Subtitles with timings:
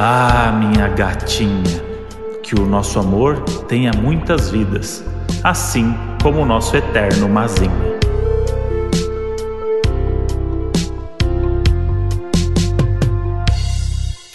[0.00, 1.82] Ah, minha gatinha,
[2.44, 5.04] que o nosso amor tenha muitas vidas,
[5.42, 5.92] assim
[6.22, 7.97] como o nosso eterno Mazinho.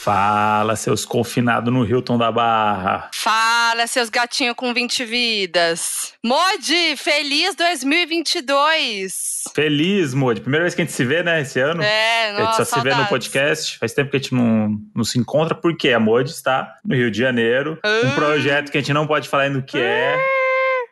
[0.04, 3.09] Fala, seus confinados no Hilton da Barra.
[3.15, 6.13] Fala, seus gatinhos com 20 vidas.
[6.21, 9.43] Modi, feliz 2022.
[9.55, 10.41] Feliz, Modi.
[10.41, 11.81] Primeira vez que a gente se vê, né, esse ano.
[11.81, 13.77] É, nossa, A gente só se vê no podcast.
[13.79, 17.09] Faz tempo que a gente não, não se encontra, porque a Modi está no Rio
[17.09, 17.80] de Janeiro.
[17.85, 18.13] Um Ah.
[18.13, 20.20] projeto que a gente não pode falar ainda o que é.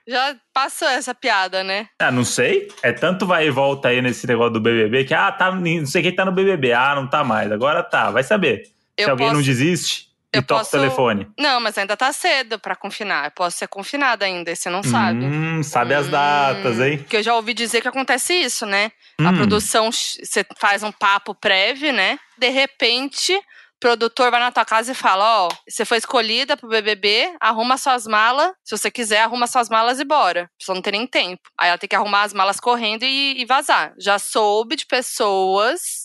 [0.08, 1.88] Já passou essa piada, né?
[2.00, 2.70] Ah, não sei.
[2.82, 6.02] É tanto vai e volta aí nesse negócio do BBB que, ah, tá, não sei
[6.02, 6.72] quem tá no BBB.
[6.72, 7.52] Ah, não tá mais.
[7.52, 8.64] Agora tá, vai saber.
[9.02, 9.38] Eu Se alguém posso...
[9.38, 11.28] não desiste e eu toca posso- o telefone.
[11.38, 13.26] Não, mas ainda tá cedo pra confinar.
[13.26, 15.26] Eu posso ser confinada ainda, e você não sabe.
[15.26, 16.98] Hum, sabe as Hum, datas, hein?
[17.00, 18.92] Porque eu já ouvi dizer que acontece isso, né?
[19.20, 19.36] A Hum.
[19.38, 22.18] produção, você faz um papo prévio, né?
[22.38, 23.42] De repente, o
[23.82, 28.06] produtor vai na tua casa e fala: Ó, você foi escolhida pro BBB, arruma suas
[28.08, 28.52] malas.
[28.64, 30.50] Se você quiser, arruma suas malas e bora.
[30.60, 31.42] Você não tem nem tempo.
[31.60, 33.94] Aí ela tem que arrumar as malas correndo e, e vazar.
[34.00, 36.01] Já soube de pessoas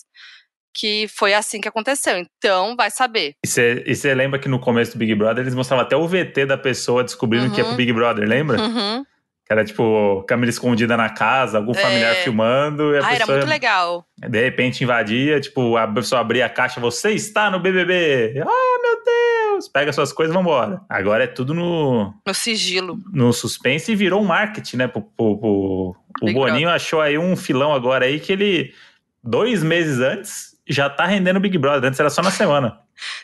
[0.77, 2.17] que foi assim que aconteceu.
[2.17, 3.33] Então, vai saber.
[3.43, 6.57] E você lembra que no começo do Big Brother eles mostravam até o VT da
[6.57, 7.69] pessoa descobrindo que ia Uhum.
[7.71, 8.61] pro Big Brother, lembra?
[8.61, 9.03] Uhum.
[9.45, 12.15] Que era tipo câmera escondida na casa, algum familiar É.
[12.15, 14.05] filmando e a Ah, era pessoa muito legal.
[14.17, 18.41] de repente invadia, tipo, a pessoa abria a caixa, você está no BBB.
[18.45, 19.69] Ah, meu Deus!
[19.69, 20.81] Pega suas coisas e vambora.
[20.89, 22.99] Agora é tudo no, No sigilo.
[23.13, 24.87] no suspense e virou um marketing, né?
[24.89, 28.73] Pro, pro- pro- O Boninho achou aí um filão agora aí que ele,
[29.23, 31.87] dois meses antes, já tá rendendo o Big Brother.
[31.87, 32.79] Antes era só na semana.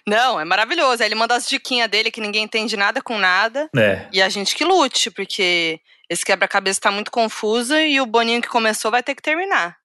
[0.07, 1.01] Não, é maravilhoso.
[1.01, 3.69] Aí ele manda as diquinhas dele que ninguém entende nada com nada.
[3.75, 4.07] É.
[4.11, 8.47] E a gente que lute, porque esse quebra-cabeça tá muito confuso e o Boninho que
[8.47, 9.75] começou vai ter que terminar.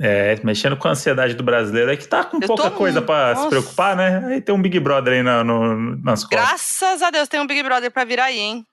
[0.00, 3.34] É, mexendo com a ansiedade do brasileiro, é que tá com Eu pouca coisa pra
[3.34, 4.22] se preocupar, né?
[4.34, 6.28] Aí tem um Big Brother aí na- no- nas costas.
[6.30, 8.64] Graças a Deus tem um Big Brother pra vir aí, hein?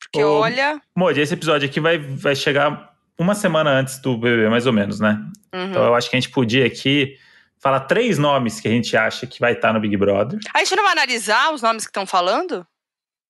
[0.00, 0.80] Porque Ô, olha.
[0.96, 4.98] Modi, esse episódio aqui vai, vai chegar uma semana antes do BBB, mais ou menos,
[5.00, 5.18] né?
[5.52, 5.66] uhum.
[5.70, 7.14] Então eu acho que a gente podia aqui
[7.60, 10.38] falar três nomes que a gente acha que vai estar no Big Brother.
[10.54, 12.66] A gente não vai analisar os nomes que estão falando?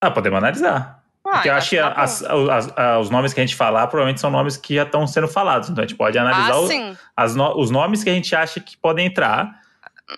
[0.00, 1.02] Ah, podemos analisar.
[1.26, 3.54] Ah, Porque eu então acho que tá as- as- as- os nomes que a gente
[3.56, 5.68] falar provavelmente são nomes que já estão sendo falados.
[5.68, 6.96] Então a gente pode analisar Ah, o- sim.
[7.16, 9.60] as no- os nomes que a gente acha que podem entrar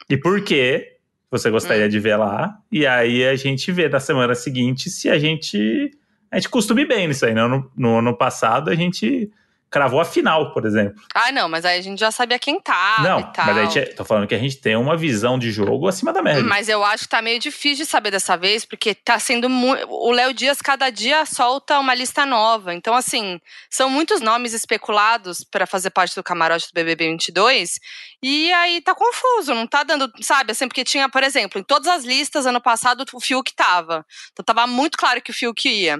[0.09, 0.97] e por quê
[1.31, 1.53] você Hum.
[1.53, 2.57] gostaria de ver lá.
[2.71, 5.91] E aí a gente vê na semana seguinte se a gente.
[6.31, 7.47] A gente costuma ir bem nisso aí, né?
[7.47, 9.31] No, no ano passado a gente
[9.73, 11.03] cravou a final, por exemplo.
[11.15, 14.05] Ah, não, mas aí a gente já sabia quem tava Não, mas a gente, tô
[14.05, 16.43] falando que a gente tem uma visão de jogo acima da média.
[16.43, 19.87] Mas eu acho que tá meio difícil de saber dessa vez, porque tá sendo muito.
[19.89, 22.75] O Léo Dias, cada dia, solta uma lista nova.
[22.75, 23.41] Então, assim,
[23.71, 27.81] são muitos nomes especulados pra fazer parte do camarote do BBB 22.
[28.23, 30.13] E aí tá confuso, não tá dando.
[30.21, 34.05] Sabe, assim, porque tinha, por exemplo, em todas as listas ano passado, o Fiuk tava.
[34.33, 35.99] Então tava muito claro que o Fiuk ia.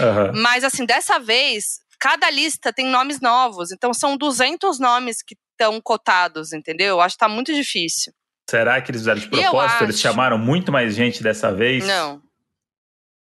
[0.00, 0.32] Aham.
[0.34, 3.70] Mas, assim, dessa vez, cada lista tem nomes novos.
[3.72, 6.88] Então são 200 nomes que estão cotados, entendeu?
[6.88, 8.12] Eu acho que tá muito difícil.
[8.48, 9.84] Será que eles fizeram de propósito?
[9.84, 10.02] Eles acho.
[10.02, 11.86] chamaram muito mais gente dessa vez?
[11.86, 12.20] Não,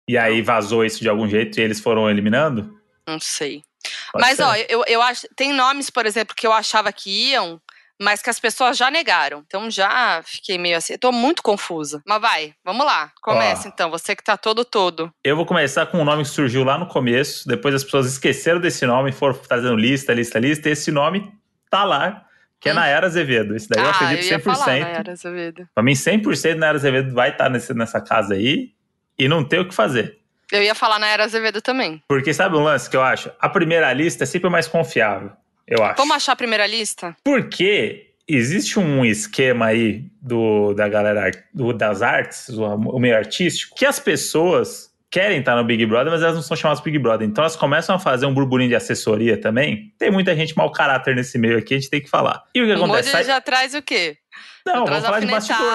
[0.07, 2.77] E aí vazou isso de algum jeito e eles foram eliminando?
[3.07, 3.63] não sei.
[4.11, 4.43] Pode Mas, ser.
[4.43, 5.27] ó, eu, eu acho.
[5.35, 7.59] Tem nomes, por exemplo, que eu achava que iam,
[7.99, 9.43] mas que as pessoas já negaram.
[9.45, 10.93] Então já fiquei meio assim.
[10.93, 12.01] Eu tô muito confusa.
[12.05, 13.11] Mas vai, vamos lá.
[13.21, 13.71] Começa Ó.
[13.71, 15.11] então, você que tá todo todo.
[15.23, 18.59] Eu vou começar com um nome que surgiu lá no começo, depois as pessoas esqueceram
[18.59, 21.31] desse nome, foram fazendo lista, lista, lista, e esse nome
[21.69, 22.25] tá lá,
[22.59, 22.75] que é Hum.
[22.75, 23.55] Nayara Azevedo.
[23.55, 24.43] Esse daí eu ah, acredito eu ia 100%.
[24.43, 25.67] falar, Nayara Azevedo.
[25.73, 28.71] Pra mim, 100% Nayara Azevedo vai estar nesse, nessa casa aí
[29.17, 30.17] e não tem o que fazer.
[30.51, 32.01] Eu ia falar Nayara Azevedo também.
[32.07, 33.29] Porque sabe um lance que eu acho?
[33.39, 35.31] A primeira lista é sempre mais confiável,
[35.69, 35.97] eu acho.
[35.97, 37.15] Vamos achar a primeira lista?
[37.23, 43.85] Porque existe um esquema aí do, da galera do- das artes, o, meio artístico, que
[43.85, 47.27] as pessoas querem estar no Big Brother, mas elas não são chamadas Big Brother.
[47.27, 49.91] Então elas começam a fazer um burburinho de assessoria também.
[49.97, 52.43] Tem muita gente mau caráter nesse meio aqui, a gente tem que falar.
[52.53, 53.09] E o que O acontece?
[53.09, 54.17] Sai- já traz o quê?
[54.65, 55.73] Não, vamos falar de bastidor.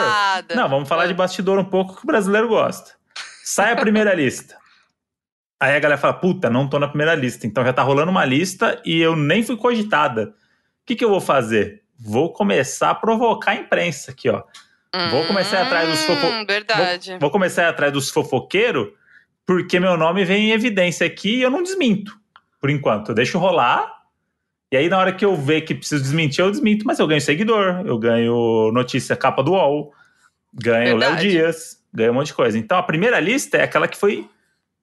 [0.54, 1.06] Não, vamos falar Ah.
[1.08, 2.92] de bastidor um pouco que o brasileiro gosta.
[3.42, 4.56] Sai a primeira lista.
[5.64, 7.46] Aí a galera fala, puta, não tô na primeira lista.
[7.46, 10.24] Então já tá rolando uma lista e eu nem fui cogitada.
[10.26, 10.32] O
[10.84, 11.82] que, que eu vou fazer?
[11.98, 14.42] Vou começar a provocar a imprensa aqui, ó.
[15.10, 17.10] Vou começar a ir atrás dos Hum, Verdade.
[17.12, 18.88] Vou, vou começar a ir atrás dos fofoqueiros,
[19.46, 22.14] porque meu nome vem em evidência aqui e eu não desminto.
[22.60, 23.90] Por enquanto, eu deixo rolar.
[24.70, 27.22] E aí, na hora que eu ver que preciso desmentir, eu desminto, mas eu ganho
[27.22, 29.94] seguidor, eu ganho notícia capa do UOL,
[30.52, 31.16] ganho Léo.
[31.16, 32.58] Dias, ganho um monte de coisa.
[32.58, 34.28] Então, a primeira lista é aquela que foi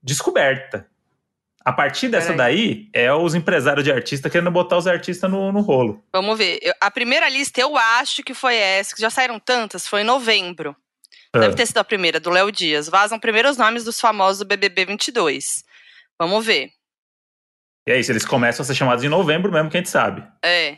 [0.02, 0.88] descoberta.
[1.64, 5.62] A partir dessa daí, é os empresários de artista querendo botar os artistas no, no
[5.62, 6.04] rolo.
[6.12, 6.58] Vamos ver.
[6.62, 10.06] Eu- a primeira lista eu acho que foi essa, que já saíram tantas, foi em
[10.06, 10.76] novembro.
[11.34, 12.90] Deve ter sido a primeira, do Léo Dias.
[12.90, 15.64] Vazam primeiro os nomes dos famosos do BBB 22.
[16.20, 16.72] Vamos ver.
[17.88, 20.24] E é isso, eles começam a ser chamados em novembro mesmo, que a gente sabe.
[20.44, 20.78] É.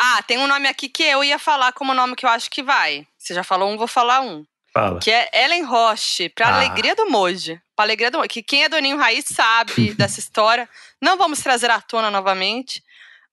[0.00, 2.62] Ah, tem um nome aqui que eu ia falar como nome que eu acho que
[2.62, 3.06] vai.
[3.18, 4.44] Você já falou um, vou falar um.
[4.72, 4.98] Fala.
[4.98, 6.56] Que é Ellen Roche, pra Ah.
[6.56, 7.60] alegria do Moji.
[7.82, 8.28] Alegria do Moji.
[8.28, 10.68] Que quem é Doninho Raiz sabe dessa história.
[11.00, 12.82] Não vamos trazer à tona novamente,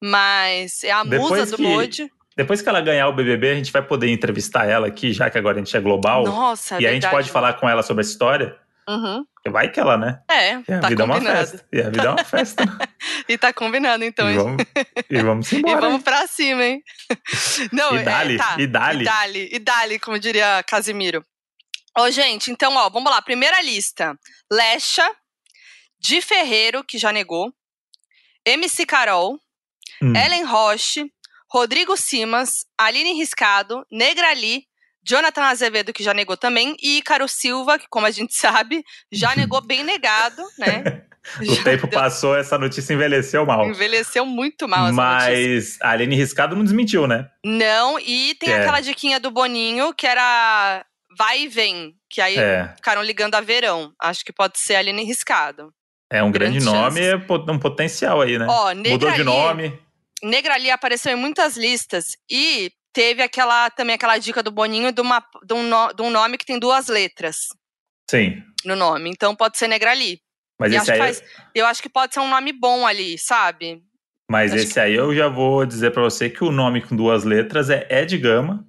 [0.01, 2.11] mas é a Depois musa do que- Moji.
[2.35, 5.37] Depois que ela ganhar o BBB, a gente vai poder entrevistar ela aqui, já que
[5.37, 6.23] agora a gente é global.
[6.23, 7.15] Nossa, é e a gente verdade.
[7.15, 8.55] pode falar com ela sobre essa história.
[8.87, 9.23] Uhum.
[9.49, 10.19] Vai que ela, né?
[10.31, 11.37] É, E a tá vida é uma combinado.
[11.37, 11.65] festa.
[11.71, 12.63] E a vida é uma festa.
[13.27, 14.29] E tá combinado, então.
[14.31, 14.63] e, vamos,
[15.09, 15.81] e vamos E embora.
[15.81, 16.81] vamos pra cima, hein?
[17.71, 18.55] Não, E dali, é, tá.
[18.57, 19.01] e dali.
[19.01, 21.23] E dali, e dali, como diria Casimiro.
[21.97, 23.21] Ô, gente, então, ó, vamos lá.
[23.21, 24.17] Primeira lista.
[24.51, 25.09] Lecha,
[25.99, 27.53] Di Ferreiro, que já negou.
[28.45, 29.39] MC Carol,
[30.01, 30.13] Hum.
[30.15, 31.11] Ellen Roche,
[31.51, 34.63] Rodrigo Simas, Aline Riscado, Negrali,
[35.03, 39.35] Jonathan Azevedo, que já negou também, e Ícaro Silva, que, como a gente sabe, já
[39.35, 41.03] negou bem negado, né?
[41.41, 43.67] O Já tempo deu- passou, essa notícia envelheceu mal.
[43.67, 45.29] Envelheceu muito mal essa notícia.
[45.35, 47.29] Mas a Aline Riscado não desmentiu, né?
[47.45, 48.61] Não, e tem É.
[48.61, 50.83] aquela diquinha do Boninho, que era
[51.19, 52.73] vai e vem, que aí É.
[52.77, 53.93] ficaram ligando a verão.
[54.01, 55.71] Acho que pode ser Aline Riscado.
[56.11, 57.29] É um grande nome, chances.
[57.47, 58.47] é um potencial aí, né?
[58.49, 59.79] Ó, Mudou de Negrali, nome.
[60.23, 65.23] Negrali apareceu em muitas listas e teve aquela também aquela dica do Boninho de, uma,
[65.45, 67.37] de, um, no- de um nome que tem duas letras
[68.09, 68.41] Sim.
[68.65, 69.09] no nome.
[69.11, 70.19] Então pode ser Negrali.
[70.59, 71.23] Mas E esse acho aí, que faz-
[71.53, 73.81] Eu acho que pode ser um nome bom ali, sabe?
[74.31, 77.23] mas acho esse aí eu já vou dizer pra você que o nome com duas
[77.23, 78.63] letras é Ed Gama.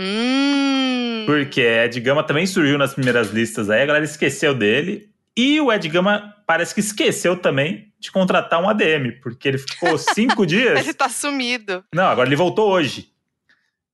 [0.00, 1.24] Hum.
[1.26, 5.08] Porque Ed Gama também surgiu nas primeiras listas aí, a galera esqueceu dele.
[5.36, 9.96] E o Ed Gama parece que esqueceu também de contratar um ADM, porque ele ficou
[9.98, 10.78] cinco dias.
[10.78, 11.84] Ele tá sumido.
[11.94, 13.08] Não, agora ele voltou hoje.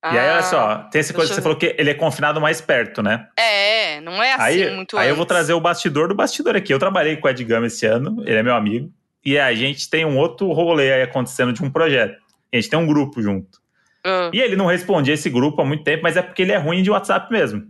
[0.03, 1.95] E aí, olha Ah, só, tem essa coisa que você eu- falou que ele é
[1.95, 3.27] confinado mais perto, né?
[3.39, 5.29] É, não é assim aí muito aí eu vou antes.
[5.35, 6.73] trazer o bastidor do bastidor aqui.
[6.73, 8.91] Eu trabalhei com o Ed Gama esse ano, ele é meu amigo.
[9.25, 12.17] E a gente tem um outro rolê aí acontecendo de um projeto.
[12.53, 13.60] A gente tem um grupo junto.
[14.05, 14.31] Ah.
[14.33, 16.83] E ele não respondia esse grupo há muito tempo, mas é porque ele é ruim
[16.83, 17.67] de WhatsApp mesmo.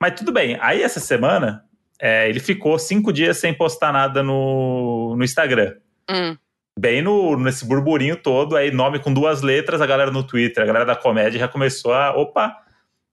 [0.00, 0.56] Mas tudo bem.
[0.60, 1.64] Aí essa semana,
[2.00, 5.76] é, ele ficou cinco dias sem postar nada no, no Instagram.
[6.10, 6.36] Hum.
[6.78, 10.66] Bem no, nesse burburinho todo, aí nome com duas letras, a galera no Twitter, a
[10.66, 12.16] galera da comédia já começou a.
[12.16, 12.56] Opa!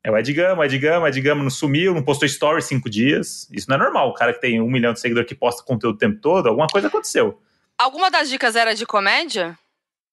[0.03, 3.49] É o Ed Gama, Ed Gama, Ed Gama não sumiu, não postou story cinco dias.
[3.51, 4.09] Isso não é normal.
[4.09, 6.67] O cara que tem um milhão de seguidores que posta conteúdo o tempo todo, alguma
[6.67, 7.41] coisa aconteceu.
[7.77, 9.59] Alguma das dicas era de comédia?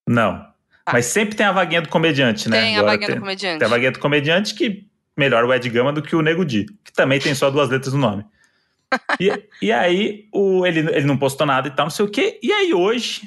[0.09, 0.53] Não.
[0.85, 0.93] Tá.
[0.93, 2.61] Mas sempre tem a vaguinha do comediante, né?
[2.61, 3.59] Tem a Agora vaguinha tem- do comediante.
[3.59, 4.87] Tem a vaguinha do comediante que
[5.17, 7.93] melhor o Ed Gama do que o Nego Di, que também tem só duas letras
[7.95, 8.25] no nome.
[9.21, 12.39] E, e aí o, ele, ele não postou nada e tal, não sei o quê.
[12.43, 13.23] E aí hoje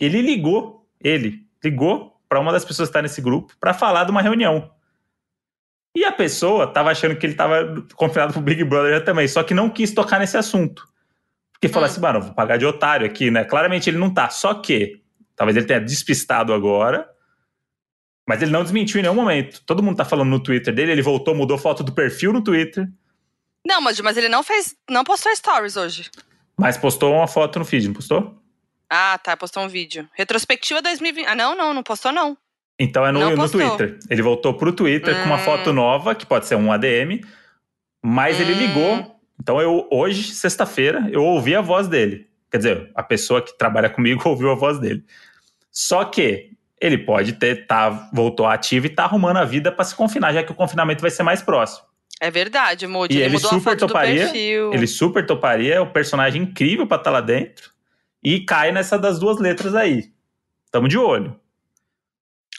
[0.00, 4.10] ele ligou, ele ligou para uma das pessoas que está nesse grupo para falar de
[4.10, 4.70] uma reunião.
[5.94, 9.52] E a pessoa tava achando que ele tava confinado pro Big Brother também, só que
[9.52, 10.88] não quis tocar nesse assunto.
[11.52, 11.90] Porque falou Hum.
[11.92, 13.44] assim, mano, vou pagar de otário aqui, né?
[13.44, 15.01] Claramente ele não tá, só que
[15.36, 17.08] talvez ele tenha despistado agora,
[18.28, 19.62] mas ele não desmentiu em nenhum momento.
[19.66, 22.88] Todo mundo tá falando no Twitter dele, ele voltou, mudou foto do perfil no Twitter,
[23.66, 24.74] Não, mas, mas ele não fez.
[24.90, 26.10] Não postou stories hoje.
[26.58, 28.38] mas postou uma foto no feed, não postou?
[28.90, 29.36] Ah, tá.
[29.36, 30.08] Postou um vídeo.
[30.14, 31.26] Retrospectiva 2020.
[31.26, 32.36] Ah, não, não, não postou, não.
[32.78, 33.48] Então é no, no.
[33.48, 33.98] Twitter.
[34.10, 35.44] Ele voltou pro Twitter com uma Hum.
[35.44, 37.20] foto nova, que pode ser um ADM,
[38.02, 38.58] mas ele Hum.
[38.58, 39.20] ligou.
[39.40, 42.28] Então eu hoje, sexta-feira, eu ouvi a voz dele.
[42.52, 45.02] Quer dizer, a pessoa que trabalha comigo ouviu a voz dele.
[45.70, 49.94] Só que ele pode ter tá voltou ativo e tá arrumando a vida para se
[49.94, 51.86] confinar, já que o confinamento vai ser mais próximo.
[52.20, 53.14] É verdade, Moody.
[53.14, 54.30] E Ele, ele super toparia.
[54.36, 57.70] Ele super toparia, é um personagem incrível para estar lá dentro
[58.22, 60.12] e cai nessa das duas letras aí.
[60.70, 61.40] Tamo de olho.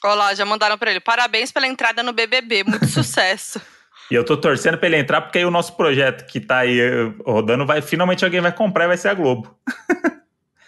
[0.03, 0.99] Olha lá, já mandaram pra ele.
[0.99, 2.63] Parabéns pela entrada no BBB.
[2.63, 3.61] Muito sucesso.
[4.11, 6.79] E eu tô torcendo pra ele entrar, porque aí o nosso projeto que tá aí
[6.79, 9.57] eh, rodando, vai finalmente alguém vai comprar e vai ser a Globo.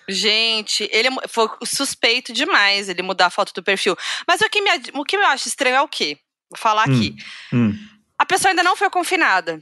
[0.07, 3.95] Gente, ele é foi suspeito demais ele mudar a foto do perfil.
[4.27, 6.17] Mas o que, me, o que eu acho estranho é o quê?
[6.49, 7.15] Vou falar aqui.
[7.51, 7.73] Hum.
[8.17, 9.59] A pessoa ainda não foi confinada,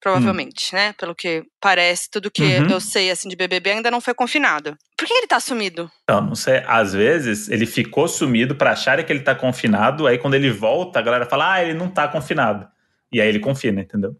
[0.00, 0.92] provavelmente, né?
[0.98, 2.70] Pelo que parece, tudo que Uhum.
[2.70, 4.76] eu sei assim de BBB ainda não foi confinado.
[4.98, 5.90] Por que ele tá sumido?
[6.04, 10.18] Então, não sei, às vezes ele ficou sumido pra acharem que ele tá confinado, aí
[10.18, 12.68] quando ele volta, a galera fala, ah, ele não tá confinado.
[13.16, 14.14] E aí ele confina, entendeu?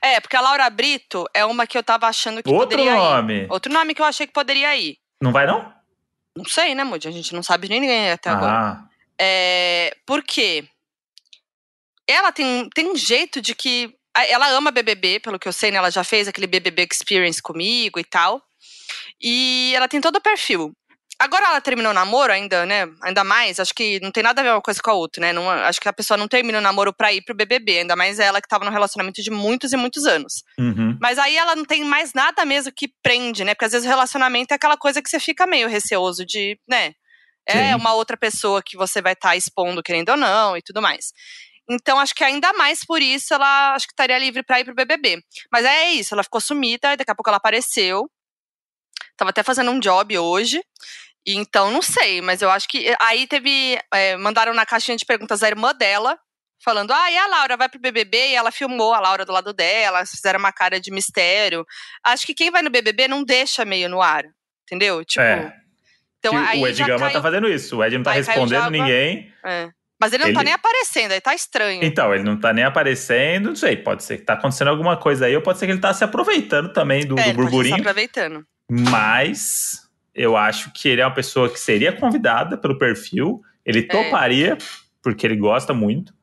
[0.00, 2.96] É, porque a Laura Brito é uma que eu tava achando que Outro poderia ir.
[2.96, 3.46] nome.
[3.50, 4.98] Outro nome que eu achei que poderia ir.
[5.20, 5.74] Não vai, não?
[6.36, 7.08] Não sei, né, Moody?
[7.08, 8.52] A gente não sabe de ninguém até agora.
[8.52, 8.88] Ah,
[9.18, 10.64] É, por quê?
[12.06, 13.92] Ela tem, tem um jeito de que.
[14.16, 15.78] Ela ama BBB, pelo que eu sei, né?
[15.78, 18.40] Ela já fez aquele BBB Experience comigo e tal.
[19.20, 20.72] E ela tem todo o perfil.
[21.18, 22.86] Agora ela terminou o namoro ainda, né?
[23.02, 25.32] Ainda mais, acho que não tem nada a ver uma coisa com a outra, né?
[25.32, 28.18] Não, acho que a pessoa não termina o namoro pra ir pro BBB, ainda mais
[28.18, 30.42] ela que tava num relacionamento de muitos e muitos anos.
[30.58, 30.98] Uhum.
[31.00, 33.54] Mas aí ela não tem mais nada mesmo que prende, né?
[33.54, 36.92] Porque às vezes o relacionamento é aquela coisa que você fica meio receoso de, né?
[37.48, 37.74] É Sim.
[37.76, 41.12] uma outra pessoa que você vai estar expondo, querendo ou não, e tudo mais.
[41.68, 44.74] Então, acho que ainda mais por isso ela acho que estaria livre pra ir pro
[44.74, 45.22] BBB.
[45.50, 48.08] Mas é isso, ela ficou sumida, e daqui a pouco ela apareceu.
[49.16, 50.62] Tava até fazendo um job hoje.
[51.26, 52.94] Então, não sei, mas eu acho que.
[53.00, 53.78] Aí teve.
[53.92, 56.16] é, mandaram na caixinha de perguntas a irmã dela,
[56.64, 58.28] falando: ah, e a Laura vai pro BBB?
[58.30, 61.64] E ela filmou a Laura do lado dela, fizeram uma cara de mistério.
[62.04, 64.24] Acho que quem vai no BBB não deixa meio no ar,
[64.64, 65.04] entendeu?
[65.04, 65.22] Tipo.
[65.24, 65.52] É.
[66.18, 67.76] Então, o Ed já Gama caiu- tá fazendo isso.
[67.76, 69.32] O Ed não tá Aí respondendo ninguém.
[69.44, 69.68] é.
[69.98, 71.82] Mas ele não tá Ele- nem aparecendo, aí tá estranho.
[71.82, 75.24] Então, ele não tá nem aparecendo, não sei, pode ser que tá acontecendo alguma coisa
[75.24, 77.46] aí, ou pode ser que ele tá se aproveitando também do, é, do ele pode
[77.46, 77.76] estar burburinho.
[77.76, 78.44] aproveitando.
[78.70, 79.85] Mas
[80.16, 83.82] eu acho que ele é uma pessoa que seria convidada pelo perfil, ele É.
[83.82, 84.56] toparia,
[85.02, 86.14] porque ele gosta muito.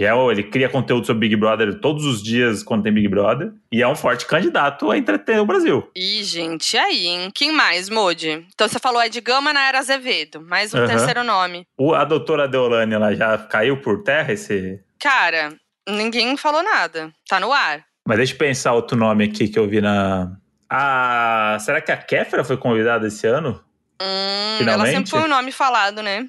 [0.00, 3.52] E é, ele cria conteúdo sobre Big Brother todos os dias quando tem Big Brother.
[3.72, 5.90] E é um forte candidato a entreter o Brasil.
[5.96, 7.30] Ih, gente, e aí, hein?
[7.34, 8.46] Quem mais, Modi?
[8.54, 10.40] Então você falou Ed Gama na Era Azevedo.
[10.40, 11.66] Mais um terceiro nome.
[11.76, 14.78] O, a doutora Deolane, ela já caiu por terra esse.
[15.00, 15.56] Cara,
[15.88, 17.10] ninguém falou nada.
[17.28, 17.84] Tá no ar.
[18.06, 20.30] Mas deixa eu pensar outro nome aqui que eu vi na.
[20.70, 23.64] Ah, será que a Kéfera foi convidada esse ano?
[24.00, 24.94] Hum, ela Finalmente?
[24.94, 26.28] sempre foi o nome falado, né?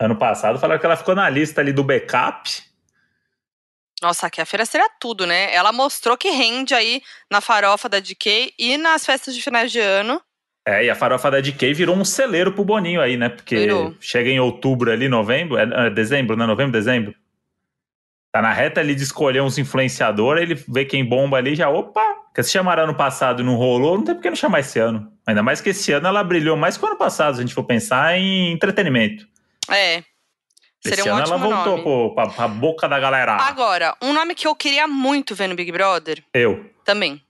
[0.00, 2.50] Ano passado falaram que ela ficou na lista ali do backup.
[4.02, 5.54] Nossa, a feira seria tudo, né?
[5.54, 9.80] Ela mostrou que rende aí na farofa da DK e nas festas de finais de
[9.80, 10.20] ano.
[10.66, 13.28] É, e a farofa da DK virou um celeiro pro Boninho aí, né?
[13.28, 13.94] Porque Virou.
[14.00, 16.44] chega em outubro ali, novembro, é, é dezembro, né?
[16.44, 17.14] Novembro, dezembro.
[18.34, 22.02] Tá na reta ali de escolher uns influenciadores, ele vê quem bomba ali já, opa!
[22.26, 24.76] Porque se chamaram ano passado e não rolou, não tem por que não chamar esse
[24.76, 25.08] ano.
[25.24, 27.54] Ainda mais que esse ano ela brilhou mais que o ano passado, se a gente
[27.54, 29.24] for pensar em entretenimento.
[29.70, 30.02] É.
[30.82, 31.82] Seria esse um ano ela voltou nome.
[31.84, 33.36] pro, pra, pra boca da galera.
[33.36, 36.68] Agora, um nome que eu queria muito ver no Big Brother Eu.
[36.84, 37.22] também.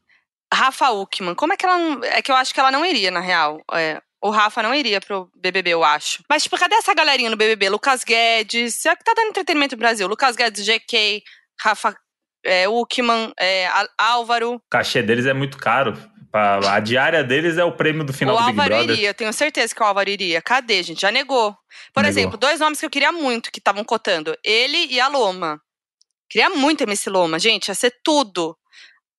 [0.50, 1.34] Rafa Uckman.
[1.34, 2.02] Como é que ela não.
[2.02, 3.60] É que eu acho que ela não iria, na real.
[3.74, 6.24] É, o Rafa não iria pro BBB, eu acho.
[6.26, 7.68] Mas, tipo, cadê essa galerinha no BBB?
[7.68, 8.74] Lucas Guedes.
[8.74, 10.08] Será que tá dando entretenimento no Brasil?
[10.08, 11.22] Lucas Guedes, GK,
[11.60, 11.94] Rafa
[12.42, 14.54] é, Uckman, é, Álvaro.
[14.54, 15.92] O cachê deles é muito caro.
[16.32, 18.96] A diária deles é o prêmio do final o do Big Álvaro Brother.
[18.96, 20.40] iria, eu tenho certeza que o Álvaro iria.
[20.40, 21.02] Cadê, gente?
[21.02, 21.54] Já negou.
[21.92, 22.08] Por Negou.
[22.08, 25.60] exemplo, dois nomes que eu queria muito que estavam cotando: ele e a Loma.
[26.30, 28.56] Queria muito MC Loma, gente, ia ser tudo.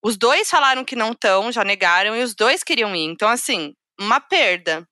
[0.04, 3.06] Os dois falaram que não estão, já negaram, e os dois queriam ir.
[3.06, 4.86] Então, assim, uma perda.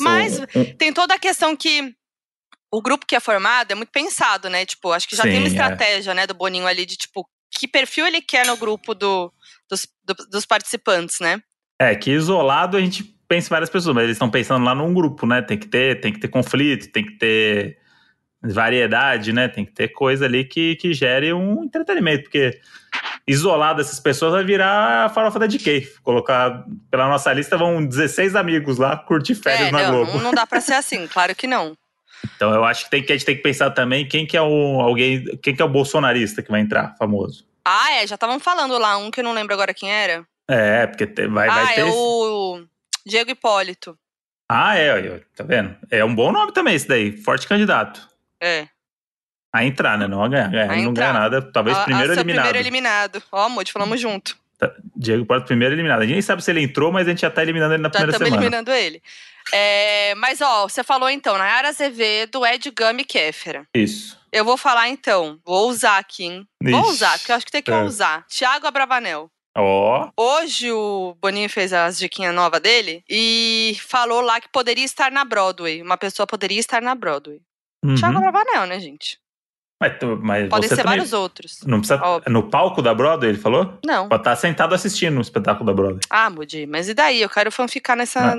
[0.00, 1.94] Mas- São- um- Tem toda a questão que
[2.70, 4.64] o grupo que é formado é muito pensado, né?
[4.66, 5.60] Tipo, acho que já tem uma Sim, é.
[5.60, 9.32] estratégia, né, do Boninho ali de, tipo, que perfil ele quer no grupo do,
[9.70, 11.40] dos, do- dos participantes, né?
[11.80, 14.92] É, que isolado a gente pensa em várias pessoas, mas eles estão pensando lá num
[14.92, 15.40] grupo, né?
[15.42, 17.78] Tem que ter, tem que ter conflito, tem que ter
[18.42, 19.48] variedade, né?
[19.48, 22.60] Tem que ter coisa ali que, que gere um entretenimento, porque
[23.26, 25.88] isolado essas pessoas vai virar a farofa da DK.
[26.02, 30.18] Colocar pela nossa lista vão 16 amigos lá curtir férias é, na não, Globo.
[30.20, 31.76] não, dá pra ser assim, claro que não.
[32.36, 34.42] Então eu acho que, tem, que a gente tem que pensar também quem que é
[34.42, 37.46] o alguém, quem que é o bolsonarista que vai entrar, famoso.
[37.64, 40.24] Ah, é, já estavam falando lá, um que eu não lembro agora quem era.
[40.48, 41.80] É, porque te- vai, ah, vai ter.
[41.82, 42.64] é esse- o
[43.04, 43.98] Diego Hipólito.
[44.48, 45.76] Ah, é, tá vendo?
[45.90, 48.08] É um bom nome também esse daí, forte candidato.
[48.40, 48.68] É.
[49.56, 50.06] A entrar, né?
[50.06, 50.70] Não a ganhar.
[50.70, 51.40] A não ganha nada.
[51.42, 52.42] Talvez primeiro eliminado.
[52.44, 53.22] primeiro eliminado.
[53.32, 54.36] Ó, Moody, falamos junto.
[54.96, 56.00] Diego Porto, primeiro eliminado.
[56.00, 57.88] A gente nem sabe se ele entrou, mas a gente já tá eliminando ele na
[57.88, 58.42] Já primeira estamos semana.
[58.46, 59.02] eliminando ele.
[59.52, 63.66] É, mas, ó, você falou então, Nayara Azevedo, Ed Gama e Kéfera.
[63.74, 64.18] Isso.
[64.32, 66.48] Eu vou falar então, vou usar aqui, hein?
[66.62, 66.90] Vou Ixi.
[66.90, 67.82] usar, porque eu acho que tem que É.
[67.82, 68.24] usar.
[68.28, 69.30] Thiago Abravanel.
[69.58, 75.10] Ó, Hoje o Boninho fez as diquinhas novas dele e falou lá que poderia estar
[75.10, 75.80] na Broadway.
[75.80, 77.40] Uma pessoa poderia estar na Broadway.
[77.84, 77.94] uhum.
[77.94, 79.18] Thiago Abravanel, né, gente?
[79.80, 81.60] Mas, tu- mas Podem ser também vários outros.
[81.66, 82.32] não precisa Óbvio.
[82.32, 83.78] no palco da Broadway, ele falou?
[83.84, 84.08] Não.
[84.08, 86.00] Pode estar sentado assistindo o espetáculo da Broadway.
[86.08, 87.20] Ah, Moody, mas e daí?
[87.20, 88.32] Eu quero fanficar nessa.
[88.34, 88.36] Ah.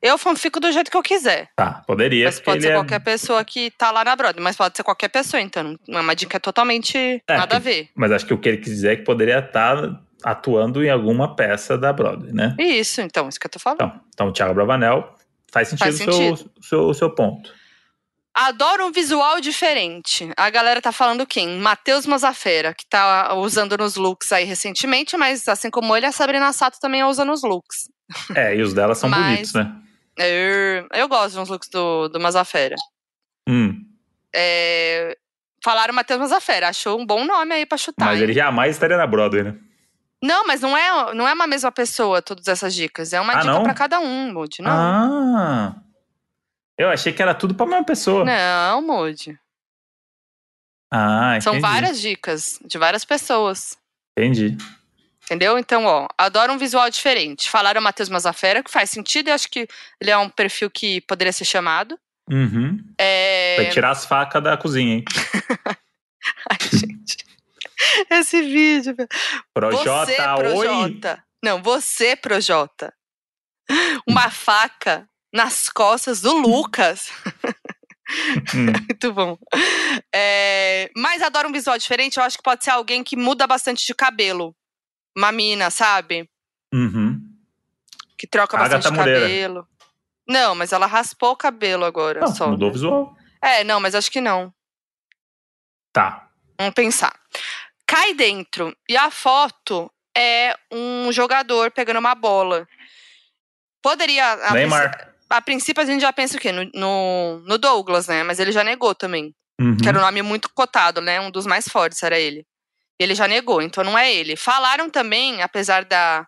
[0.00, 1.48] Eu fanfico do jeito que eu quiser.
[1.56, 2.74] Tá, poderia, Mas pode ser é...
[2.74, 5.76] qualquer pessoa que tá lá na Broadway, mas pode ser qualquer pessoa, então.
[5.86, 6.96] Não é uma dica totalmente
[7.28, 7.88] É, nada a ver.
[7.94, 11.34] Mas acho que o que ele quis dizer é que poderia estar atuando em alguma
[11.34, 12.54] peça da Broadway, né?
[12.58, 13.80] Isso, então, isso que eu tô falando.
[13.82, 15.14] Então, então o Thiago Bravanel
[15.52, 16.50] faz sentido Faz o seu, sentido.
[16.62, 17.52] seu, o seu ponto.
[18.34, 20.30] Adoro um visual diferente.
[20.36, 21.58] A galera tá falando quem?
[21.58, 26.50] Matheus Mazafera, que tá usando nos looks aí recentemente, mas assim como ele, a Sabrina
[26.52, 27.90] Sato também usa nos looks.
[28.34, 29.74] É, e os dela são Mas- bonitos, né?
[30.18, 32.76] Eu, eu gosto dos looks do, do Mazafera.
[33.48, 33.84] Hum,
[34.34, 35.16] É,
[35.64, 38.06] falaram Matheus Mazafera, achou um bom nome aí pra chutar.
[38.06, 38.24] mas hein?
[38.24, 39.54] ele jamais estaria na Broadway, né?
[40.22, 43.12] Não, mas não é, não é uma mesma pessoa todas essas dicas.
[43.12, 44.62] É uma Ah, dica pra cada um, Moody.
[44.62, 44.70] Não.
[44.70, 45.74] Ah,
[46.78, 48.24] Eu achei que era tudo pra mesma pessoa.
[48.24, 49.38] Não, Moody.
[50.90, 51.44] Ah, entendi.
[51.44, 53.78] São várias dicas de várias pessoas.
[54.16, 54.56] Entendi.
[55.24, 55.58] Entendeu?
[55.58, 57.48] Então, ó, adoro um visual diferente.
[57.48, 59.66] Falaram Matheus Mazafera, que faz sentido, eu acho que
[60.00, 61.98] ele é um perfil que poderia ser chamado.
[62.30, 62.78] Uhum.
[62.98, 63.56] É...
[63.56, 65.04] Vai tirar as facas da cozinha, hein?
[66.50, 67.16] Ai, gente.
[68.10, 68.94] Esse vídeo.
[69.54, 70.66] Projota, você, oi!
[70.66, 71.24] Projota.
[71.42, 72.92] Não, você, Projota.
[74.06, 77.10] Uma faca nas costas do Lucas.
[78.54, 79.38] Hum, Muito bom.
[80.14, 82.18] É, mas adoro um visual diferente.
[82.18, 84.54] Eu acho que pode ser alguém que muda bastante de cabelo.
[85.16, 86.28] Uma mina, sabe?
[86.72, 87.20] uhum.
[88.16, 89.20] Que troca bastante Moreira.
[89.20, 89.68] cabelo.
[90.28, 92.20] Não, mas ela raspou o cabelo agora.
[92.20, 92.48] Não, só.
[92.48, 93.16] mudou o visual.
[93.42, 94.54] É, não, mas acho que não.
[95.92, 96.28] Tá.
[96.56, 97.12] Vamos pensar.
[97.84, 98.74] Cai dentro.
[98.88, 102.68] E a foto é um jogador pegando uma bola.
[103.82, 104.36] Poderia.
[104.52, 105.11] Neymar.
[105.32, 106.52] A princípio a gente já pensa o quê?
[106.52, 108.22] No, no, no Douglas, né?
[108.22, 109.34] Mas ele já negou também.
[109.58, 109.76] Uhum.
[109.76, 111.20] Que era um nome muito cotado, né?
[111.20, 112.44] Um dos mais fortes era ele.
[112.98, 114.36] Ele já negou, então não é ele.
[114.36, 116.26] Falaram também, apesar da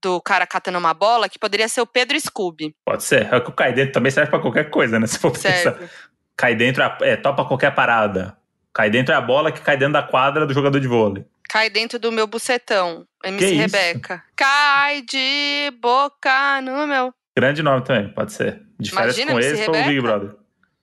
[0.00, 2.72] do cara catando uma bola, que poderia ser o Pedro Scooby.
[2.84, 3.32] Pode ser.
[3.34, 5.06] É que o cai dentro também serve pra qualquer coisa, né?
[5.08, 5.50] Se for pensar.
[5.50, 5.88] Serve.
[6.36, 8.36] Cai dentro é, é topa qualquer parada.
[8.72, 11.24] Cai dentro é a bola que cai dentro da quadra do jogador de vôlei.
[11.48, 13.06] Cai dentro do meu bucetão.
[13.24, 13.76] MC Que isso?
[13.76, 14.22] Rebeca.
[14.36, 17.12] Cai de boca no meu.
[17.38, 18.66] Grande nome também, pode ser.
[18.80, 20.00] De férias Imagina, com esse ou Big.
[20.00, 20.34] Brother.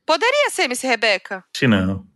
[0.05, 1.39] Poderia ser MC Rebeca.
[1.39, 2.07] Acho que não.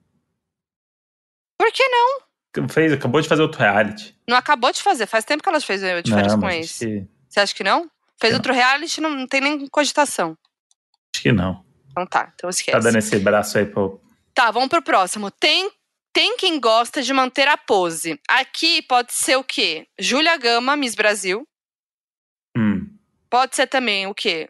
[1.58, 2.70] Por que não?
[2.70, 4.16] Fez, acabou de fazer outro reality.
[4.26, 5.08] Não acabou de fazer.
[5.08, 6.86] Faz tempo que ela fez o de férias não, com esse.
[6.86, 7.92] que, Você acha que não?
[8.18, 8.40] Fez Não.
[8.40, 10.38] outro reality, não, não tem nem cogitação.
[11.14, 11.66] acho que não.
[11.92, 12.72] Então tá, então esquece.
[12.72, 14.02] Tá dando esse braço aí pro.
[14.34, 15.30] Tá, vamos pro próximo.
[15.30, 15.70] Tem,
[16.14, 18.18] tem quem gosta de manter a pose.
[18.30, 19.86] Aqui pode ser o quê?
[20.00, 21.46] Júlia Gama, Miss Brasil.
[23.30, 24.50] Pode ser também o quê?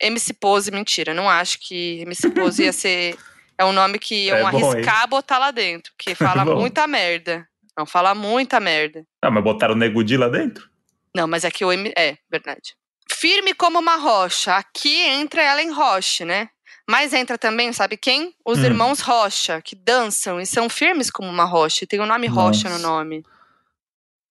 [0.00, 1.12] MC Pose, mentira.
[1.12, 3.16] Não acho que MC Pose ia ser.
[3.56, 5.92] É um nome que iam É bom, arriscar botar lá dentro.
[5.96, 6.60] Porque fala bom.
[6.60, 7.46] muita merda.
[7.76, 9.04] Não, fala muita merda.
[9.22, 10.68] Ah, mas botaram o Negudi lá dentro?
[11.14, 11.92] Não, mas aqui o M.
[11.96, 12.76] É, verdade.
[13.10, 14.54] Firme como uma rocha.
[14.56, 16.48] Aqui entra Ellen Roche, né?
[16.88, 18.34] Mas entra também, sabe quem?
[18.44, 18.64] Os Hum.
[18.64, 21.84] irmãos Rocha, que dançam e são firmes como uma rocha.
[21.84, 22.86] E tem o nome Rocha no Nossa.
[22.86, 23.22] nome.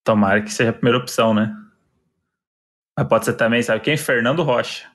[0.04, 1.54] Tomara que seja a primeira opção, né?
[2.98, 3.96] Mas pode ser também, sabe quem?
[3.96, 4.88] Fernando Rocha.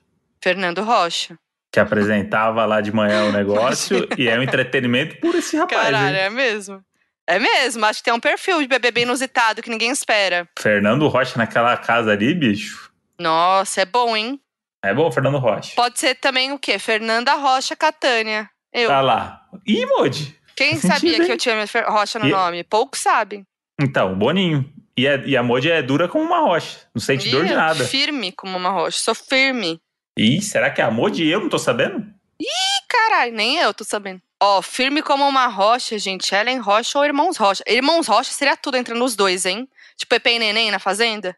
[0.43, 1.37] Fernando Rocha.
[1.71, 5.81] Que apresentava lá de manhã o negócio e é um entretenimento por esse rapaz.
[5.83, 6.21] Caralho, hein?
[6.23, 6.83] é mesmo.
[7.25, 10.47] É mesmo, acho que tem um perfil de BBB inusitado que ninguém espera.
[10.59, 12.91] Fernando Rocha naquela casa ali, bicho.
[13.17, 14.39] Nossa, é bom, hein?
[14.83, 15.71] É bom, Fernando Rocha.
[15.75, 16.77] Pode ser também o quê?
[16.77, 18.49] Fernanda Rocha Catânia.
[18.73, 18.89] Eu.
[18.89, 19.41] Tá lá.
[19.65, 20.37] Ih, Modi.
[20.55, 21.55] Quem sabia que eu tinha
[21.87, 22.63] Rocha no E- nome?
[22.65, 23.45] Poucos sabem.
[23.79, 24.69] Então, Boninho.
[24.97, 26.79] E, é- e a Modi é dura como uma rocha.
[26.93, 27.83] Não sente dor de nada.
[27.85, 28.97] Firme como uma rocha.
[28.99, 29.81] Sou firme.
[30.17, 32.05] Ih, será que é a Modi e eu não tô sabendo?
[32.39, 32.47] Ih,
[32.87, 34.21] caralho, nem eu tô sabendo.
[34.41, 36.35] Ó, firme como uma rocha, gente.
[36.35, 37.63] Ellen Rocha ou Irmãos Rocha?
[37.67, 39.67] Irmãos Rocha seria tudo entre os dois, hein?
[39.95, 41.35] Tipo Pepe e Neném na Fazenda?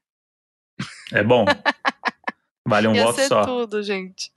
[1.13, 1.45] É bom.
[2.67, 3.45] Vale um Ia voto ser só.
[3.45, 4.31] tudo, gente.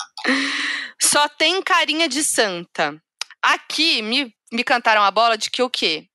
[1.00, 3.00] Só tem carinha de santa.
[3.42, 6.07] Aqui me, me cantaram a bola de que o quê?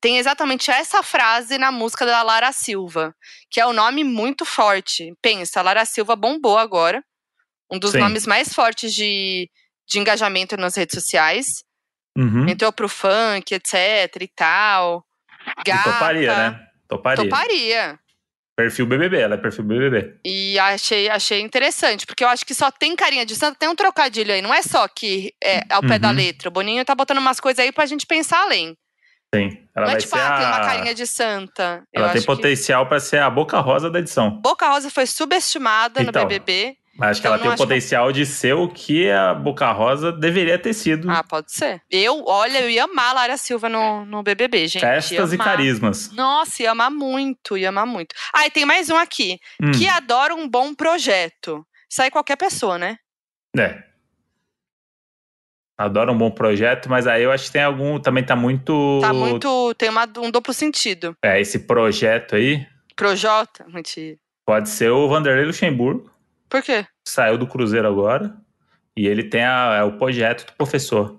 [0.00, 3.14] Tem exatamente essa frase na música da Lara Silva,
[3.50, 5.12] que é um nome muito forte.
[5.20, 7.04] Pensa, Lara Silva bombou agora.
[7.70, 7.98] Um dos Sim.
[7.98, 9.48] nomes mais fortes de,
[9.86, 11.62] de engajamento nas redes sociais.
[12.16, 12.48] Uhum.
[12.48, 15.04] Entrou pro funk, etc e tal.
[15.58, 15.92] E Gata.
[15.92, 16.66] toparia, né?
[16.88, 17.24] Toparia.
[17.24, 17.98] Toparia.
[18.56, 20.18] Perfil BBB, ela é perfil BBB.
[20.24, 23.76] E achei, achei interessante, porque eu acho que só tem carinha de santa, tem um
[23.76, 24.42] trocadilho aí.
[24.42, 26.14] Não é só que é ao pé da Uhum.
[26.16, 26.48] letra.
[26.48, 28.76] O Boninho tá botando umas coisas aí pra gente pensar além.
[29.34, 29.58] Sim.
[29.76, 30.60] Ela não é vai tipo, ser ah, tem uma a...
[30.66, 31.84] carinha de santa.
[31.92, 34.30] Eu Ela tem acho que potencial pra ser a boca rosa da edição.
[34.30, 36.22] Boca Rosa foi subestimada Então.
[36.22, 36.76] no BBB.
[36.98, 39.32] Mas acho que Então, ela tem o acho que- potencial de ser o que a
[39.32, 41.08] Boca Rosa deveria ter sido.
[41.10, 41.80] Ah, pode ser.
[41.90, 44.82] Eu, olha, eu ia amar a Lara Silva no, no BBB, gente.
[44.82, 46.10] Festas e carismas.
[46.12, 48.14] Nossa, ia amar muito, ia amar muito.
[48.34, 49.38] Ah, e tem mais um aqui.
[49.62, 51.64] Hum, Que adora um bom projeto.
[51.88, 52.96] Isso aí qualquer pessoa, né?
[53.56, 53.82] É.
[55.82, 57.98] Adoro um bom projeto, mas aí eu acho que tem algum.
[57.98, 58.98] Também tá muito.
[59.00, 59.74] Tá muito.
[59.78, 61.16] Tem uma, um duplo sentido.
[61.24, 63.64] É, esse projeto aí Projota?
[63.66, 64.18] Mentira.
[64.44, 66.10] pode ser o Vanderlei Luxemburgo,
[66.50, 66.84] Por quê?
[67.08, 68.34] saiu do Cruzeiro agora.
[68.94, 71.18] E ele tem a- é o projeto do professor.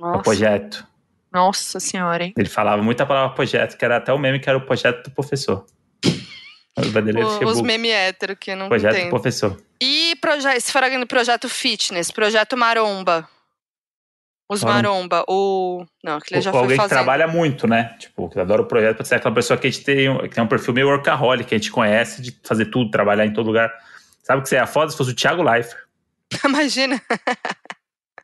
[0.00, 0.86] É o Nossa, projeto.
[1.32, 2.34] nossa senhora, hein?
[2.38, 5.10] Ele falava muita palavra projeto, que era até o meme que era o projeto do
[5.10, 5.66] professor.
[6.78, 9.08] O O- Os meme hétero que não Projeto do tem.
[9.08, 9.56] professor.
[9.82, 13.26] E proje se for aqui no projeto fitness, projeto maromba.
[14.48, 15.16] Os Maromba.
[15.16, 15.24] maromba.
[15.28, 15.84] O.
[16.04, 16.96] Não, aquele já Ou foi alguém que fazendo.
[16.98, 17.96] trabalha muito, né?
[17.98, 20.44] Tipo, que adora o projeto, pode ser aquela pessoa que a gente tem, que tem
[20.44, 23.72] um perfil meio workaholic, que a gente conhece, de fazer tudo, trabalhar em todo lugar.
[24.22, 25.82] Sabe o que seria foda se fosse o Thiago Leifert?
[26.44, 27.00] Imagina.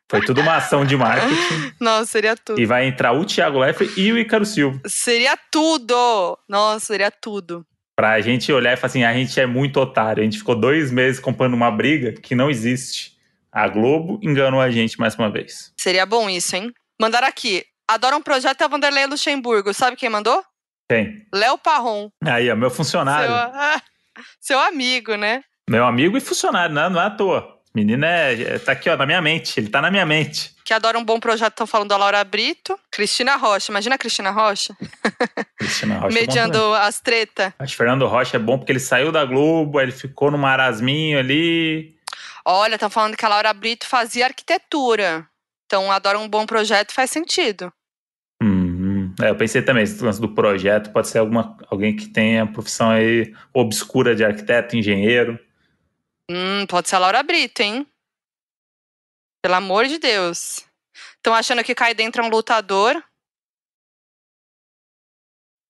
[0.09, 1.73] Foi tudo uma ação de marketing.
[1.79, 2.59] Nossa, seria tudo.
[2.59, 4.79] E vai entrar o Thiago Leifert e o Ícaro Silva.
[4.85, 6.37] Seria tudo!
[6.47, 7.65] Nossa, seria tudo.
[7.95, 10.21] Pra gente olhar e falar assim, a gente é muito otário.
[10.21, 13.12] A gente ficou dois meses comprando uma briga que não existe.
[13.53, 15.71] A Globo enganou a gente mais uma vez.
[15.77, 16.73] Seria bom isso, hein?
[16.99, 17.63] Mandaram aqui.
[17.87, 19.73] Adora um projeto é Vanderlei Luxemburgo.
[19.75, 20.43] Sabe quem mandou?
[20.89, 21.27] Quem?
[21.31, 22.09] Léo Parron.
[22.25, 23.29] Aí, ó, meu funcionário.
[23.29, 25.43] Seu, seu amigo, né?
[25.69, 27.53] Meu amigo e funcionário, não, não é à toa.
[27.75, 29.59] Menino é, é, tá aqui, ó, na minha mente.
[29.59, 30.53] Ele tá na minha mente.
[30.63, 32.79] Que adora um bom projeto, estão falando da Laura Brito.
[32.89, 33.71] Cristina Rocha.
[33.71, 34.75] Imagina a Cristina Rocha.
[35.57, 36.13] Cristina Rocha.
[36.13, 37.53] Mediando é as tretas.
[37.59, 41.19] Acho que Fernando Rocha é bom porque ele saiu da Globo, ele ficou no marasminho
[41.19, 41.92] ali.
[42.45, 45.27] Olha, estão falando que a Laura Brito fazia arquitetura.
[45.65, 47.71] Então, adora um bom projeto faz sentido.
[48.41, 52.45] Hum, é, eu pensei também, esse lance do projeto pode ser alguma, alguém que tenha
[52.45, 55.39] profissão aí obscura de arquiteto, engenheiro.
[56.29, 57.87] Hum, pode ser a Laura Brito, hein?
[59.41, 60.65] Pelo amor de Deus.
[61.15, 63.01] Estão achando que cai dentro é um lutador.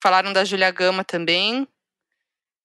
[0.03, 1.67] Falaram da Julia Gama também.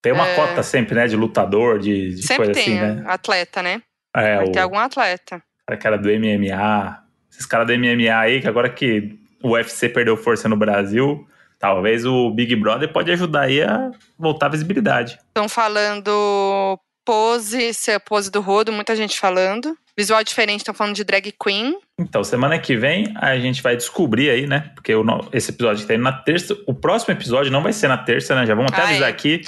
[0.03, 0.35] Tem uma é...
[0.35, 1.07] cota sempre, né?
[1.07, 3.05] De lutador, de, de sempre coisa tem, assim, né?
[3.07, 3.83] atleta, né?
[4.17, 5.43] É, Vai o ter algum atleta.
[5.81, 6.99] cara do MMA.
[7.31, 11.27] Esses caras do MMA aí, que agora que o UFC perdeu força no Brasil,
[11.59, 15.19] talvez o Big Brother pode ajudar aí a voltar a visibilidade.
[15.29, 19.77] Estão falando pose, ser a pose do rodo, muita gente falando.
[19.97, 21.77] Visual diferente, estão falando de drag queen.
[21.99, 24.71] Então, semana que vem a gente vai descobrir aí, né?
[24.75, 24.93] Porque
[25.33, 26.57] esse episódio tá indo na terça.
[26.67, 28.47] O próximo episódio não vai ser na terça, né?
[28.47, 29.11] Já vamos até Ah, avisar é.
[29.11, 29.43] aqui.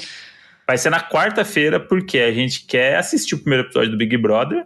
[0.71, 4.65] Vai ser na quarta-feira, porque a gente quer assistir o primeiro episódio do Big Brother.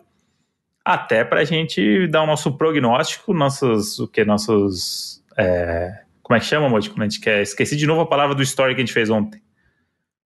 [0.85, 3.97] Até pra gente dar o nosso prognóstico, nossos.
[3.97, 4.23] O que?
[4.23, 5.23] Nossos.
[5.35, 6.91] é, como é que chama, Moji?
[6.91, 7.41] Como a gente quer?
[7.41, 9.41] Esqueci de novo a palavra do story que a gente fez ontem.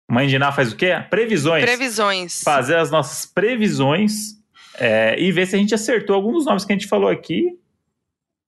[0.10, 1.06] Mãe de Ná faz o quê?
[1.08, 1.64] Previsões.
[1.64, 2.42] Previsões.
[2.42, 4.40] Fazer as nossas previsões
[4.80, 7.46] é, e ver se a gente acertou alguns dos nomes que a gente falou aqui.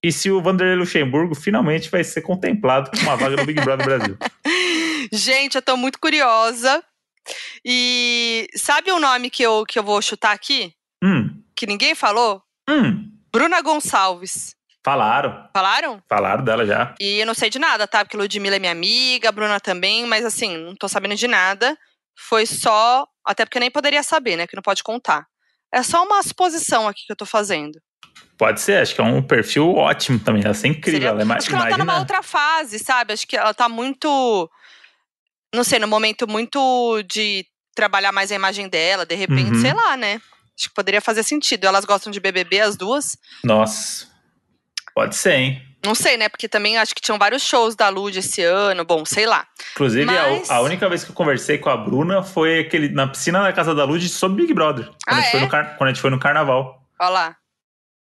[0.03, 3.85] E se o Vanderlei Luxemburgo finalmente vai ser contemplado com uma vaga no Big Brother
[3.85, 4.17] Brasil.
[5.13, 6.81] Gente, eu tô muito curiosa.
[7.65, 10.73] E sabe o nome que eu, que eu vou chutar aqui?
[11.03, 12.41] Hum, Que ninguém falou?
[12.69, 14.55] hum, Bruna Gonçalves.
[14.83, 15.47] falaram.
[15.53, 16.01] Falaram?
[16.09, 16.95] Falaram dela já.
[16.99, 18.03] E eu não sei de nada, tá?
[18.03, 21.77] Porque Ludmilla é minha amiga, a Bruna também, mas assim, não tô sabendo de nada.
[22.27, 23.05] Foi só.
[23.25, 24.47] Até porque eu nem poderia saber, né?
[24.47, 25.25] Que não pode contar.
[25.73, 27.79] É só uma suposição aqui que eu tô fazendo.
[28.37, 30.43] Pode ser, acho que é um perfil ótimo também.
[30.43, 30.99] Ela é incrível.
[30.99, 33.13] Seria- Ela, ima- Acho que ela tá imagina- numa outra fase, sabe?
[33.13, 34.49] Acho que ela tá muito.
[35.53, 39.61] Não sei, no momento muito de trabalhar mais a imagem dela, de repente, Uhum.
[39.61, 40.21] sei lá, né?
[40.57, 41.65] Acho que poderia fazer sentido.
[41.65, 43.17] Elas gostam de BBB, as duas.
[43.43, 44.07] Nossa.
[44.93, 45.61] Pode ser, hein?
[45.83, 46.29] Não sei, né?
[46.29, 48.85] Porque também acho que tinham vários shows da Lud esse ano.
[48.85, 49.47] Bom, sei lá.
[49.73, 53.07] Inclusive, a- Mas- a, única vez que eu conversei com a Bruna foi aquele, na
[53.07, 54.85] piscina da Casa da Luz sobre Big Brother.
[54.85, 55.43] Quando, Ah, a gente foi é?
[55.43, 56.85] no car- quando a gente foi no carnaval.
[56.99, 57.35] Olha lá.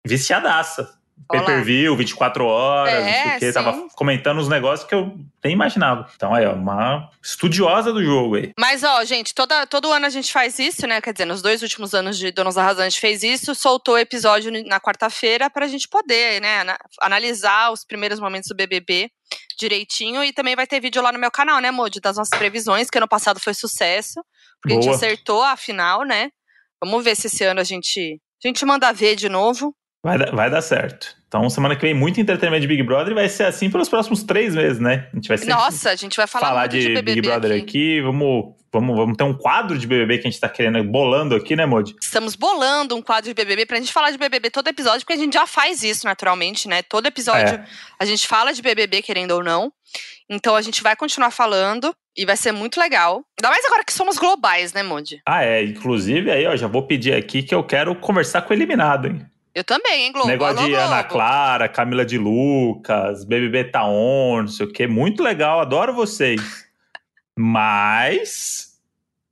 [0.04, 0.92] Viciadaça.
[1.28, 3.58] Pay-per-view, 24 horas, É, não sei o sim.
[3.58, 6.08] Tava comentando uns negócios que eu nem imaginava.
[6.14, 8.52] Então, aí, ó, uma estudiosa do jogo aí.
[8.58, 11.00] Mas, ó, gente, toda, todo ano a gente faz isso, né?
[11.00, 13.94] Quer dizer, nos dois últimos anos de Donos da Razão a gente fez isso, soltou
[13.94, 19.10] o episódio na quarta-feira pra gente poder, né, ana- analisar os primeiros momentos do BBB
[19.58, 20.22] direitinho.
[20.24, 22.00] E também vai ter vídeo lá no meu canal, né, Modi?
[22.00, 24.20] Das nossas previsões, que ano passado foi sucesso.
[24.60, 24.96] Porque a gente Boa.
[24.96, 26.30] acertou a final, né?
[26.82, 29.74] Vamos ver se esse ano a gente, a gente manda ver de novo.
[30.02, 31.14] Vai, dar- vai dar certo.
[31.28, 34.22] Então, semana que vem, muito entretenimento de Big Brother e vai ser assim pelos próximos
[34.24, 35.08] três meses, né?
[35.12, 37.62] A gente vai Nossa, a gente vai falar, falar de, de, Big Brother aqui.
[37.62, 38.00] aqui.
[38.02, 41.54] Vamos, vamos, vamos ter um quadro de BBB que a gente tá querendo, bolando aqui,
[41.56, 41.94] né, Modi?
[42.02, 45.16] Estamos bolando um quadro de BBB pra gente falar de BBB todo episódio, porque a
[45.16, 46.82] gente já faz isso naturalmente, né?
[46.82, 47.64] Todo episódio É.
[47.98, 49.72] a gente fala de BBB, querendo ou não.
[50.28, 53.22] Então a gente vai continuar falando e vai ser muito legal.
[53.38, 55.22] Ainda mais agora que somos globais, né, Moody?
[55.26, 55.62] Ah, é.
[55.64, 59.24] Inclusive, aí, ó, já vou pedir aqui que eu quero conversar com o eliminado, hein?
[59.54, 60.28] Eu também, hein, Globo?
[60.28, 61.08] Negócio Alô, de Ana Globo.
[61.14, 64.86] Clara, Camila de Lucas, BBB tá on, não sei o quê.
[64.86, 66.40] Muito legal, adoro vocês.
[67.38, 68.78] Mas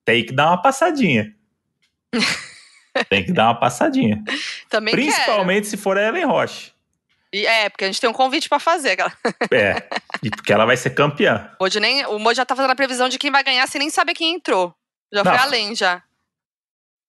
[0.05, 1.35] tem que dar uma passadinha.
[3.09, 4.23] tem que dar uma passadinha.
[4.69, 5.07] Também quero.
[5.07, 6.73] Principalmente se for a Ellen Roche.
[7.33, 8.91] E É, porque a gente tem um convite pra fazer.
[8.91, 9.13] aquela-
[9.53, 9.89] É,
[10.23, 11.51] e porque ela vai ser campeã.
[11.61, 12.05] Moody nem...
[12.07, 14.35] O Moody já tá fazendo a previsão de quem vai ganhar sem nem saber quem
[14.35, 14.75] entrou.
[15.13, 15.41] Já foi Não.
[15.41, 16.03] além, já.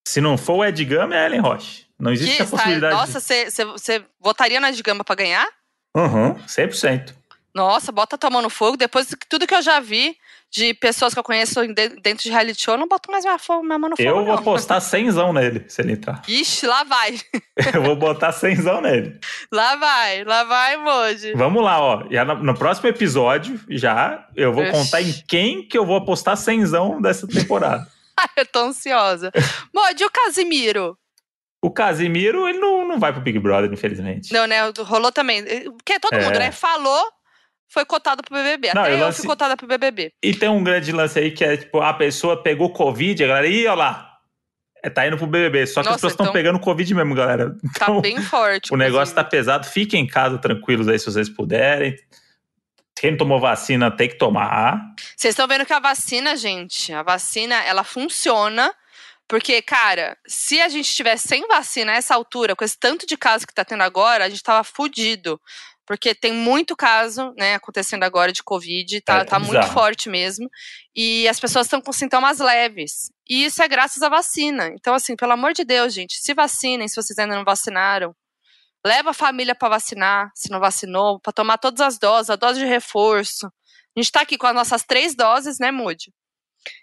[0.07, 1.85] Se não for o Ed Gama, é a Ellen Roche.
[2.01, 2.95] Não existe Que a possibilidade.
[2.95, 5.47] Nossa, você votaria na de Gama pra ganhar?
[5.95, 7.13] Uhum, 100%.
[7.53, 8.77] Nossa, bota tua mão no fogo.
[8.77, 10.15] Depois de tudo que eu já vi
[10.49, 13.37] de pessoas que eu conheço de- dentro de reality show, eu não boto mais minha,
[13.61, 14.43] minha mão no fogo, Eu vou não.
[14.43, 16.21] postar 100 nele, se ele entrar.
[16.27, 17.19] Ixi, lá vai.
[17.75, 19.19] Eu vou botar 100 nele.
[19.51, 21.33] Lá vai, lá vai, Moji.
[21.33, 22.03] Vamos lá, ó.
[22.09, 24.71] Já no, no próximo episódio, já, eu vou Ixi.
[24.71, 26.63] contar em quem que eu vou apostar 100
[27.01, 27.85] dessa temporada.
[28.37, 29.31] eu tô ansiosa.
[29.73, 30.97] Moji, o Casimiro?
[31.63, 34.33] O Casimiro, ele não, não vai pro Big Brother, infelizmente.
[34.33, 34.57] Não, né?
[34.79, 35.43] Rolou também.
[35.77, 36.23] Porque todo É.
[36.25, 36.51] mundo, né?
[36.51, 37.03] Falou,
[37.69, 38.71] foi cotado pro BBB.
[38.73, 40.11] Não, Até eu lance- fui cotada pro BBB.
[40.23, 43.47] E tem um grande lance aí que é, tipo, a pessoa pegou Covid, a galera,
[43.47, 44.11] ih, olha lá,
[44.83, 45.67] é, tá indo pro BBB.
[45.67, 47.51] Só que as pessoas estão então- pegando Covid mesmo, galera.
[47.77, 48.73] Tá Então, bem forte.
[48.73, 49.67] o negócio tá pesado.
[49.67, 51.95] Fiquem em casa tranquilos aí, se vocês puderem.
[52.95, 54.79] Quem não tomou vacina tem que tomar.
[55.15, 58.71] Vocês estão vendo que a vacina, gente, a vacina, ela funciona.
[59.31, 63.15] Porque, cara, se a gente tivesse sem vacina a essa altura, com esse tanto de
[63.15, 65.39] casos que tá tendo agora, a gente tava fudido.
[65.87, 70.49] Porque tem muito caso, né, acontecendo agora de Covid, tá, É, tá muito forte mesmo.
[70.93, 73.09] E as pessoas estão com sintomas leves.
[73.25, 74.67] E isso é graças à vacina.
[74.73, 78.13] Então, assim, pelo amor de Deus, gente, se vacinem se vocês ainda não vacinaram.
[78.85, 82.59] Leva a família pra vacinar, se não vacinou, pra tomar todas as doses, a dose
[82.59, 83.47] de reforço.
[83.95, 86.11] A gente tá aqui com as nossas três doses, né, Moody?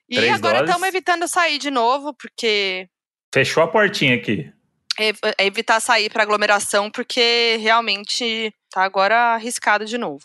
[0.08, 0.68] E Três agora doses.
[0.74, 2.88] estamos evitando sair de novo, porque
[3.32, 4.50] Fechou a portinha aqui.
[4.98, 10.24] é, é evitar sair para aglomeração, porque realmente tá agora arriscado de novo.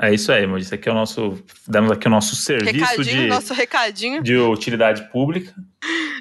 [0.00, 0.64] É isso aí, Moody.
[0.64, 1.40] Isso aqui é o nosso.
[1.68, 4.22] Damos aqui o nosso serviço recadinho, de, nosso recadinho.
[4.22, 5.54] de utilidade pública.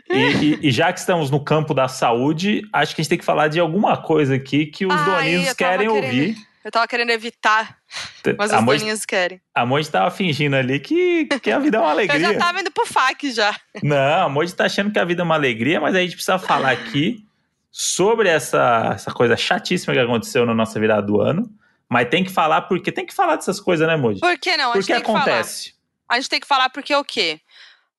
[0.07, 3.17] E, e- e já que estamos no campo da saúde, acho que a gente tem
[3.17, 6.37] que falar de alguma coisa aqui que os Ai, doninhos eu tava querem querendo- ouvir.
[6.63, 7.77] Eu tava querendo evitar,
[8.37, 9.41] mas a os Moji, doninhos querem.
[9.53, 12.19] a Moji tava fingindo ali que, que a vida é uma Eu alegria.
[12.19, 13.55] já tava indo pro FAC já.
[13.81, 16.37] Não, a Moji tá achando que a vida é uma alegria, mas a gente precisa
[16.39, 17.25] falar aqui
[17.71, 21.49] sobre essa, essa coisa chatíssima que aconteceu na nossa virada do ano.
[21.89, 24.19] Mas tem que falar porque tem que falar dessas coisas, né, Moji?
[24.21, 24.69] Por que não?
[24.69, 25.19] A Por gente que tem que falar.
[25.21, 25.73] acontece?
[26.07, 27.39] A gente tem que falar porque o quê?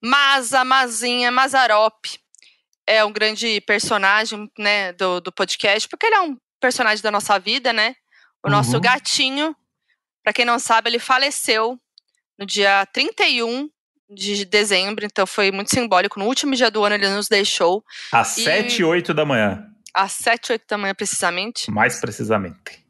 [0.03, 2.07] Maza, Mazinha, Mazarop
[2.87, 7.39] é um grande personagem, né, do, do podcast, porque ele é um personagem da nossa
[7.39, 7.95] vida, né?
[8.45, 8.81] O nosso Uhum.
[8.81, 9.57] gatinho,
[10.23, 11.79] pra quem não sabe, ele faleceu
[12.39, 13.69] no dia 31
[14.11, 16.19] de dezembro, então foi muito simbólico.
[16.19, 19.67] No último dia do ano ele nos deixou, Às E- 7 e 8 da manhã,
[19.95, 21.71] às 7, 8 da manhã precisamente.
[21.71, 22.83] mais precisamente.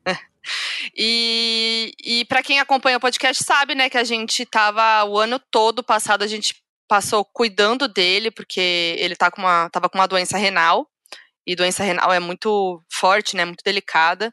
[0.96, 5.38] E, e para quem acompanha o podcast sabe, né, que a gente tava o ano
[5.38, 6.56] todo passado, a gente
[6.88, 10.88] passou cuidando dele, porque ele tá com uma, tava com uma doença renal.
[11.46, 14.32] E doença renal é muito forte, né, muito delicada.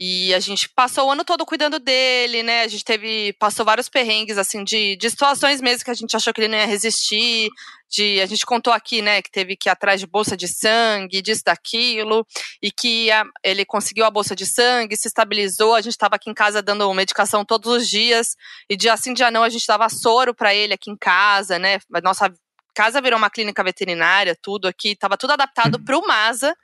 [0.00, 2.62] E a gente passou o ano todo cuidando dele, né?
[2.62, 3.32] A gente teve.
[3.32, 6.58] Passou vários perrengues, assim, de, de situações mesmo que a gente achou que ele não
[6.58, 7.50] ia resistir.
[7.90, 11.22] De, a gente contou aqui, né, que teve que ir atrás de bolsa de sangue,
[11.22, 12.26] disso, daquilo
[12.62, 13.08] e que
[13.42, 15.74] ele conseguiu a bolsa de sangue, se estabilizou.
[15.74, 18.36] A gente estava aqui em casa dando medicação todos os dias
[18.68, 21.78] e dia sim, dia não, a gente dava soro para ele aqui em casa, né?
[21.92, 22.32] A nossa
[22.78, 26.54] casa virou uma clínica veterinária, tudo aqui, estava tudo adaptado para o Masa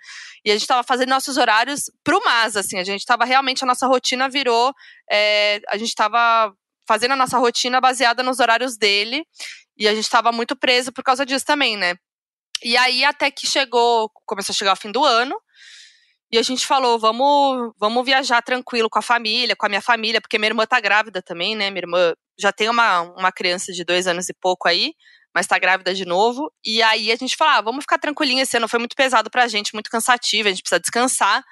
[0.45, 3.65] e a gente estava fazendo nossos horários para o Masa, assim, a gente estava realmente
[3.65, 4.73] a nossa rotina virou,
[5.11, 6.55] é, a gente estava
[6.87, 9.27] fazendo a nossa rotina baseada nos horários dele
[9.77, 11.97] e a gente estava muito preso por causa disso também, né?
[12.63, 15.35] E aí até que chegou, começou a chegar o fim do ano,
[16.31, 20.21] e a gente falou, vamos, vamos viajar tranquilo com a família, com a minha família,
[20.21, 21.71] porque minha irmã tá grávida também, né?
[21.71, 24.95] Minha irmã já tem uma, uma criança de dois anos e pouco aí,
[25.35, 26.53] mas tá grávida de novo.
[26.65, 29.49] E aí a gente falou, ah, vamos ficar tranquilinho esse ano, foi muito pesado pra
[29.49, 31.43] gente, muito cansativo, a gente precisa descansar.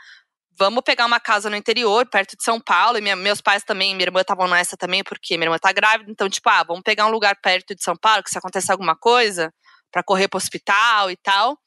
[0.59, 3.95] Vamos pegar uma casa no interior, perto de São Paulo, e minha- meus pais também,
[3.95, 7.07] minha irmã estavam nessa também, porque minha irmã tá grávida, então, tipo, ah, vamos pegar
[7.07, 9.53] um lugar perto de São Paulo, que se acontecer alguma coisa,
[9.90, 11.59] pra correr pro hospital e tal.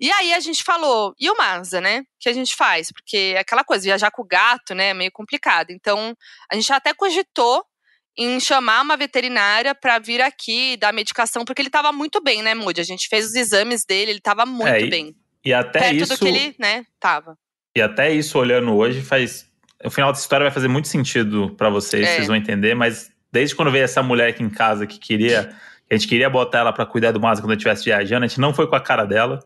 [0.00, 2.00] E aí a gente falou, e o Masa, né?
[2.00, 2.90] O que a gente faz?
[2.92, 5.70] Porque é aquela coisa, viajar com o gato, né, é meio complicado.
[5.70, 6.14] Então,
[6.50, 7.64] a gente até cogitou
[8.18, 12.54] em chamar uma veterinária pra vir aqui dar medicação, porque ele tava muito bem, né,
[12.54, 12.80] Moody?
[12.80, 15.14] A gente fez os exames dele, ele tava muito É, e- bem.
[15.44, 16.12] E até perto isso.
[16.14, 17.38] do que ele, né, tava.
[17.76, 19.46] E até isso, olhando hoje, faz.
[19.84, 22.14] O final dessa história vai fazer muito sentido pra vocês, É.
[22.16, 25.54] vocês vão entender, mas desde quando veio essa mulher aqui em casa que queria.
[25.88, 28.28] que a gente queria botar ela pra cuidar do Maza quando eu estivesse viajando, a
[28.28, 29.38] gente não foi com a cara dela.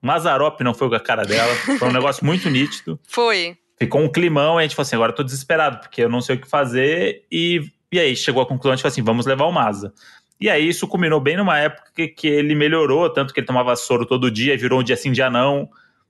[0.00, 1.54] Mazarop não foi com a cara dela.
[1.78, 2.98] Foi um negócio muito nítido.
[3.06, 3.56] Foi.
[3.78, 6.20] Ficou um climão e a gente falou assim: agora eu tô desesperado, porque eu não
[6.22, 7.24] sei o que fazer.
[7.30, 7.60] E,
[7.92, 9.92] e aí chegou a conclusão, gente falou assim: vamos levar o Maza.
[10.40, 13.76] E aí isso culminou bem numa época que, que ele melhorou, tanto que ele tomava
[13.76, 15.68] soro todo dia, virou um dia sim, dia não.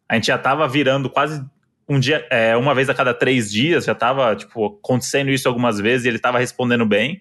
[0.08, 1.44] A gente já tava virando quase
[1.88, 5.78] um dia, é, uma vez a cada três dias, já tava, tipo, acontecendo isso algumas
[5.78, 7.20] vezes e ele tava respondendo bem.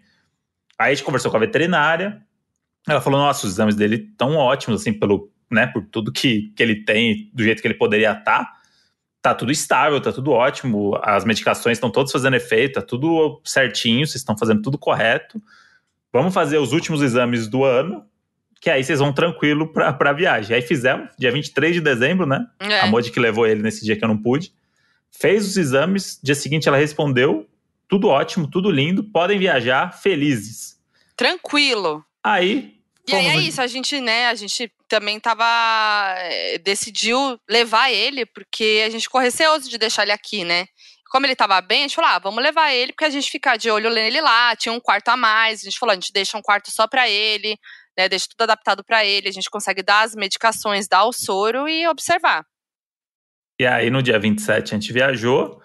[0.80, 2.21] Aí a gente conversou com a veterinária,
[2.88, 6.63] ela falou, nossa, os exames dele estão ótimos, assim, pelo, né, por tudo que, que
[6.63, 8.45] ele tem, do jeito que ele poderia estar.
[8.45, 8.61] Tá
[9.36, 14.21] tudo estável, tá tudo ótimo, as medicações estão todas fazendo efeito, tá tudo certinho, vocês
[14.21, 15.41] estão fazendo tudo correto.
[16.12, 18.03] Vamos fazer os últimos exames do ano,
[18.60, 20.55] que aí vocês vão tranquilo pra, pra viagem.
[20.55, 22.45] Aí fizemos, dia 23 de dezembro, né?
[22.60, 22.81] É.
[22.81, 24.51] A Modi que levou ele nesse dia que eu não pude.
[25.12, 27.47] Fez os exames, dia seguinte ela respondeu,
[27.88, 30.79] tudo ótimo, tudo lindo, podem viajar felizes.
[31.15, 32.03] Tranquilo.
[32.23, 35.43] Aí E aí é isso, a gente, né, a gente também tava.
[36.17, 40.67] É, decidiu levar ele, porque a gente ficou receoso de deixar ele aqui, né?
[41.09, 43.57] Como ele tava bem, a gente falou: ah, vamos levar ele, porque a gente fica
[43.57, 45.61] de olho nele lá, tinha um quarto a mais.
[45.61, 47.57] A gente falou: a gente deixa um quarto só pra ele,
[47.97, 48.07] né?
[48.07, 51.87] Deixa tudo adaptado para ele, a gente consegue dar as medicações, dar o soro e
[51.87, 52.45] observar.
[53.59, 55.61] E aí, no dia 27, a gente viajou.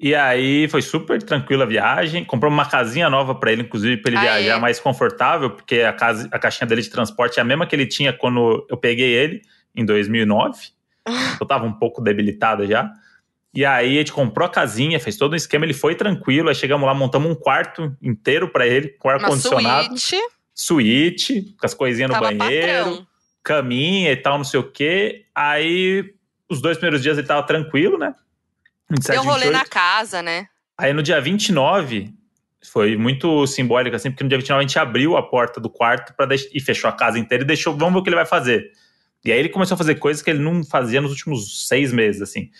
[0.00, 2.24] E aí foi super tranquila a viagem.
[2.24, 4.42] Comprou uma casinha nova para ele, inclusive, para ele Aê.
[4.42, 7.74] viajar mais confortável, porque a, casa, a caixinha dele de transporte é a mesma que
[7.74, 9.42] ele tinha quando eu peguei ele,
[9.74, 10.68] em 2009.
[11.40, 12.92] eu tava um pouco debilitada já.
[13.52, 16.48] E aí a gente comprou a casinha, fez todo um esquema, ele foi tranquilo.
[16.48, 19.98] Aí chegamos lá, montamos um quarto inteiro para ele, com ar-condicionado.
[19.98, 20.16] Suíte.
[20.54, 23.06] Suíte, com as coisinhas no banheiro, patrão.
[23.42, 25.24] caminha e tal, não sei o quê.
[25.34, 26.14] Aí
[26.48, 28.14] os dois primeiros dias ele tava tranquilo, né?
[28.90, 29.52] 27, Deu rolê 28.
[29.52, 30.46] na casa, né?
[30.76, 32.12] Aí no dia 29,
[32.72, 36.14] foi muito simbólico, assim, porque no dia 29 a gente abriu a porta do quarto
[36.14, 38.70] para e fechou a casa inteira e deixou, vamos ver o que ele vai fazer.
[39.24, 42.22] E aí ele começou a fazer coisas que ele não fazia nos últimos seis meses,
[42.22, 42.50] assim.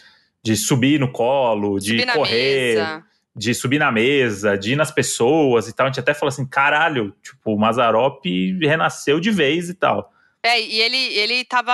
[0.43, 3.03] De subir no colo, de correr,
[3.35, 5.87] de subir na mesa, de ir nas pessoas e tal.
[5.87, 8.25] A gente até falou assim, caralho, tipo, o Mazarop
[8.61, 10.13] renasceu de vez e tal.
[10.45, 11.73] É, e ele, ele tava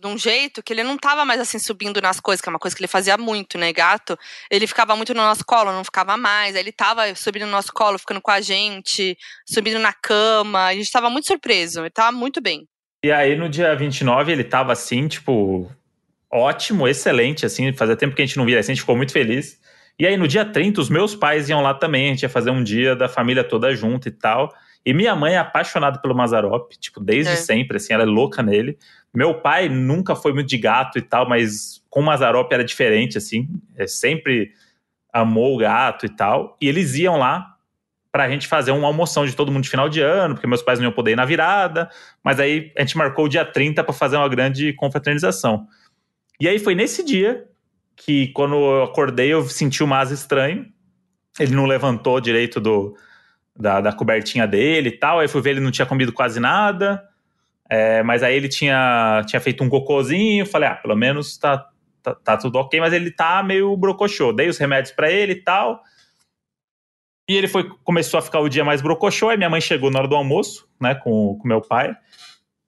[0.00, 2.58] de um jeito que ele não tava mais assim subindo nas coisas, que é uma
[2.58, 4.18] coisa que ele fazia muito, né, gato?
[4.50, 6.56] Ele ficava muito no nosso colo, não ficava mais.
[6.56, 9.16] Aí ele tava subindo no nosso colo, ficando com a gente,
[9.46, 10.64] subindo na cama.
[10.64, 12.66] A gente tava muito surpreso, ele tava muito bem.
[13.04, 15.70] E aí no dia 29 ele tava assim, tipo,
[16.32, 19.12] ótimo, excelente, assim, fazia tempo que a gente não via assim, a gente ficou muito
[19.12, 19.58] feliz.
[19.98, 22.50] E aí no dia 30 os meus pais iam lá também, a gente ia fazer
[22.50, 24.52] um dia da família toda junto e tal.
[24.88, 27.36] E minha mãe é apaixonada pelo Mazarop, tipo, desde é.
[27.36, 28.78] sempre, assim, ela é louca nele.
[29.12, 33.18] Meu pai nunca foi muito de gato e tal, mas com o Mazarop era diferente,
[33.18, 34.50] assim, é, sempre
[35.12, 36.56] amou o gato e tal.
[36.58, 37.54] E eles iam lá
[38.10, 40.78] pra gente fazer uma almoção de todo mundo de final de ano, porque meus pais
[40.78, 41.90] não iam poder ir na virada,
[42.24, 45.66] mas aí a gente marcou o dia 30 para fazer uma grande confraternização.
[46.40, 47.46] E aí foi nesse dia
[47.94, 50.64] que, quando eu acordei, eu senti o Maza estranho.
[51.38, 52.96] Ele não levantou direito do,
[53.58, 55.18] da, da cobertinha dele e tal.
[55.18, 57.02] Aí fui ver, ele não tinha comido quase nada.
[57.68, 60.46] É, mas aí ele tinha, tinha feito um cocôzinho.
[60.46, 61.66] Falei, ah, pelo menos tá,
[62.02, 64.32] tá, tá tudo ok, mas ele tá meio brocochô.
[64.32, 65.82] Dei os remédios para ele e tal.
[67.28, 69.28] E ele foi, começou a ficar o dia mais brocochô.
[69.28, 71.94] Aí minha mãe chegou na hora do almoço, né, com, com meu pai.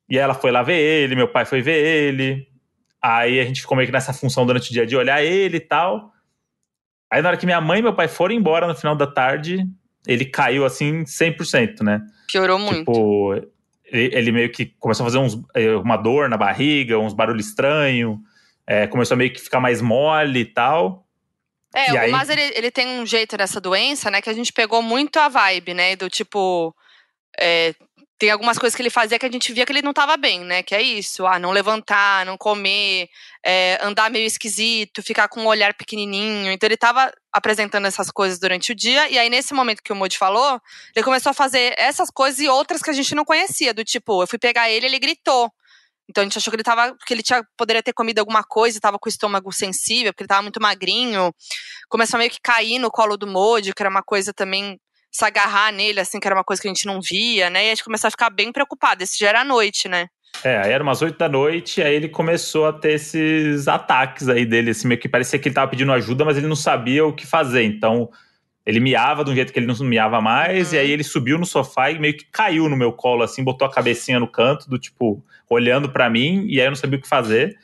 [0.09, 2.47] E ela foi lá ver ele, meu pai foi ver ele.
[3.01, 5.61] Aí a gente ficou meio que nessa função durante o dia de olhar ele e
[5.61, 6.13] tal.
[7.11, 9.67] Aí na hora que minha mãe e meu pai foram embora no final da tarde,
[10.07, 12.01] ele caiu assim 100%, né?
[12.31, 12.79] Piorou muito.
[12.79, 13.35] Tipo,
[13.85, 17.47] ele, ele meio que começou a fazer uns, eh, uma dor na barriga, uns barulhos
[17.47, 18.19] estranhos,
[18.67, 21.07] é, começou a meio que ficar mais mole e tal.
[21.75, 22.11] É, e o aí...
[22.11, 25.29] Mas ele, ele tem um jeito nessa doença, né, que a gente pegou muito a
[25.29, 26.75] vibe, né, do tipo,
[27.39, 27.75] é,
[28.21, 30.41] tem algumas coisas que ele fazia que a gente via que ele não estava bem,
[30.41, 30.63] né?
[30.63, 33.09] Que é isso, ah, não levantar, não comer,
[33.43, 36.53] é, andar meio esquisito, ficar com um olhar pequenininho.
[36.53, 39.97] Então ele estava apresentando essas coisas durante o dia e aí nesse momento que o
[39.97, 40.61] Moody falou,
[40.95, 44.23] ele começou a fazer essas coisas e outras que a gente não conhecia, do tipo,
[44.23, 45.51] eu fui pegar ele, ele gritou.
[46.07, 48.77] Então a gente achou que ele tava, que ele tinha, poderia ter comido alguma coisa,
[48.77, 51.33] estava com o estômago sensível, porque ele estava muito magrinho.
[51.89, 54.79] Começou a meio que cair no colo do Moody, que era uma coisa também
[55.11, 57.65] se agarrar nele, assim, que era uma coisa que a gente não via, né?
[57.65, 59.03] E a gente começou a ficar bem preocupado.
[59.03, 60.09] Esse já era noite, né?
[60.45, 64.47] É, aí era umas oito da noite, aí ele começou a ter esses ataques aí
[64.47, 67.13] dele, assim, meio que parecia que ele tava pedindo ajuda, mas ele não sabia o
[67.13, 67.65] que fazer.
[67.65, 68.09] Então,
[68.65, 70.77] ele miava de um jeito que ele não miava mais, uhum.
[70.77, 73.67] e aí ele subiu no sofá e meio que caiu no meu colo, assim, botou
[73.67, 77.03] a cabecinha no canto, do tipo, olhando para mim, e aí eu não sabia o
[77.03, 77.59] que fazer.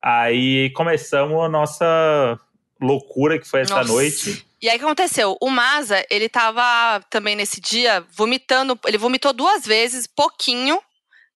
[0.00, 2.38] Aí começamos a nossa
[2.80, 3.92] loucura que foi essa nossa.
[3.92, 4.44] noite.
[4.60, 5.36] E aí o que aconteceu?
[5.40, 10.80] O Maza, ele tava também nesse dia vomitando, ele vomitou duas vezes, pouquinho,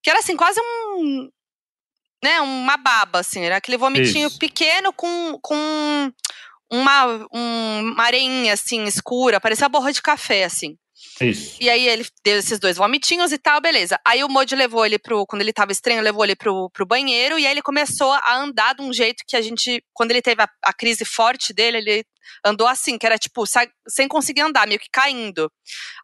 [0.03, 1.31] que era assim, quase um.
[2.23, 4.39] Né, uma baba, assim, era aquele vomitinho Isso.
[4.39, 6.13] pequeno com, com
[6.71, 10.79] uma, um, uma areinha, assim, escura, parecia borra de café, assim.
[11.21, 11.57] Isso.
[11.61, 13.99] E aí ele deu esses dois vomitinhos e tal, beleza.
[14.07, 15.27] Aí o Moody levou ele pro.
[15.27, 18.75] Quando ele tava estranho, levou ele pro, pro banheiro e aí ele começou a andar
[18.75, 19.83] de um jeito que a gente.
[19.93, 22.05] Quando ele teve a, a crise forte dele, ele
[22.45, 23.45] andou assim, que era tipo,
[23.89, 25.51] sem conseguir andar, meio que caindo.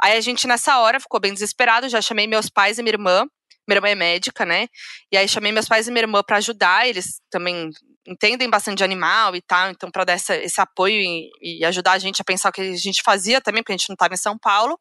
[0.01, 3.27] Aí a gente, nessa hora, ficou bem desesperado, já chamei meus pais e minha irmã.
[3.69, 4.67] Minha irmã é médica, né?
[5.13, 7.71] E aí chamei meus pais e minha irmã para ajudar, eles também
[8.07, 11.93] entendem bastante de animal e tal, então para dar essa, esse apoio e, e, ajudar
[11.93, 14.15] a gente a pensar o que a gente fazia também, porque a gente não estava
[14.15, 14.81] em São Paulo.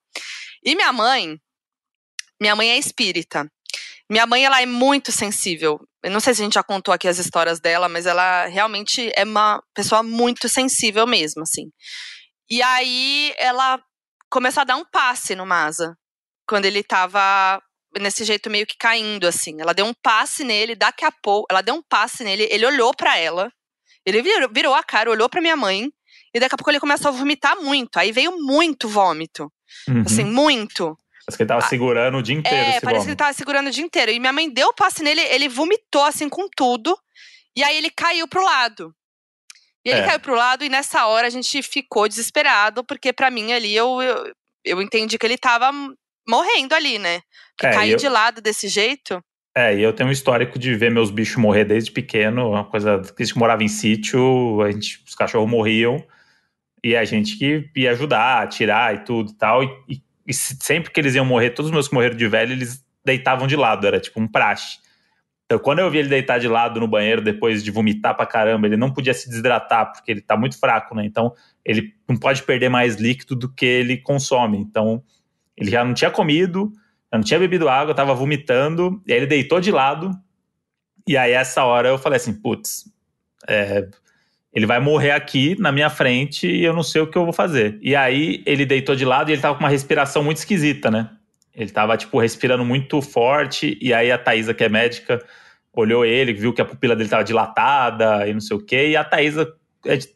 [0.64, 1.38] E minha mãe,
[2.40, 3.52] minha mãe é espírita.
[4.10, 5.80] Minha mãe, ela é muito sensível.
[6.02, 9.12] Eu não sei se a gente já contou aqui as histórias dela, mas ela realmente
[9.14, 11.70] é uma pessoa muito sensível mesmo, assim.
[12.50, 13.82] E aí ela
[14.30, 15.98] começou a dar um passe no Masa.
[16.48, 17.62] Quando ele tava
[18.00, 19.60] nesse jeito meio que caindo, assim.
[19.60, 22.94] Ela deu um passe nele, daqui a pouco, ela deu um passe nele, ele olhou
[22.96, 23.52] para ela,
[24.06, 25.92] ele virou, virou, a cara, olhou para minha mãe,
[26.34, 27.98] e daqui a pouco ele começou a vomitar muito.
[27.98, 29.52] Aí veio muito vômito.
[29.88, 30.04] Uhum.
[30.06, 30.98] Assim, muito.
[31.26, 32.58] Parece que ele tava ah, segurando o dia inteiro.
[32.58, 34.12] É, parece que ele tava segurando o dia inteiro.
[34.12, 36.98] E minha mãe deu o passe nele, ele vomitou assim com tudo.
[37.56, 38.96] E aí ele caiu pro lado.
[39.84, 40.06] E ele é.
[40.06, 44.02] caiu pro lado, e nessa hora a gente ficou desesperado, porque para mim ali eu,
[44.02, 44.34] eu,
[44.64, 45.72] eu, entendi que ele tava
[46.28, 47.22] morrendo ali, né?
[47.62, 47.98] É, cair eu...
[47.98, 49.24] de lado desse jeito.
[49.56, 53.02] É, e eu tenho um histórico de ver meus bichos morrer desde pequeno, uma coisa
[53.16, 56.04] que a gente morava em sítio, a gente, os cachorros morriam,
[56.84, 59.64] e a gente que ia ajudar, tirar e tudo e tal.
[59.64, 62.52] E, e, e, sempre que eles iam morrer, todos os meus que morreram de velho,
[62.52, 64.78] eles deitavam de lado, era tipo um praxe.
[65.46, 68.68] Então, quando eu vi ele deitar de lado no banheiro depois de vomitar pra caramba,
[68.68, 71.06] ele não podia se desidratar, porque ele tá muito fraco, né?
[71.06, 74.58] Então, ele não pode perder mais líquido do que ele consome.
[74.58, 75.02] Então,
[75.58, 76.72] ele já não tinha comido,
[77.12, 80.12] já não tinha bebido água, tava vomitando, e aí ele deitou de lado.
[81.08, 82.86] E aí, essa hora, eu falei assim: putz,
[83.48, 83.88] é,
[84.54, 87.34] ele vai morrer aqui na minha frente e eu não sei o que eu vou
[87.34, 87.78] fazer.
[87.82, 91.10] E aí ele deitou de lado e ele tava com uma respiração muito esquisita, né?
[91.54, 95.24] Ele tava, tipo, respirando muito forte, e aí a Thaisa, que é médica,
[95.74, 98.96] olhou ele, viu que a pupila dele tava dilatada e não sei o quê, e
[98.96, 99.52] a Thaisa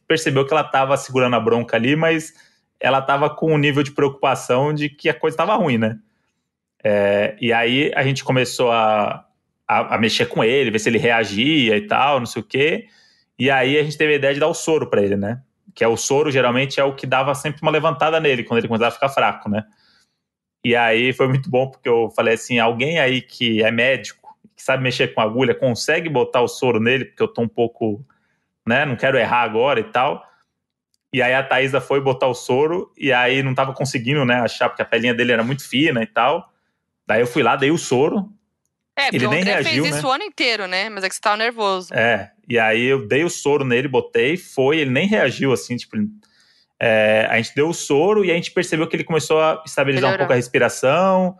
[0.07, 2.33] percebeu que ela tava segurando a bronca ali, mas
[2.82, 5.99] ela tava com um nível de preocupação de que a coisa tava ruim, né?
[6.84, 9.25] É, e aí a gente começou a,
[9.67, 12.88] a, a, mexer com ele, ver se ele reagia e tal, não sei o quê.
[13.38, 15.41] E aí a gente teve a ideia de dar o soro para ele, né?
[15.75, 18.67] Que é o soro, geralmente, é o que dava sempre uma levantada nele, quando ele
[18.67, 19.63] começava a ficar fraco, né?
[20.63, 24.63] E aí foi muito bom, porque eu falei assim: alguém aí que é médico, que
[24.63, 28.03] sabe mexer com agulha, consegue botar o soro nele, porque eu tô um pouco,
[28.67, 28.86] né?
[28.86, 30.23] Não quero errar agora e tal.
[31.14, 34.36] E aí a Thaisa foi botar o soro, e aí não tava conseguindo, né?
[34.36, 36.51] Achar, porque a pelinha dele era muito fina e tal.
[37.05, 38.32] Daí eu fui lá, dei o soro,
[38.95, 39.97] é, ele nem reagiu, fez né?
[39.97, 40.89] isso o ano inteiro, né?
[40.89, 41.93] Mas é que você tava nervoso.
[41.93, 45.97] É, e aí eu dei o soro nele, botei, foi, ele nem reagiu, assim, tipo...
[46.84, 50.09] É, a gente deu o soro e a gente percebeu que ele começou a estabilizar
[50.09, 50.16] Melhorou.
[50.16, 51.38] um pouco a respiração,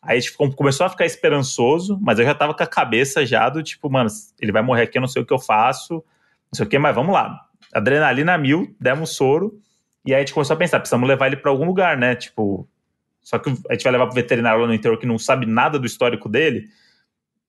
[0.00, 3.48] aí a gente começou a ficar esperançoso, mas eu já tava com a cabeça já
[3.48, 4.08] do tipo, mano,
[4.40, 6.78] ele vai morrer aqui, eu não sei o que eu faço, não sei o que,
[6.78, 7.40] mas vamos lá.
[7.74, 9.60] Adrenalina mil, demos soro,
[10.04, 12.14] e aí a gente começou a pensar, precisamos levar ele para algum lugar, né?
[12.14, 12.68] Tipo,
[13.22, 15.78] só que a gente vai levar pro veterinário lá no interior que não sabe nada
[15.78, 16.68] do histórico dele,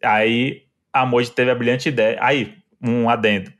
[0.06, 0.64] Aí
[0.94, 2.18] a Moji teve a brilhante ideia.
[2.22, 3.52] Aí, um adendo.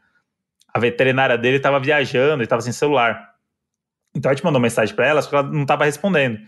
[0.74, 3.34] A veterinária dele estava viajando e estava sem celular.
[4.14, 6.40] Então a gente mandou mensagem para ela, só que ela não estava respondendo.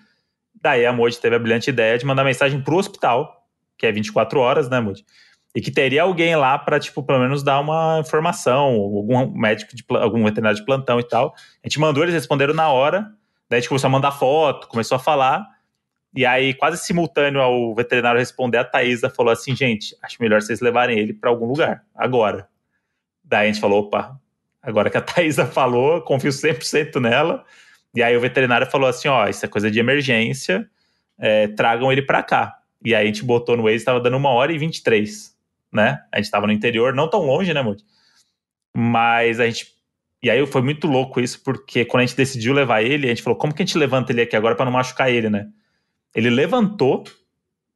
[0.61, 3.45] Daí a Moji teve a brilhante ideia de mandar mensagem pro hospital,
[3.77, 5.05] que é 24 horas, né, Moji?
[5.55, 9.83] E que teria alguém lá para, tipo, pelo menos dar uma informação, algum médico, de,
[9.89, 11.33] algum veterinário de plantão e tal.
[11.63, 13.11] A gente mandou, eles responderam na hora.
[13.49, 15.47] Daí a gente começou a mandar foto, começou a falar.
[16.13, 20.61] E aí, quase simultâneo ao veterinário responder, a Thaisa falou assim: gente, acho melhor vocês
[20.61, 22.47] levarem ele para algum lugar, agora.
[23.23, 24.19] Daí a gente falou: opa,
[24.61, 27.45] agora que a Thaisa falou, confio 100% nela.
[27.93, 30.69] E aí o veterinário falou assim: ó, isso é coisa de emergência,
[31.19, 32.57] é, tragam ele para cá.
[32.83, 35.35] E aí a gente botou no Waze, estava dando uma hora e 23,
[35.71, 35.99] né?
[36.11, 37.83] A gente estava no interior, não tão longe, né, Moody?
[38.75, 39.75] Mas a gente.
[40.21, 43.23] E aí foi muito louco isso, porque quando a gente decidiu levar ele, a gente
[43.23, 45.47] falou: como que a gente levanta ele aqui agora para não machucar ele, né?
[46.15, 47.03] Ele levantou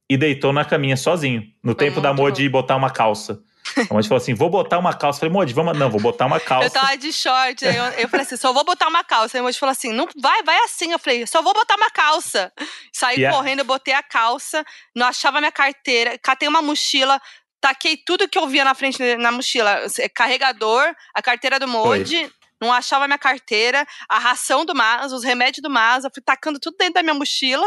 [0.10, 1.44] e deitou na caminha sozinho.
[1.64, 3.42] No Foi tempo da Modi botar uma calça.
[3.90, 5.18] A Modi falou assim: vou botar uma calça.
[5.18, 5.78] Eu falei, Modi, vamos.
[5.78, 6.68] Não, vou botar uma calça.
[6.68, 7.66] Eu tava de short.
[7.66, 9.38] Aí eu, eu falei assim: só vou botar uma calça.
[9.38, 10.92] Aí a Modi falou assim: não, vai, vai assim.
[10.92, 12.52] Eu falei: só vou botar uma calça.
[12.92, 13.36] Saí yeah.
[13.36, 14.66] correndo, botei a calça,
[14.96, 17.20] não achava minha carteira, catei uma mochila,
[17.62, 19.84] taquei tudo que eu via na frente na mochila:
[20.14, 22.30] carregador, a carteira do Modi.
[22.60, 26.60] Não achava minha carteira, a ração do Mas, os remédios do Mas, eu fui tacando
[26.60, 27.66] tudo dentro da minha mochila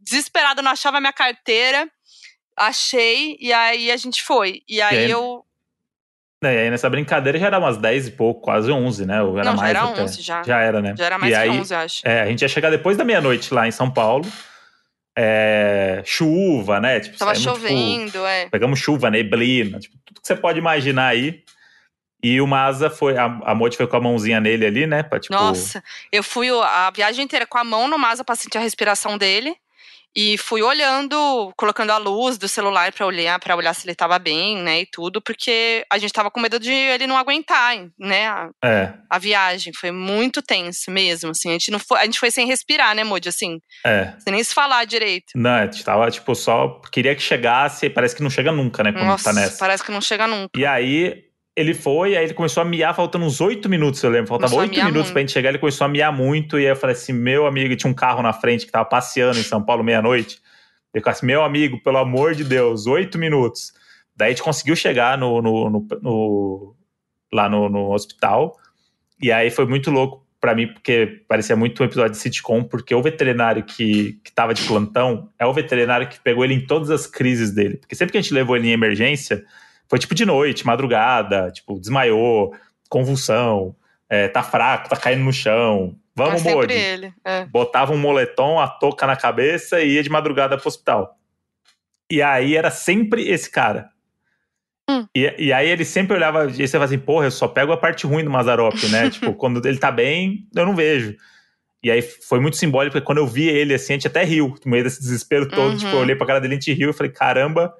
[0.00, 1.88] desesperada, não achava minha carteira.
[2.56, 4.62] Achei, e aí a gente foi.
[4.68, 5.44] E aí, e aí eu.
[6.42, 9.22] É, e aí nessa brincadeira já era umas 10 e pouco, quase 11, né?
[9.22, 10.02] Ou era não, mais já era até.
[10.02, 10.42] 11 já.
[10.42, 10.94] Já era, né?
[10.96, 12.08] Já era mais e que aí, 11, acho.
[12.08, 14.26] É, a gente ia chegar depois da meia-noite lá em São Paulo.
[15.20, 17.00] É, chuva, né?
[17.00, 18.48] Tipo, Tava chovendo, tipo, é.
[18.48, 21.42] Pegamos chuva, neblina, tipo, tudo que você pode imaginar aí.
[22.22, 25.02] E o Maza foi, a, a Modi foi com a mãozinha nele ali, né?
[25.02, 25.34] Pra, tipo...
[25.34, 29.18] Nossa, eu fui a viagem inteira com a mão no Maza pra sentir a respiração
[29.18, 29.56] dele.
[30.20, 34.18] E fui olhando, colocando a luz do celular para olhar, para olhar se ele estava
[34.18, 38.26] bem, né, e tudo, porque a gente estava com medo de ele não aguentar, né,
[38.26, 38.94] a, é.
[39.08, 39.72] a, viagem.
[39.72, 41.50] Foi muito tenso mesmo, assim.
[41.50, 43.60] A gente não foi, a gente foi sem respirar, né, Moody, assim.
[43.86, 44.12] É.
[44.18, 45.26] Sem nem se falar direito.
[45.36, 48.90] Não, a gente tava, tipo, só queria que chegasse, parece que não chega nunca, né,
[48.90, 49.56] quando Nossa, tá nessa.
[49.56, 50.58] parece que não chega nunca.
[50.58, 51.27] E aí,
[51.58, 54.28] ele foi, aí ele começou a miar, faltando uns oito minutos, eu lembro.
[54.28, 55.12] Faltava oito minutos muito.
[55.12, 57.74] pra gente chegar, ele começou a miar muito, e aí eu falei assim, meu amigo,
[57.74, 60.38] tinha um carro na frente que tava passeando em São Paulo meia-noite.
[60.94, 63.72] Ele falou assim, meu amigo, pelo amor de Deus, oito minutos.
[64.16, 66.76] Daí a gente conseguiu chegar no, no, no, no
[67.32, 68.56] lá no, no hospital.
[69.20, 72.94] E aí foi muito louco para mim, porque parecia muito um episódio de sitcom, porque
[72.94, 76.88] o veterinário que, que tava de plantão é o veterinário que pegou ele em todas
[76.88, 77.78] as crises dele.
[77.78, 79.44] Porque sempre que a gente levou ele em emergência,
[79.88, 82.54] foi tipo de noite, madrugada, tipo, desmaiou,
[82.88, 83.74] convulsão,
[84.08, 85.96] é, tá fraco, tá caindo no chão.
[86.14, 86.74] Vamos, é Modi.
[86.74, 87.14] ele.
[87.24, 87.44] É.
[87.46, 91.16] Botava um moletom, a touca na cabeça e ia de madrugada pro hospital.
[92.10, 93.90] E aí era sempre esse cara.
[94.90, 95.06] Hum.
[95.14, 97.76] E, e, aí ele sempre olhava e você fala assim, porra, eu só pego a
[97.76, 99.10] parte ruim do Mazarop, né?
[99.10, 101.14] tipo, quando ele tá bem, eu não vejo.
[101.82, 104.56] E aí foi muito simbólico, porque quando eu vi ele assim, a gente até riu,
[104.64, 105.76] no meio desse desespero todo, uhum.
[105.76, 107.72] tipo, eu olhei pra cara dele, a gente riu e falei, caramba,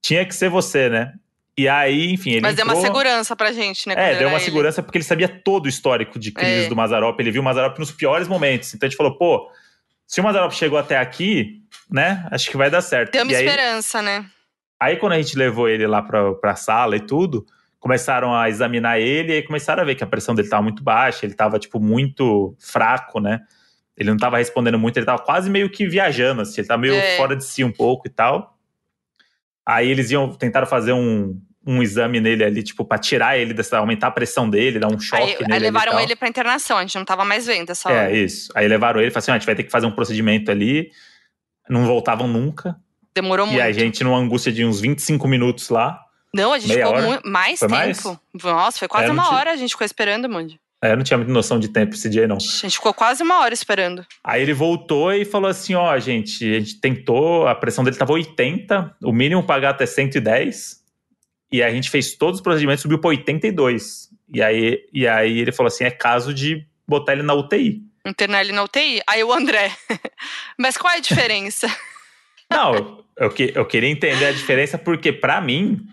[0.00, 1.14] tinha que ser você, né?
[1.58, 2.68] E aí, enfim, ele Mas entrou...
[2.68, 3.94] deu uma segurança pra gente, né?
[3.96, 4.44] É, deu uma ele.
[4.44, 6.68] segurança porque ele sabia todo o histórico de crises é.
[6.68, 8.74] do Mazarop, ele viu o Mazarop nos piores momentos.
[8.74, 9.50] Então a gente falou, pô,
[10.06, 13.12] se o Mazarop chegou até aqui, né, acho que vai dar certo.
[13.12, 14.26] Tem uma e esperança, aí, né?
[14.78, 17.46] Aí quando a gente levou ele lá pra, pra sala e tudo,
[17.80, 20.82] começaram a examinar ele e aí começaram a ver que a pressão dele tava muito
[20.82, 23.40] baixa, ele tava, tipo, muito fraco, né?
[23.96, 26.94] Ele não tava respondendo muito, ele tava quase meio que viajando, assim, ele tava meio
[26.94, 27.16] é.
[27.16, 28.58] fora de si um pouco e tal.
[29.64, 33.78] Aí eles iam tentar fazer um, um exame nele ali, tipo, pra tirar ele dessa,
[33.78, 35.52] aumentar a pressão dele, dar um choque aí, nele.
[35.52, 38.12] Aí levaram ele pra internação, a gente não tava mais vendo essa hora.
[38.12, 38.52] É, isso.
[38.54, 40.50] Aí levaram ele e falaram assim: ah, a gente vai ter que fazer um procedimento
[40.50, 40.90] ali.
[41.68, 42.76] Não voltavam nunca.
[43.12, 43.58] Demorou e muito.
[43.58, 46.00] E a gente, numa angústia de uns 25 minutos lá.
[46.32, 46.92] Não, a gente ficou
[47.24, 48.20] mais foi tempo.
[48.34, 48.44] Mais?
[48.44, 50.60] Nossa, foi quase é, uma hora a gente ficou esperando, Mundi.
[50.84, 52.36] É, eu não tinha muita noção de tempo esse dia, não.
[52.36, 54.06] A gente ficou quase uma hora esperando.
[54.22, 58.12] Aí ele voltou e falou assim: ó, gente, a gente tentou, a pressão dele tava
[58.12, 60.85] 80, o mínimo pagar até 110.
[61.50, 64.10] E a gente fez todos os procedimentos, subiu para 82.
[64.32, 67.82] E aí, e aí ele falou assim: é caso de botar ele na UTI.
[68.04, 69.00] Internar ele na UTI?
[69.06, 69.72] Aí o André.
[70.58, 71.68] Mas qual é a diferença?
[72.50, 75.86] não, eu, que, eu queria entender a diferença, porque para mim,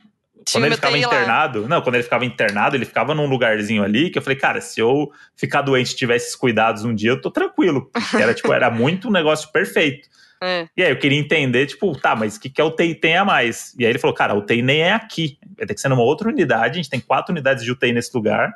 [0.52, 1.68] quando ele ficava internado, lá.
[1.68, 4.80] não, quando ele ficava internado, ele ficava num lugarzinho ali que eu falei, cara, se
[4.80, 7.90] eu ficar doente e tivesse esses cuidados um dia, eu tô tranquilo.
[8.14, 10.08] Era tipo, era muito um negócio perfeito.
[10.46, 10.68] É.
[10.76, 13.24] E aí eu queria entender, tipo, tá, mas o que, que a UTI tem a
[13.24, 13.74] mais?
[13.80, 15.38] E aí ele falou, cara, a UTI nem é aqui.
[15.56, 16.72] Vai ter que ser numa outra unidade.
[16.72, 18.54] A gente tem quatro unidades de UTI nesse lugar.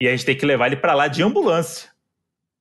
[0.00, 1.90] E a gente tem que levar ele para lá de ambulância.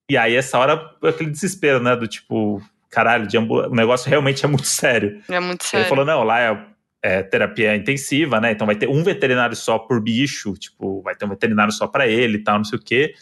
[0.09, 1.95] E aí, essa hora, aquele desespero, né?
[1.95, 2.59] Do tipo,
[2.89, 3.67] caralho, de ambul...
[3.67, 5.21] o negócio realmente é muito sério.
[5.29, 5.83] É muito sério.
[5.83, 6.65] Ele falou, não, lá é,
[7.03, 8.51] é, terapia intensiva, né?
[8.51, 12.07] Então vai ter um veterinário só por bicho, tipo, vai ter um veterinário só para
[12.07, 13.13] ele e tal, não sei o quê.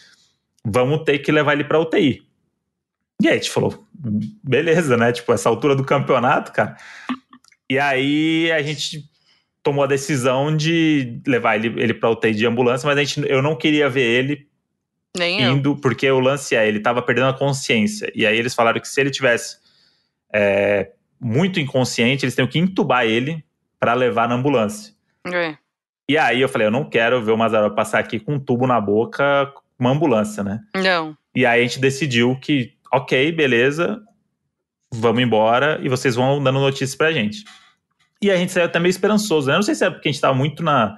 [0.63, 2.24] Vamos ter que levar ele pra UTI.
[3.21, 3.85] E aí a gente falou,
[4.43, 5.11] beleza, né?
[5.11, 6.77] Tipo, essa altura do campeonato, cara.
[7.69, 9.03] E aí a gente
[9.63, 13.41] tomou a decisão de levar ele, ele pra UTI de ambulância, mas a gente, eu
[13.41, 14.47] não queria ver ele
[15.17, 15.75] Nem indo, eu.
[15.77, 18.11] porque o lance é, ele tava perdendo a consciência.
[18.13, 19.57] E aí eles falaram que se ele tivesse
[20.31, 23.43] é, muito inconsciente, eles têm que entubar ele
[23.79, 24.93] para levar na ambulância.
[25.25, 25.57] É.
[26.07, 28.67] E aí eu falei, eu não quero ver o Mazarop passar aqui com um tubo
[28.67, 30.61] na boca, uma ambulância, né?
[30.75, 31.17] Não.
[31.35, 34.01] E aí a gente decidiu que ok, beleza,
[34.93, 37.43] vamos embora e vocês vão dando notícias pra gente.
[38.21, 39.53] E a gente saiu até meio esperançoso, né?
[39.53, 40.97] Eu não sei se é porque a gente tava muito na,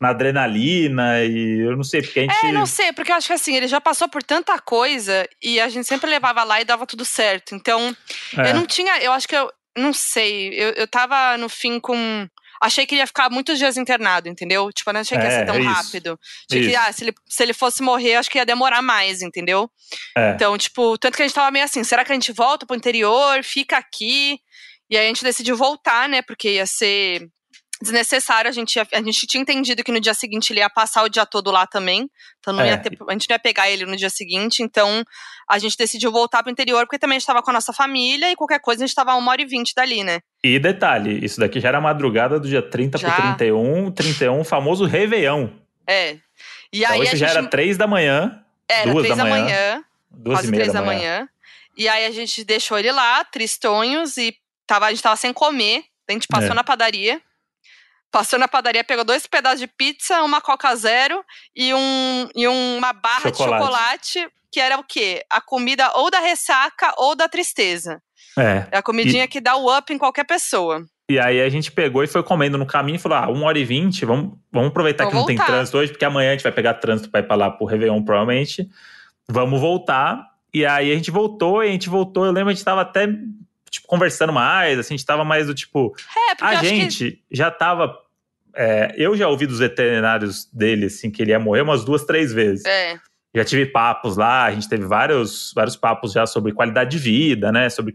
[0.00, 2.46] na adrenalina e eu não sei porque a gente.
[2.46, 5.60] É, não sei, porque eu acho que assim, ele já passou por tanta coisa e
[5.60, 7.54] a gente sempre levava lá e dava tudo certo.
[7.54, 7.96] Então,
[8.36, 8.50] é.
[8.50, 8.98] eu não tinha.
[8.98, 9.50] Eu acho que eu.
[9.76, 10.48] Não sei.
[10.54, 12.26] Eu, eu tava no fim com
[12.60, 14.70] achei que ele ia ficar muitos dias internado, entendeu?
[14.72, 16.18] Tipo, eu não achei que ia ser é, tão é rápido.
[16.48, 16.70] Achei isso.
[16.70, 19.70] que, ah, se ele, se ele fosse morrer, acho que ia demorar mais, entendeu?
[20.16, 20.30] É.
[20.30, 22.76] Então, tipo, tanto que a gente tava meio assim, será que a gente volta pro
[22.76, 24.40] interior, fica aqui?
[24.88, 26.22] E aí a gente decidiu voltar, né?
[26.22, 27.28] Porque ia ser
[27.80, 28.48] desnecessário.
[28.48, 31.26] A gente, a gente tinha entendido que no dia seguinte ele ia passar o dia
[31.26, 32.10] todo lá também.
[32.40, 32.68] Então não é.
[32.68, 34.62] ia ter, a gente não ia pegar ele no dia seguinte.
[34.62, 35.04] Então
[35.48, 38.30] a gente decidiu voltar pro interior, porque também a gente tava com a nossa família
[38.30, 40.20] e qualquer coisa a gente tava a uma hora e vinte dali, né?
[40.42, 43.10] E detalhe, isso daqui já era madrugada do dia 30 já.
[43.10, 45.48] pro 31, 31, famoso Réveillon.
[45.86, 46.16] É.
[46.72, 47.38] E então aí isso já gente...
[47.38, 48.42] era três da manhã.
[48.68, 49.44] Era duas três da manhã.
[49.44, 49.84] manhã
[50.16, 51.00] duas quase e meia três da da manhã.
[51.00, 51.28] manhã.
[51.76, 54.34] E aí a gente deixou ele lá, tristonhos, e
[54.66, 55.84] tava, a gente tava sem comer.
[56.08, 56.54] A gente passou é.
[56.54, 57.20] na padaria.
[58.16, 61.22] Passou na padaria, pegou dois pedaços de pizza, uma Coca Zero
[61.54, 63.36] e, um, e uma barra chocolate.
[63.36, 65.22] de chocolate, que era o quê?
[65.28, 68.00] A comida ou da ressaca ou da tristeza.
[68.38, 68.66] É.
[68.72, 69.28] É a comidinha e...
[69.28, 70.82] que dá o up em qualquer pessoa.
[71.10, 73.58] E aí a gente pegou e foi comendo no caminho e falou: ah, uma hora
[73.58, 75.32] e vinte, vamos, vamos aproveitar vamos que voltar.
[75.34, 77.50] não tem trânsito hoje, porque amanhã a gente vai pegar trânsito para ir pra lá
[77.50, 78.66] pro Réveillon, provavelmente.
[79.28, 80.26] Vamos voltar.
[80.54, 82.24] E aí a gente voltou, e a gente voltou.
[82.24, 83.06] Eu lembro, a gente tava até
[83.70, 85.94] tipo, conversando mais, assim, a gente tava mais do tipo.
[86.16, 87.22] É, a gente que...
[87.30, 88.05] já tava.
[88.56, 92.32] É, eu já ouvi dos veterinários dele, assim, que ele ia morrer umas duas, três
[92.32, 92.64] vezes.
[92.64, 92.98] É.
[93.34, 97.52] Já tive papos lá, a gente teve vários, vários papos já sobre qualidade de vida,
[97.52, 97.68] né?
[97.68, 97.94] Sobre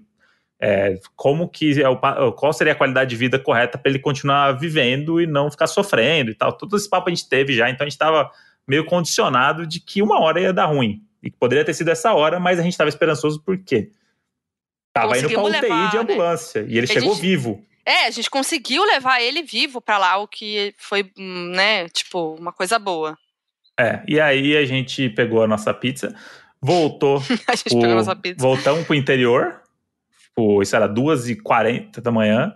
[0.64, 1.98] É, como que é o,
[2.34, 6.30] qual seria a qualidade de vida correta para ele continuar vivendo e não ficar sofrendo
[6.30, 6.54] e tal.
[6.54, 8.30] Todo esse papo a gente teve já, então a gente estava
[8.68, 11.02] meio condicionado de que uma hora ia dar ruim.
[11.24, 13.92] E poderia ter sido essa hora, mas a gente estava esperançoso por quê?
[14.94, 16.02] Tava indo pra UTI levar, de né?
[16.04, 16.62] ambulância.
[16.62, 16.68] Né?
[16.70, 17.66] E ele a chegou gente, vivo.
[17.92, 22.36] É, a gente conseguiu levar ele vivo para lá, o que foi, hum, né, tipo,
[22.36, 23.18] uma coisa boa.
[23.80, 26.16] É, e aí a gente pegou a nossa pizza,
[26.62, 27.18] voltou.
[27.48, 28.42] a gente o, pegou a nossa pizza.
[28.42, 29.62] Voltamos pro interior
[30.32, 32.54] Tipo, isso era 2h40 da manhã.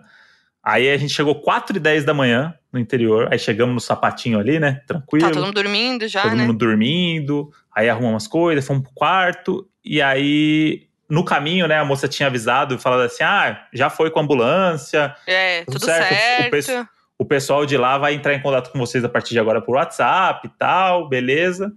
[0.62, 3.28] Aí a gente chegou 4 e 10 da manhã no interior.
[3.30, 4.80] Aí chegamos no sapatinho ali, né?
[4.86, 5.26] Tranquilo.
[5.26, 6.38] Tá todo mundo dormindo já, todo né?
[6.38, 7.52] Todo mundo dormindo.
[7.72, 9.68] Aí arrumamos as coisas, fomos pro quarto.
[9.84, 14.18] E aí, no caminho, né, a moça tinha avisado, falando assim: ah, já foi com
[14.18, 15.14] a ambulância.
[15.26, 16.62] É, tudo, tudo certo.
[16.62, 16.88] certo.
[17.18, 19.60] O, o, pessoal de lá vai entrar em contato com vocês a partir de agora
[19.60, 21.72] por WhatsApp e tal, beleza.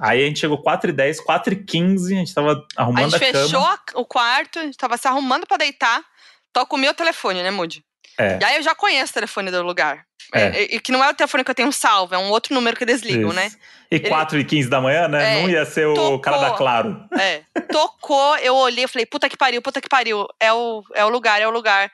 [0.00, 3.16] Aí a gente chegou 4 e 10, 4 e 15, a gente tava arrumando a,
[3.16, 6.04] a gente fechou o quarto, a gente tava se arrumando para deitar.
[6.52, 7.84] Toca o meu telefone, né, Moody?
[8.16, 8.38] É.
[8.40, 10.07] E aí eu já conheço o telefone do lugar.
[10.32, 10.62] É.
[10.62, 12.76] E, e, que não é o telefone que eu tenho salvo, é um outro número
[12.76, 13.50] que desligam, né?
[13.90, 14.42] E 4 Ele...
[14.42, 15.38] e 15 da manhã, né?
[15.38, 17.08] É, não ia ser o tocou, cara da Claro.
[17.18, 17.42] É.
[17.72, 20.26] Tocou, eu olhei e falei, puta que pariu, puta que pariu.
[20.38, 21.90] É o, é o lugar, é o lugar.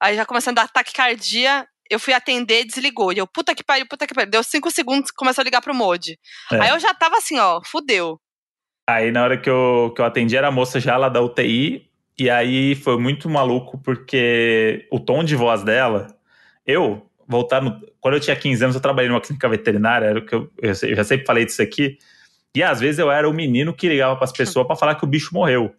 [0.00, 3.12] Aí já começando a dar taquicardia eu fui atender, desligou.
[3.12, 4.30] E eu, puta que pariu, puta que pariu.
[4.30, 6.18] Deu cinco segundos, começou a ligar pro Modi.
[6.50, 6.58] É.
[6.58, 8.18] Aí eu já tava assim, ó, fudeu.
[8.88, 11.86] Aí na hora que eu, que eu atendi, era a moça já lá da UTI.
[12.18, 16.06] E aí foi muito maluco, porque o tom de voz dela,
[16.66, 20.24] eu, voltar no, Quando eu tinha 15 anos, eu trabalhei numa clínica veterinária, era o
[20.24, 21.98] que eu, eu, já sempre falei disso aqui.
[22.54, 25.04] E às vezes eu era o menino que ligava para as pessoas para falar que
[25.04, 25.74] o bicho morreu.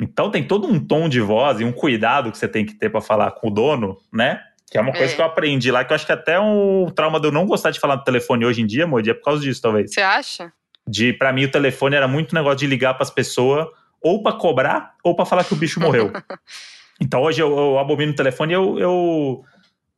[0.00, 2.90] Então tem todo um tom de voz e um cuidado que você tem que ter
[2.90, 4.42] para falar com o dono, né?
[4.70, 5.14] Que é uma coisa é.
[5.14, 7.70] que eu aprendi lá, que eu acho que até um trauma de eu não gostar
[7.70, 9.92] de falar no telefone hoje em dia, Modi, é por causa disso, talvez.
[9.92, 10.52] Você acha?
[10.88, 13.66] De, para mim, o telefone era muito negócio de ligar para as pessoas,
[14.00, 16.12] ou para cobrar, ou para falar que o bicho morreu.
[17.00, 19.44] então hoje eu, eu abomino o telefone e eu, eu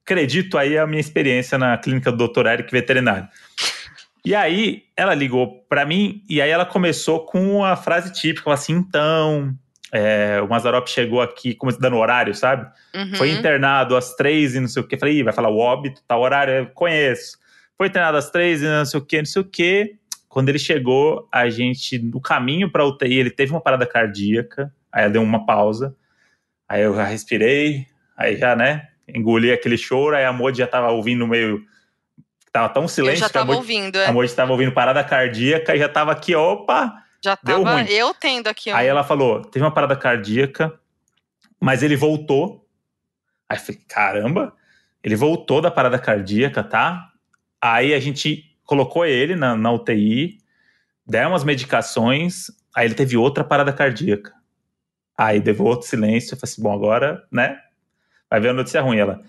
[0.08, 2.46] acredito aí a minha experiência na clínica do Dr.
[2.46, 3.28] Eric veterinário.
[4.24, 8.72] E aí ela ligou para mim e aí ela começou com a frase típica, assim,
[8.72, 9.54] então,
[9.92, 12.66] é, o Mazarop chegou aqui, como dando horário, sabe?
[12.94, 13.14] Uhum.
[13.16, 14.96] Foi internado às três e não sei o que.
[14.96, 17.38] Falei, vai falar o óbito, tá horário, eu conheço.
[17.76, 19.94] Foi internado às três e não sei o que, não sei o que.
[20.28, 25.08] Quando ele chegou, a gente, no caminho pra UTI, ele teve uma parada cardíaca, aí
[25.10, 25.94] deu uma pausa.
[26.68, 27.86] Aí eu já respirei,
[28.16, 31.62] aí já, né, engoli aquele choro, aí a Modi já tava ouvindo meio.
[32.52, 33.16] Tava tão silêncio.
[33.16, 34.06] Eu já tava ouvindo, é.
[34.06, 37.90] A Modi tava ouvindo parada cardíaca e já tava aqui, opa já Deu tava ruim.
[37.90, 38.70] eu tendo aqui.
[38.70, 40.78] Aí ela falou: teve uma parada cardíaca,
[41.60, 42.66] mas ele voltou.
[43.48, 44.54] Aí eu falei: caramba,
[45.02, 47.12] ele voltou da parada cardíaca, tá?
[47.60, 50.38] Aí a gente colocou ele na, na UTI,
[51.06, 54.32] deram umas medicações, aí ele teve outra parada cardíaca.
[55.16, 57.60] Aí deu outro silêncio, eu falei assim: bom, agora, né?
[58.30, 58.98] Vai ver a notícia ruim.
[58.98, 59.22] Ela,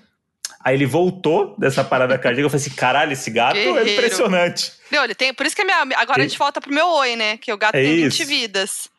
[0.63, 2.45] Aí ele voltou dessa parada cardíaca.
[2.45, 3.89] Eu falei assim: caralho, esse gato é Guerreiro.
[3.89, 4.73] é impressionante.
[4.91, 5.33] Não, ele tem.
[5.33, 7.37] Por isso que minha, agora a gente volta pro meu oi, né?
[7.37, 8.17] Que o gato é tem isso.
[8.17, 8.89] 20 vidas.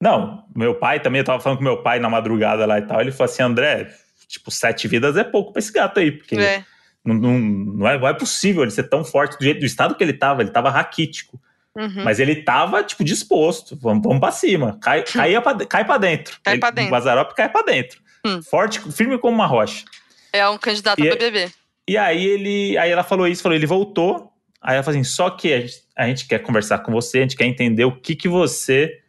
[0.00, 3.00] Não, meu pai também, eu tava falando com meu pai na madrugada lá e tal.
[3.00, 3.90] Ele falou assim: André,
[4.28, 6.64] tipo, sete vidas é pouco pra esse gato aí, porque é.
[7.02, 9.94] Não, não, não, é, não é possível ele ser tão forte do jeito do estado
[9.94, 10.42] que ele tava.
[10.42, 11.40] Ele tava raquítico.
[11.74, 12.04] Uhum.
[12.04, 13.78] Mas ele tava, tipo, disposto.
[13.80, 14.78] Vamos, vamos pra cima.
[14.82, 16.36] Cai, caia pra, cai pra dentro.
[16.42, 16.88] Cai ele, pra dentro.
[16.88, 18.00] O Bazarop cai pra dentro.
[18.26, 18.42] Hum.
[18.42, 19.84] Forte, firme como uma rocha.
[20.32, 21.50] É um candidato e, a BBB.
[21.88, 24.32] E aí ele, aí ela falou isso, falou, ele voltou.
[24.60, 27.22] Aí ela falou assim, só que a gente, a gente quer conversar com você, a
[27.22, 29.00] gente quer entender o que que você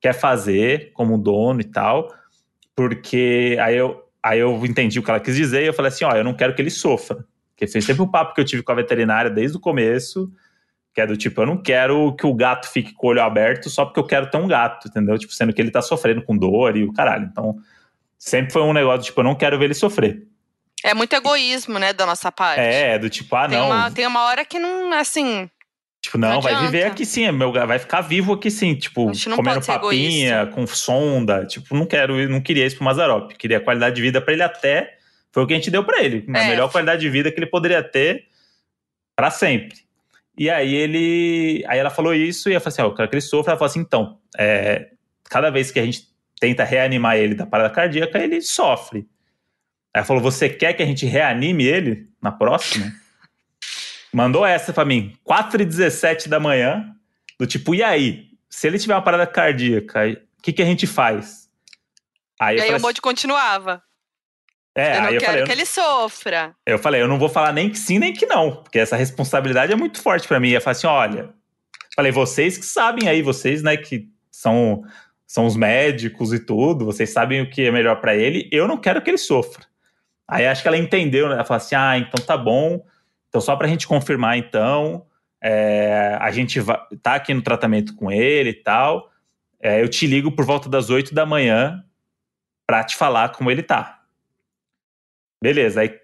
[0.00, 2.12] quer fazer como dono e tal,
[2.74, 6.04] porque aí eu, aí eu entendi o que ela quis dizer e eu falei assim,
[6.04, 7.24] ó, eu não quero que ele sofra.
[7.50, 10.30] Porque foi sempre o um papo que eu tive com a veterinária desde o começo,
[10.94, 13.70] que é do tipo, eu não quero que o gato fique com o olho aberto
[13.70, 15.18] só porque eu quero ter um gato, entendeu?
[15.18, 17.28] Tipo, sendo que ele tá sofrendo com dor e o caralho.
[17.30, 17.56] Então,
[18.22, 20.22] sempre foi um negócio, tipo, eu não quero ver ele sofrer.
[20.84, 22.60] É muito egoísmo, né, da nossa parte.
[22.60, 23.66] É, do tipo, ah, tem não.
[23.66, 25.50] Uma, tem uma hora que não, assim.
[26.00, 29.64] Tipo, não, não vai viver aqui sim, meu, vai ficar vivo aqui sim, tipo, comendo
[29.64, 31.46] papinha, com sonda.
[31.46, 33.32] Tipo, não quero, não queria isso pro Mazarop.
[33.32, 34.98] Queria qualidade de vida para ele até.
[35.32, 36.24] Foi o que a gente deu para ele.
[36.34, 36.44] É.
[36.44, 38.26] A melhor qualidade de vida que ele poderia ter
[39.16, 39.78] para sempre.
[40.36, 41.64] E aí ele.
[41.68, 43.52] Aí ela falou isso e eu falei assim: ó, eu quero que ele sofra.
[43.52, 44.90] Ela falou assim: então, é,
[45.24, 46.11] cada vez que a gente
[46.42, 49.06] tenta reanimar ele da parada cardíaca, ele sofre.
[49.94, 52.92] Aí falou: Você quer que a gente reanime ele na próxima?
[54.12, 56.92] Mandou essa pra mim, 4 e 17 da manhã,
[57.38, 58.26] do tipo, e aí?
[58.50, 60.00] Se ele tiver uma parada cardíaca,
[60.38, 61.48] o que, que a gente faz?
[62.40, 63.80] Aí, e aí o Monte assim, continuava.
[64.74, 66.56] É, eu não quero falei, que ele sofra.
[66.66, 69.72] Eu falei, eu não vou falar nem que sim, nem que não, porque essa responsabilidade
[69.72, 70.50] é muito forte para mim.
[70.50, 71.30] Eu falei assim, olha,
[71.94, 74.82] falei, vocês que sabem aí, vocês, né, que são
[75.32, 78.76] são os médicos e tudo, vocês sabem o que é melhor para ele, eu não
[78.76, 79.64] quero que ele sofra.
[80.28, 81.36] Aí acho que ela entendeu, né?
[81.36, 82.84] Ela falou assim: ah, então tá bom.
[83.30, 85.06] Então, só pra gente confirmar, então,
[85.42, 86.60] é, a gente
[87.02, 89.10] tá aqui no tratamento com ele e tal.
[89.58, 91.82] É, eu te ligo por volta das 8 da manhã
[92.66, 94.02] pra te falar como ele tá.
[95.42, 95.98] Beleza, aí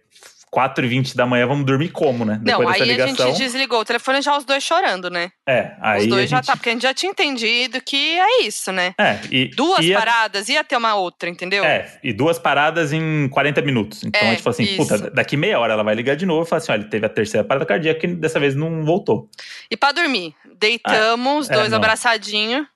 [0.50, 2.38] 4 e 20 da manhã, vamos dormir como, né?
[2.42, 3.26] Depois não, aí ligação.
[3.26, 5.30] a gente desligou o telefone já os dois chorando, né?
[5.48, 6.02] É, aí.
[6.02, 8.94] Os dois já tá, porque a gente já tinha entendido que é isso, né?
[8.98, 9.48] É, e.
[9.48, 9.98] Duas ia...
[9.98, 11.64] paradas, ia ter uma outra, entendeu?
[11.64, 14.04] É, e duas paradas em 40 minutos.
[14.04, 14.76] Então é, a gente falou assim, isso.
[14.76, 17.08] puta, daqui meia hora ela vai ligar de novo e falar assim: olha, teve a
[17.08, 19.28] terceira parada cardíaca e dessa vez não voltou.
[19.70, 22.66] E pra dormir, deitamos, é, os dois é, abraçadinhos.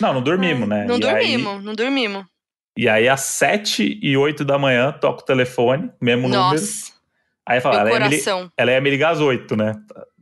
[0.00, 0.84] Não, não dormimos, né?
[0.86, 1.64] Não e dormimos, aí...
[1.64, 2.24] não dormimos.
[2.78, 6.54] E aí, às 7 e 8 da manhã, toca o telefone, mesmo Nossa.
[6.54, 6.72] número.
[7.44, 9.72] Aí fala, ela ia, me, ela ia me ligar às 8, né?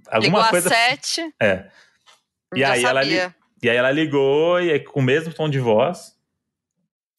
[0.08, 0.70] Alguma ligou coisa.
[0.70, 1.34] Às 7.
[1.38, 1.66] É.
[2.54, 3.20] E aí, ela, e
[3.68, 6.16] aí ela ligou e com o mesmo tom de voz,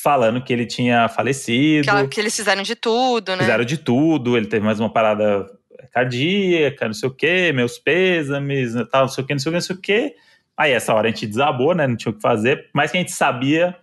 [0.02, 1.84] falando que ele tinha falecido.
[1.84, 3.44] Que, ela, que eles fizeram de tudo, né?
[3.44, 5.46] Fizeram de tudo, ele teve mais uma parada
[5.94, 9.54] cardíaca, não sei o quê, meus pêsames, tal, não sei o quê, não sei o
[9.54, 10.16] quê, não sei o quê.
[10.58, 11.86] Aí essa hora a gente desabou, né?
[11.86, 13.78] Não tinha o que fazer, mas que a gente sabia.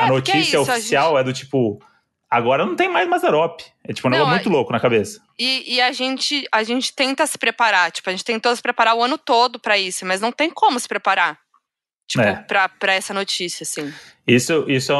[0.00, 1.20] É, a notícia é isso, oficial gente...
[1.20, 1.80] é do tipo
[2.34, 3.60] Agora não tem mais Mazarop.
[3.84, 5.20] É tipo um não, negócio muito louco na cabeça.
[5.38, 7.92] E, e, a, gente, a gente tenta se preparar.
[7.92, 10.80] Tipo, a gente tentou se preparar o ano todo para isso, mas não tem como
[10.80, 11.38] se preparar.
[12.08, 12.34] Tipo, é.
[12.34, 13.92] pra, pra essa notícia, assim.
[14.26, 14.92] Isso, isso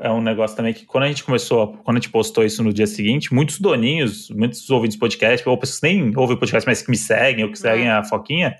[0.00, 2.72] é um negócio também que quando a gente começou, quando a gente postou isso no
[2.72, 6.64] dia seguinte, muitos doninhos, muitos ouvintes do podcast, ou pessoas que nem ouvem o podcast,
[6.64, 7.98] mas que me seguem, ou que seguem uhum.
[7.98, 8.56] a Foquinha,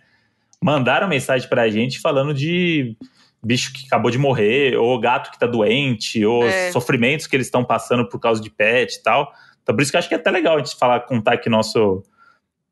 [0.61, 2.97] mandaram mensagem pra gente falando de
[3.43, 6.73] bicho que acabou de morrer, ou gato que tá doente, ou é.
[6.73, 9.33] sofrimentos que eles estão passando por causa de pet e tal.
[9.63, 11.49] Então, por isso que eu acho que é até legal a gente falar, contar aqui
[11.49, 12.03] nosso,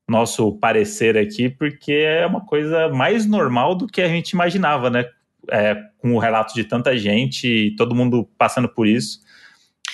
[0.09, 5.05] nosso parecer aqui, porque é uma coisa mais normal do que a gente imaginava, né?
[5.49, 9.21] É, com o relato de tanta gente e todo mundo passando por isso.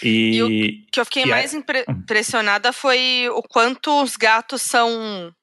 [0.03, 0.47] E, e o
[0.91, 1.59] que eu fiquei mais é...
[1.89, 5.35] impressionada foi o quanto os gatos são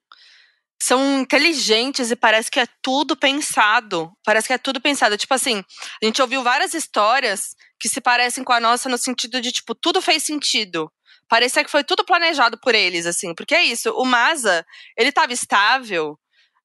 [0.81, 4.11] são inteligentes e parece que é tudo pensado.
[4.23, 5.17] Parece que é tudo pensado.
[5.17, 5.63] Tipo assim,
[6.01, 9.75] a gente ouviu várias histórias que se parecem com a nossa no sentido de, tipo,
[9.75, 10.91] tudo fez sentido.
[11.27, 13.35] Parecia que foi tudo planejado por eles, assim.
[13.35, 14.65] Porque é isso, o Masa,
[14.97, 16.17] ele tava estável,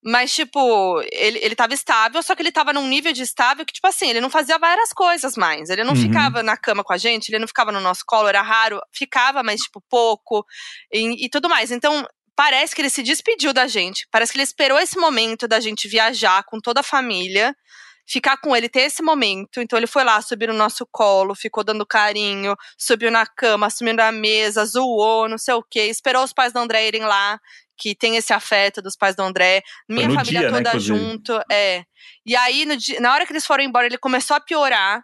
[0.03, 3.73] mas, tipo, ele, ele tava estável, só que ele tava num nível de estável que,
[3.73, 5.71] tipo assim, ele não fazia várias coisas mais.
[5.71, 6.03] Ele não uhum.
[6.03, 8.81] ficava na cama com a gente, ele não ficava no nosso colo, era raro.
[8.93, 10.45] Ficava, mas, tipo, pouco
[10.93, 11.71] e, e tudo mais.
[11.71, 12.07] Então,
[12.37, 14.07] parece que ele se despediu da gente.
[14.11, 17.55] Parece que ele esperou esse momento da gente viajar com toda a família,
[18.07, 19.61] ficar com ele, ter esse momento.
[19.61, 23.95] Então ele foi lá, subiu no nosso colo, ficou dando carinho, subiu na cama, subiu
[23.95, 25.87] na mesa, zoou, não sei o quê.
[25.87, 27.39] Esperou os pais do André irem lá,
[27.77, 29.63] que tem esse afeto dos pais do André.
[29.89, 31.41] Minha família dia, né, toda né, junto.
[31.51, 31.85] É.
[32.27, 35.03] E aí, dia, na hora que eles foram embora, ele começou a piorar.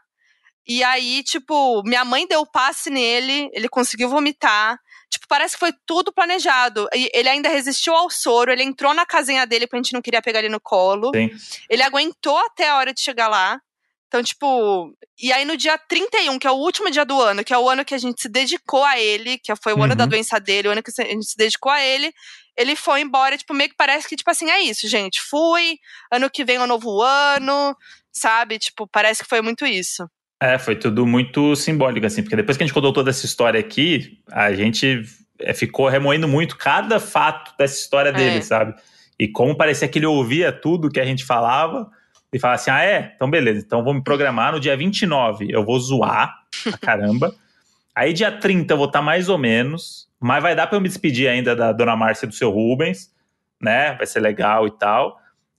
[0.67, 4.79] E aí, tipo, minha mãe deu passe nele, ele conseguiu vomitar.
[5.11, 6.89] Tipo, parece que foi tudo planejado.
[6.95, 10.03] E ele ainda resistiu ao soro, ele entrou na casinha dele porque a gente não
[10.03, 11.11] queria pegar ele no colo.
[11.15, 11.31] Sim.
[11.69, 13.61] Ele aguentou até a hora de chegar lá.
[14.07, 17.55] Então, tipo, e aí no dia 31, que é o último dia do ano, que
[17.55, 19.85] é o ano que a gente se dedicou a ele, que foi o uhum.
[19.85, 20.11] ano da uhum.
[20.11, 22.13] doença dele, o ano que a gente se dedicou a ele,
[22.57, 25.21] ele foi embora, tipo, meio que parece que, tipo assim, é isso, gente.
[25.23, 25.79] Fui,
[26.11, 27.77] ano que vem é um novo ano,
[28.13, 28.59] sabe?
[28.59, 30.11] Tipo, parece que foi muito isso.
[30.43, 33.61] É, foi tudo muito simbólico, assim, porque depois que a gente contou toda essa história
[33.61, 35.03] aqui, a gente
[35.39, 38.41] é, ficou remoendo muito cada fato dessa história dele, é.
[38.41, 38.75] sabe?
[39.19, 41.91] E como parecia que ele ouvia tudo que a gente falava
[42.33, 43.13] e falava assim: ah, é?
[43.15, 46.35] Então beleza, então vou me programar no dia 29, eu vou zoar
[46.65, 47.35] pra caramba.
[47.95, 50.81] Aí dia 30 eu vou estar tá mais ou menos, mas vai dar pra eu
[50.81, 53.13] me despedir ainda da dona Márcia e do seu Rubens,
[53.61, 53.95] né?
[53.95, 55.19] Vai ser legal e tal.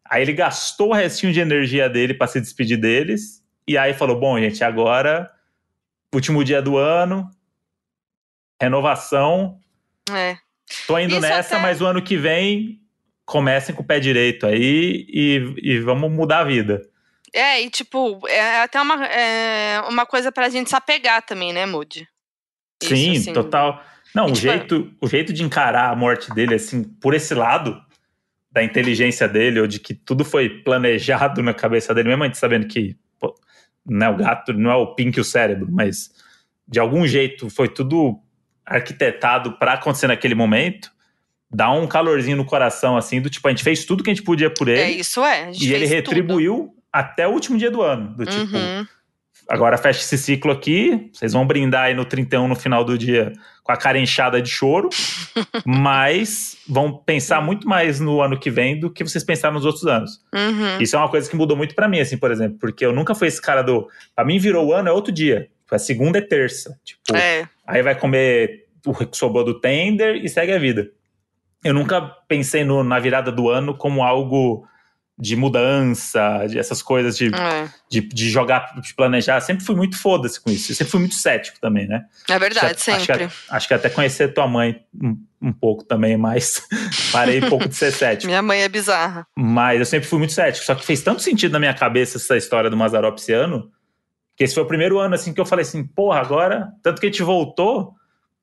[0.10, 4.20] Aí ele gastou o restinho de energia dele para se despedir deles e aí falou:
[4.20, 5.32] bom, gente, agora,
[6.14, 7.30] último dia do ano,
[8.62, 9.60] renovação.
[10.12, 10.38] É.
[10.88, 11.62] Tô indo Isso nessa, até...
[11.62, 12.82] mas o ano que vem
[13.26, 16.82] comecem com o pé direito aí e, e vamos mudar a vida.
[17.34, 21.66] É, e tipo, é até uma, é uma coisa pra gente se apegar também, né,
[21.66, 22.08] Moody?
[22.84, 23.34] Sim, assim.
[23.34, 23.82] total.
[24.14, 27.34] Não, e, o, tipo, jeito, o jeito de encarar a morte dele, assim, por esse
[27.34, 27.82] lado
[28.52, 32.38] da inteligência dele, ou de que tudo foi planejado na cabeça dele, mesmo a gente
[32.38, 32.98] sabendo que
[33.86, 36.12] né, o gato não é o Pink o cérebro, mas
[36.68, 38.20] de algum jeito foi tudo
[38.66, 40.92] arquitetado para acontecer naquele momento,
[41.50, 44.24] dá um calorzinho no coração, assim, do tipo, a gente fez tudo que a gente
[44.24, 44.80] podia por ele.
[44.80, 45.52] É, isso é.
[45.60, 46.74] e ele retribuiu tudo.
[46.92, 48.16] até o último dia do ano.
[48.16, 48.88] Do tipo, uhum.
[49.52, 53.34] Agora fecha esse ciclo aqui, vocês vão brindar aí no 31 no final do dia
[53.64, 54.90] com a cara inchada de choro,
[55.66, 59.86] mas vão pensar muito mais no ano que vem do que vocês pensaram nos outros
[59.86, 60.20] anos.
[60.34, 60.80] Uhum.
[60.82, 63.14] Isso é uma coisa que mudou muito para mim, assim, por exemplo, porque eu nunca
[63.14, 63.88] fui esse cara do.
[64.16, 65.50] Pra mim, virou o ano é outro dia.
[65.64, 66.78] Tipo, é segunda e terça.
[66.84, 67.48] Tipo, É.
[67.68, 70.90] aí vai comer o que sobrou do tender e segue a vida.
[71.64, 74.66] Eu nunca pensei no- na virada do ano como algo
[75.22, 77.70] de mudança, de essas coisas de, É.
[77.88, 79.40] de, de jogar, de planejar.
[79.40, 80.72] Sempre fui muito foda-se com isso.
[80.72, 82.06] Eu sempre fui muito cético também, né?
[82.28, 83.26] É verdade, Acho sempre.
[83.26, 86.68] Acho que, acho que até conhecer tua mãe um, um pouco também, mas
[87.14, 88.26] parei um pouco de ser cético.
[88.26, 89.28] Minha mãe é bizarra.
[89.38, 90.66] Mas eu sempre fui muito cético.
[90.66, 93.70] Só que fez tanto sentido na minha cabeça essa história do Mazarop esse ano,
[94.36, 97.06] que esse foi o primeiro ano assim que eu falei assim, porra, agora, tanto que
[97.06, 97.94] a gente voltou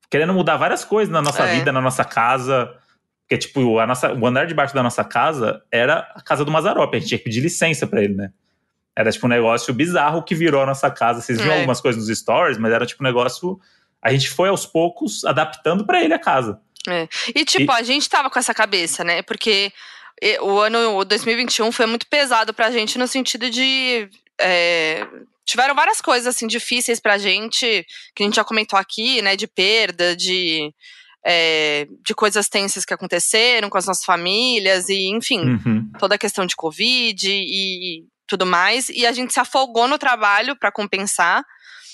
[0.09, 1.55] querendo mudar várias coisas na nossa É.
[1.55, 2.71] vida, na nossa casa.
[3.29, 6.49] Porque, tipo, a nossa, o andar de baixo da nossa casa era a casa do
[6.51, 6.91] Mazarop.
[6.95, 8.31] A gente tinha que pedir licença pra ele, né?
[8.95, 11.21] Era tipo um negócio bizarro que virou a nossa casa.
[11.21, 11.57] Vocês viram É.
[11.57, 13.59] algumas coisas nos stories, mas era tipo um negócio.
[14.01, 16.59] A gente foi aos poucos adaptando pra ele a casa.
[17.35, 19.21] E, tipo, a gente tava com essa cabeça, né?
[19.21, 19.71] Porque
[20.19, 24.09] e, o ano o 2021 foi muito pesado pra gente no sentido de.
[24.41, 25.05] é,
[25.45, 29.35] tiveram várias coisas, assim, difíceis pra gente, que a gente já comentou aqui, né?
[29.35, 30.73] De perda, de.
[31.25, 35.91] É, de coisas tensas que aconteceram com as nossas famílias, e enfim, Uhum.
[35.99, 38.89] toda a questão de Covid e tudo mais.
[38.89, 41.43] E a gente se afogou no trabalho pra compensar.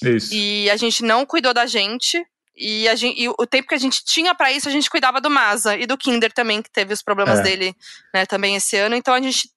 [0.04, 0.34] Isso.
[0.34, 2.22] E a gente não cuidou da gente.
[2.58, 5.20] E, a gente, e o tempo que a gente tinha pra isso, a gente cuidava
[5.20, 7.44] do Masa e do Kinder também, que teve os problemas É.
[7.44, 7.76] dele,
[8.14, 8.96] né, também esse ano.
[8.96, 9.50] Então a gente,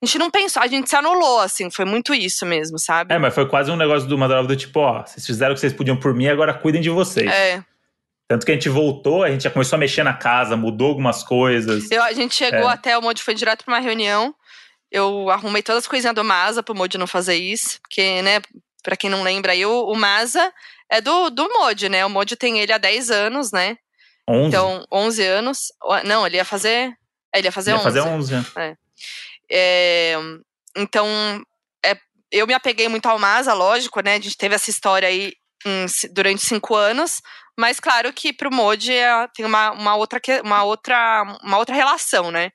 [0.00, 3.12] a gente não pensou, a gente se anulou, assim, foi muito isso mesmo, sabe?
[3.12, 5.60] É, mas foi quase um negócio do Mazarop do tipo, ó, vocês fizeram o que
[5.60, 7.28] vocês podiam por mim, agora cuidem de vocês.
[7.28, 7.60] É,
[8.34, 11.22] Tanto que a gente voltou, a gente já começou a mexer na casa, mudou algumas
[11.22, 11.88] coisas.
[11.88, 12.72] eu- a gente chegou É.
[12.72, 14.34] até, o Modi foi direto pra uma reunião.
[14.90, 17.78] Eu arrumei todas as coisinhas do Masa pro Modi não fazer isso.
[17.80, 18.40] Porque, né,
[18.82, 20.52] pra quem não lembra aí, o, o Masa
[20.90, 22.04] é do, do Modi, né?
[22.04, 23.76] O Modi tem ele há 10 anos, né?
[24.28, 24.48] 11.
[24.48, 25.72] Então, 11 anos.
[26.04, 26.92] Não, ele ia fazer.
[27.32, 27.84] é, Ele ia fazer Ia 11.
[27.84, 28.76] fazer 11, né?
[29.48, 30.14] É,
[30.76, 31.06] então,
[31.86, 31.96] é,
[32.32, 34.14] eu me apeguei muito ao Masa, lógico, né?
[34.14, 35.34] A gente teve essa história aí
[35.64, 37.20] em durante cinco anos,
[37.58, 42.30] mas claro que pro Modi é, tem uma, uma, outra, uma, outra, uma outra relação,
[42.30, 42.50] né?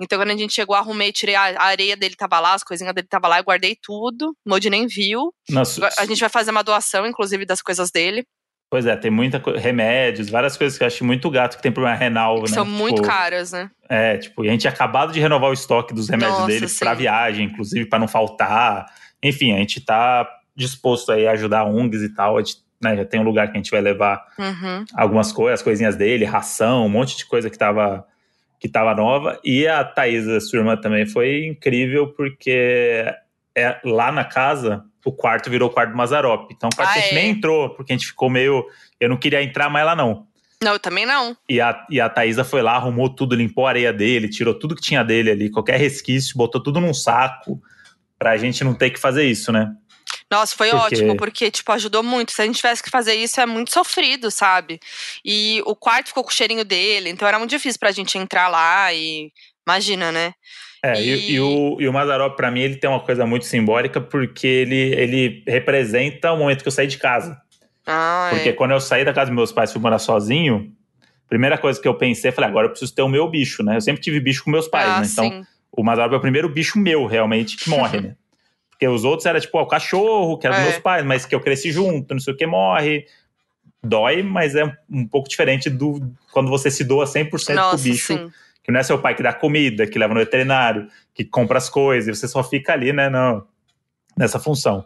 [0.00, 2.92] Então, quando a gente chegou, arrumei, tirei a, a areia dele, tava lá, as coisinhas
[2.94, 4.30] dele tava lá, eu guardei tudo.
[4.44, 5.32] O Modi nem viu.
[5.48, 8.24] Nossa, A gente vai fazer uma doação, inclusive, das coisas dele,
[8.72, 11.94] Pois é, tem muita remédios, várias coisas que eu acho muito gato que tem problema
[11.94, 12.54] renal, que né?
[12.56, 13.70] são Tipo, muito caras, né?
[13.86, 16.94] É, tipo, e a gente tinha acabado de renovar o estoque dos remédios Nossa, pra
[16.94, 18.86] viagem, inclusive, pra não faltar.
[19.22, 22.36] Enfim, a gente tá disposto aí a ajudar ONGs e tal.
[22.36, 24.84] A gente, né, já tem um lugar que a gente vai levar Uhum.
[24.94, 28.06] algumas coisas, as coisinhas dele, ração, um monte de coisa que tava,
[28.58, 29.38] que tava nova.
[29.44, 33.04] E a Thaisa, sua irmã, também foi incrível, porque
[33.56, 36.50] é, lá na casa, o quarto virou o quarto do Mazarop.
[36.52, 37.14] Então o quarto Ah, a gente é?
[37.14, 38.64] nem entrou, porque a gente ficou meio.
[39.00, 40.26] Eu não queria entrar mais lá, não.
[40.62, 41.36] Não, eu também não.
[41.48, 44.76] E a, e a Thaisa foi lá, arrumou tudo, limpou a areia dele, tirou tudo
[44.76, 47.60] que tinha dele ali, qualquer resquício, botou tudo num saco,
[48.16, 49.74] pra gente não ter que fazer isso, né?
[50.32, 52.32] Nossa, foi Porque- ótimo, porque, tipo, ajudou muito.
[52.32, 54.80] Se a gente tivesse que fazer isso, é muito sofrido, sabe?
[55.24, 58.48] E o quarto ficou com o cheirinho dele, então era muito difícil pra gente entrar
[58.48, 59.30] lá e.
[59.66, 60.32] Imagina, né?
[60.84, 63.44] É, e, E- e o, e o Mazarop, pra mim, ele tem uma coisa muito
[63.44, 67.40] simbólica, porque ele, ele representa o momento que eu saí de casa.
[67.86, 68.52] Ah, Porque é.
[68.52, 70.72] quando eu saí da casa dos meus pais e fui morar sozinho,
[71.28, 73.76] primeira coisa que eu pensei, falei, agora eu preciso ter o meu bicho, né?
[73.76, 75.06] Eu sempre tive bicho com meus pais, ah, né?
[75.12, 75.46] Então, sim.
[75.70, 78.16] o Mazarop é o primeiro bicho meu, realmente, que morre, né?
[78.82, 80.68] Porque os outros era tipo, ó, o cachorro, que era dos É.
[80.70, 83.06] meus pais, mas que eu cresci junto, não sei o que, morre.
[83.80, 86.00] Dói, mas é um pouco diferente do
[86.32, 88.06] quando você se doa 100% Nossa, pro bicho.
[88.12, 88.28] sim.
[88.64, 91.68] Que não é seu pai que dá comida, que leva no veterinário, que compra as
[91.70, 93.46] coisas, e você só fica ali, né, no,
[94.18, 94.84] nessa função.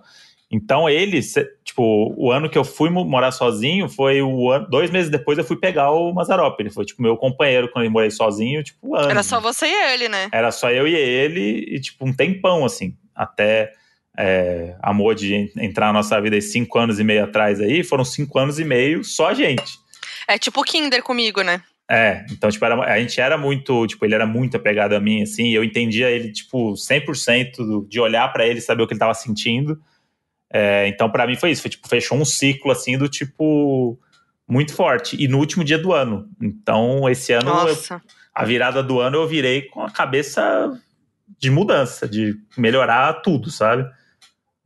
[0.51, 1.19] Então ele,
[1.65, 5.39] tipo, o ano que eu fui mo- morar sozinho foi o ano, dois meses depois
[5.39, 6.61] eu fui pegar o Mazarop.
[6.61, 9.09] Ele foi, tipo, meu companheiro quando eu morei sozinho, tipo, anos.
[9.11, 10.29] Era só você e ele, né?
[10.33, 13.73] Era só eu e ele, e tipo, um tempão, assim, até
[14.19, 17.83] é, a Modi en- entrar na nossa vida aí cinco anos e meio atrás aí,
[17.85, 19.75] foram cinco anos e meio só a gente.
[20.29, 21.63] É tipo o Kinder comigo, né?
[21.89, 25.23] É, então, tipo, era- a gente era muito, tipo, ele era muito apegado a mim,
[25.23, 28.93] assim, eu entendia ele, tipo, 100% do- de olhar pra ele e saber o que
[28.95, 29.79] ele tava sentindo.
[30.53, 33.99] É, então, pra mim foi isso, foi, tipo, fechou um ciclo, assim, do tipo,
[34.49, 35.17] muito forte.
[35.23, 36.29] E no último dia do ano.
[36.43, 37.75] Então, esse ano, eu-
[38.35, 40.71] a virada do ano, eu virei com a cabeça
[41.39, 43.89] de mudança, de melhorar tudo, sabe?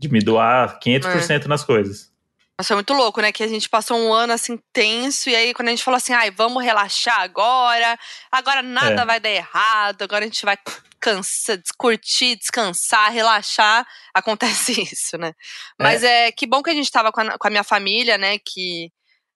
[0.01, 2.11] De me doar 500% nas coisas.
[2.59, 3.33] Mas foi muito louco, né?
[3.33, 6.13] Que a gente passou um ano assim tenso, e aí quando a gente falou assim,
[6.13, 7.99] ai, vamos relaxar agora,
[8.31, 9.05] agora nada É.
[9.05, 10.59] vai dar errado, agora a gente vai
[11.01, 15.33] cansar, curtir, descansar, relaxar, acontece isso, né?
[15.79, 18.39] Mas é, que bom que a gente tava com a, com a minha família, né?
[18.39, 18.91] Que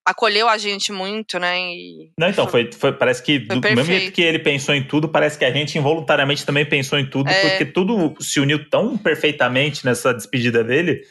[0.05, 1.59] acolheu a gente muito, né?
[1.59, 3.85] E Não, então, foi, foi- parece que do mesmo perfeito.
[3.87, 7.29] jeito que ele pensou em tudo, parece que a gente involuntariamente também pensou em tudo,
[7.29, 7.49] É.
[7.49, 11.01] porque tudo se uniu tão perfeitamente nessa despedida dele,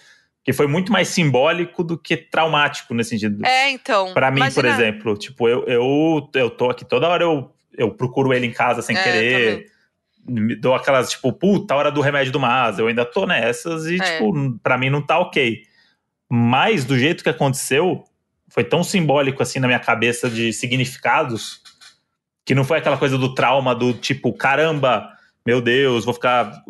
[0.44, 3.44] que foi muito mais simbólico do que traumático nesse sentido.
[3.44, 4.12] É, então.
[4.14, 7.90] Pra mim, por imagina- exemplo, tipo, eu, eu, eu tô aqui toda hora, eu, eu
[7.90, 9.66] procuro ele em casa sem É, querer.
[10.26, 13.96] Me dou aquelas, tipo, puta, hora do remédio do Mas, eu ainda tô nessas e,
[14.00, 14.04] É.
[14.18, 14.32] tipo,
[14.62, 15.62] pra mim não tá ok.
[16.30, 18.04] Mas do jeito que aconteceu,
[18.54, 21.60] foi tão simbólico assim na minha cabeça de significados,
[22.46, 25.08] que não foi aquela coisa do trauma do tipo, caramba,
[25.44, 26.62] meu Deus, vou ficar.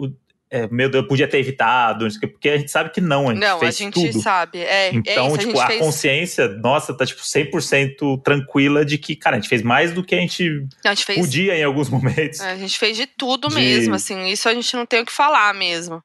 [0.51, 3.41] é, meu Deus, eu podia ter evitado, porque a gente sabe que não, a gente
[3.43, 4.23] Não, a gente tudo.
[4.23, 4.59] sabe.
[4.61, 5.81] É, é Então, isso, a tipo, gente a, fez.
[5.81, 10.15] consciência, nossa, tá, tipo, 100% tranquila de que, cara, a gente fez mais do que
[10.15, 10.49] a gente
[10.85, 12.41] Não, a gente fez podia em alguns momentos.
[12.41, 15.07] É, A gente fez de tudo De- mesmo, assim, isso a gente não tem o
[15.07, 16.03] que falar mesmo.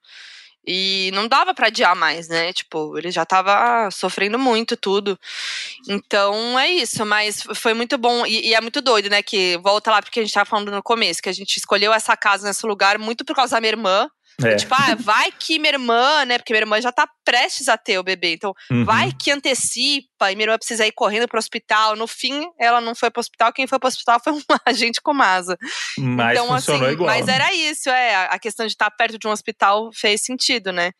[0.71, 2.53] E não dava pra adiar mais, né?
[2.53, 5.19] Tipo, ele já tava sofrendo muito tudo.
[5.87, 8.23] Então é isso, mas foi muito bom.
[8.23, 9.23] E, e é muito doido, né?
[9.23, 12.15] Que volta lá porque a gente tava falando no começo, que a gente escolheu essa
[12.15, 14.07] casa nesse lugar muito por causa da minha irmã.
[14.43, 14.55] É.
[14.55, 16.37] Tipo, ah, vai que minha irmã, né?
[16.37, 18.33] Porque minha irmã já tá prestes a ter o bebê.
[18.33, 18.85] Então, Uhum.
[18.85, 21.95] vai que antecipa e minha irmã precisa ir correndo pro hospital.
[21.95, 23.51] No fim, ela não foi pro hospital.
[23.53, 25.57] Quem foi pro hospital foi um agente com asa.
[25.97, 27.09] Mas então, funcionou assim, igual.
[27.09, 28.15] Mas era isso, é.
[28.15, 30.91] A a questão de estar perto de um hospital fez sentido, né?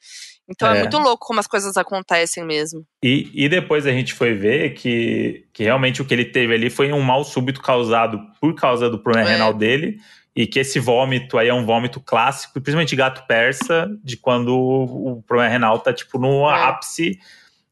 [0.50, 0.78] Então é.
[0.78, 0.80] É.
[0.80, 2.84] muito louco como as coisas acontecem mesmo.
[3.04, 6.70] E, e depois a gente foi ver que, que realmente o que ele teve ali
[6.72, 9.34] foi um mal súbito causado por causa do problema É.
[9.34, 9.98] renal dele.
[10.40, 14.56] E que esse vômito aí é um vômito clássico, principalmente de gato persa, de quando
[14.58, 16.64] o, problema renal tá, tipo, no É.
[16.64, 17.20] ápice.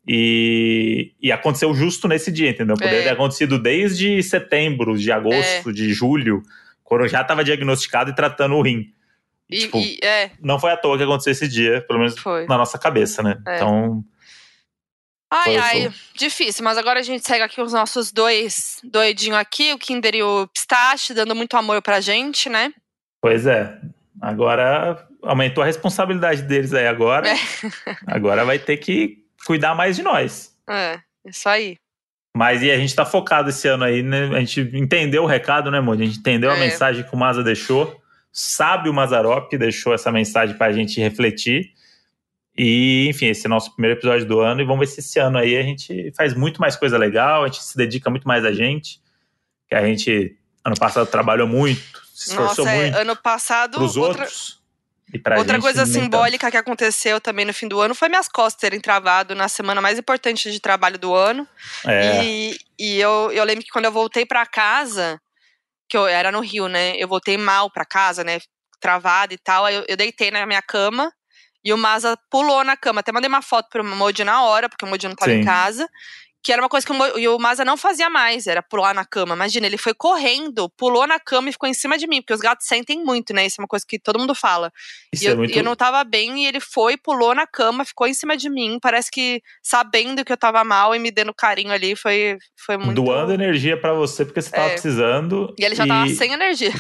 [0.06, 2.76] E, e aconteceu justo nesse dia, entendeu?
[2.76, 3.04] Poderia É.
[3.04, 6.42] ter acontecido desde setembro, de agosto, de julho,
[6.84, 8.92] quando já estava diagnosticado e tratando o rim.
[9.50, 12.18] E, E, tipo, e- é, não foi à toa que aconteceu esse dia, pelo menos
[12.18, 12.46] foi.
[12.48, 13.38] na nossa cabeça, né?
[13.48, 13.56] É.
[13.58, 14.04] Então,
[15.30, 19.74] Ai, Foi, ai, difícil, mas agora a gente segue aqui os nossos dois doidinhos aqui,
[19.74, 22.72] o Kinder e o Pistache, dando muito amor pra gente, né?
[23.22, 23.78] Pois é.
[24.22, 27.28] Agora aumentou a responsabilidade deles aí agora.
[27.30, 27.36] É.
[28.08, 30.56] Agora vai ter que cuidar mais de nós.
[30.70, 31.78] É, isso aí.
[32.36, 34.30] Mas e a gente tá focado esse ano aí, né?
[34.36, 36.04] A gente entendeu o recado, né, Moody?
[36.04, 36.60] A gente entendeu a É.
[36.60, 38.00] mensagem que o Maza deixou.
[38.32, 41.72] Sabe o Mazarop que deixou essa mensagem pra gente refletir.
[42.58, 44.62] E, enfim, esse é o nosso primeiro episódio do ano.
[44.62, 47.48] E vamos ver se esse ano aí a gente faz muito mais coisa legal, a
[47.48, 49.00] gente se dedica muito mais a gente.
[49.70, 50.36] Que a gente,
[50.66, 53.78] ano passado, trabalhou muito, se esforçou Nossa, é, muito ano passado.
[53.78, 54.58] pros outra- outros.
[55.14, 56.04] E pra Outra gente, coisa nem tanto.
[56.04, 59.80] simbólica que aconteceu também no fim do ano foi minhas costas terem travado na semana
[59.80, 61.48] mais importante de trabalho do ano.
[61.86, 65.18] É, E, e eu, eu lembro que quando eu voltei pra casa,
[65.88, 66.94] que eu era no Rio, né?
[66.98, 68.40] Eu voltei mal pra casa, né?
[68.82, 69.64] Travada e tal.
[69.64, 71.10] Aí eu, eu deitei na minha cama
[71.68, 73.02] e o Maza pulou na cama.
[73.02, 75.40] Até mandei uma foto pro Modi na hora, porque o Modi não tava Sim.
[75.40, 75.88] em casa.
[76.44, 79.04] Que era uma coisa que o, e o Maza não fazia mais, era pular na
[79.04, 79.36] cama.
[79.36, 82.40] Imagina, ele foi correndo, pulou na cama e ficou em cima de mim, porque os
[82.40, 83.46] gatos sentem muito, né?
[83.46, 84.72] Isso é uma coisa que todo mundo fala.
[85.14, 85.54] isso E é eu, muito.
[85.54, 88.50] e eu não tava bem, e ele foi, pulou na cama, ficou em cima de
[88.50, 88.78] mim.
[88.82, 93.02] Parece que sabendo que eu tava mal e me dando carinho ali, foi, foi muito.
[93.04, 94.72] Doando energia pra você porque você tava É.
[94.74, 95.54] precisando.
[95.60, 96.72] E ele já tava sem energia.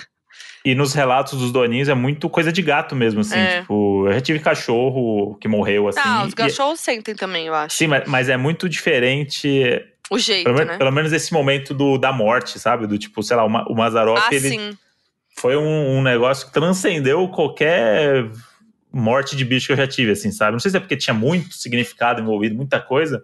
[0.67, 3.37] E nos relatos dos doninhos é muito coisa de gato mesmo, assim.
[3.39, 3.61] É.
[3.61, 6.01] Tipo, eu já tive cachorro que morreu, assim.
[6.03, 7.77] ah, os e- cachorros sentem também, eu acho.
[7.77, 9.47] Sim, mas, mas é muito diferente,
[10.09, 10.77] O jeito, pelo, né?
[10.77, 12.85] pelo menos esse momento do, da morte, sabe?
[12.85, 14.77] Do tipo, sei lá, o, o Mazarop, ah, ele sim.
[15.37, 18.29] foi um, um negócio que transcendeu qualquer
[18.91, 20.51] morte de bicho que eu já tive, assim, sabe?
[20.51, 23.21] Não sei se é porque tinha muito significado envolvido, muita coisa,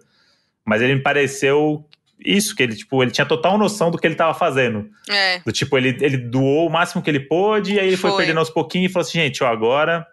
[0.64, 1.84] mas ele me pareceu
[2.24, 4.88] isso, que ele, tipo, ele tinha total noção do que ele tava fazendo.
[5.08, 5.40] É.
[5.40, 8.18] Do tipo, ele, ele doou o máximo que ele pôde, e aí ele foi, Foi.
[8.18, 10.06] perdendo aos pouquinhos e falou assim: gente, ó, agora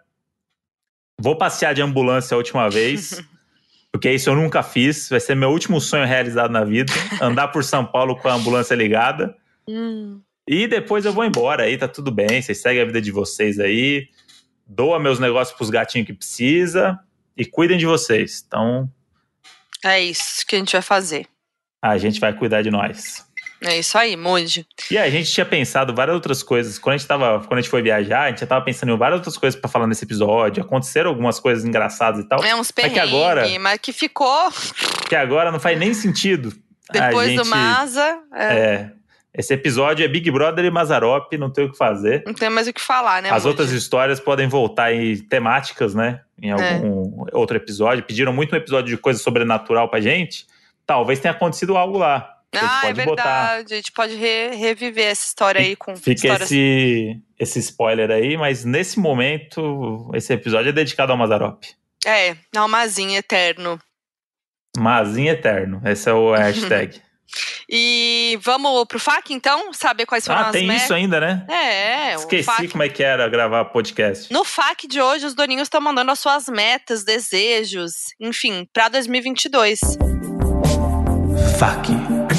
[1.18, 3.22] vou passear de ambulância a última vez,
[3.90, 7.64] porque isso eu nunca fiz, vai ser meu último sonho realizado na vida andar por
[7.64, 9.34] São Paulo com a ambulância ligada.
[9.68, 10.20] Hum.
[10.46, 13.60] E depois eu vou embora aí, tá tudo bem, vocês seguem a vida de vocês
[13.60, 14.08] aí,
[14.66, 16.98] doa meus negócios pros gatinhos que precisa
[17.36, 18.44] e cuidem de vocês.
[18.46, 18.90] Então,
[19.84, 21.26] É isso que a gente vai fazer.
[21.82, 23.26] A gente vai cuidar de nós.
[23.64, 24.66] É isso aí, Mude.
[24.90, 26.80] E a gente tinha pensado várias outras coisas.
[26.80, 28.96] Quando a gente, tava, quando a gente foi viajar, a gente já tava pensando em
[28.98, 30.64] várias outras coisas pra falar nesse episódio.
[30.64, 32.42] Aconteceram algumas coisas engraçadas e tal.
[32.42, 34.48] É uns que perrengues, agora- mas que ficou
[35.08, 36.52] Que agora não faz nem sentido.
[36.92, 38.18] depois do gente- Maza.
[38.34, 38.54] É.
[38.56, 38.90] É,
[39.34, 42.22] Esse episódio é Big Brother e Mazarop, não tem o que fazer.
[42.26, 43.28] Não tem mais o que falar, né?
[43.30, 43.48] As Moody?
[43.48, 46.20] outras histórias podem voltar em temáticas, né?
[46.42, 46.52] Em É.
[46.52, 48.02] algum outro episódio.
[48.04, 50.46] Pediram muito um episódio de coisa sobrenatural pra gente.
[50.86, 52.28] Talvez tenha acontecido algo lá.
[52.54, 53.22] Ah, é pode botar.
[53.54, 53.72] verdade.
[53.72, 56.42] A gente pode re- reviver essa história aí com Fica histórias.
[56.52, 61.62] esse, esse spoiler aí, mas nesse momento, esse episódio é dedicado ao Mazarop.
[62.04, 63.78] É, almazinho eterno.
[64.76, 65.80] Mazinho eterno.
[65.84, 67.00] Esse é o hashtag.
[67.70, 69.72] E vamos pro FAQ, então?
[69.72, 70.82] Saber quais foram ah, as tem metas.
[70.84, 71.46] isso ainda, né?
[71.48, 72.68] É, o Esqueci FAQ.
[72.68, 74.30] como é que era gravar podcast.
[74.30, 79.80] No FAQ de hoje, os doninhos estão mandando as suas metas, desejos, enfim, pra 2022.
[81.62, 81.92] FAQ,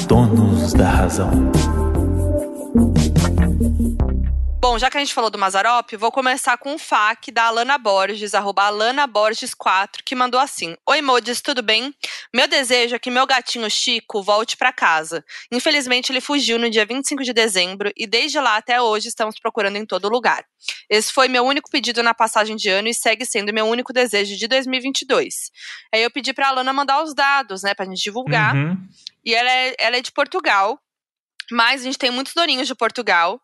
[0.06, 1.30] donos da razão.
[4.60, 7.78] Bom, já que a gente falou do Mazarop, vou começar com um FAQ da Alana
[7.78, 11.94] Borges, arroba Alana Borges4, que mandou assim: Oi, Modes, tudo bem?
[12.34, 15.24] Meu desejo é que meu gatinho Chico volte pra casa.
[15.50, 19.76] Infelizmente, ele fugiu no dia 25 de dezembro e desde lá até hoje estamos procurando
[19.76, 20.44] em todo lugar.
[20.90, 24.36] Esse foi meu único pedido na passagem de ano e segue sendo meu único desejo
[24.36, 25.50] de 2022.
[25.94, 28.54] Aí eu pedi pra Alana mandar os dados, né, pra gente divulgar.
[28.54, 28.76] Uhum.
[29.24, 30.78] E ela é, ela é de Portugal,
[31.50, 33.40] mas a gente tem muitos doninhos de Portugal.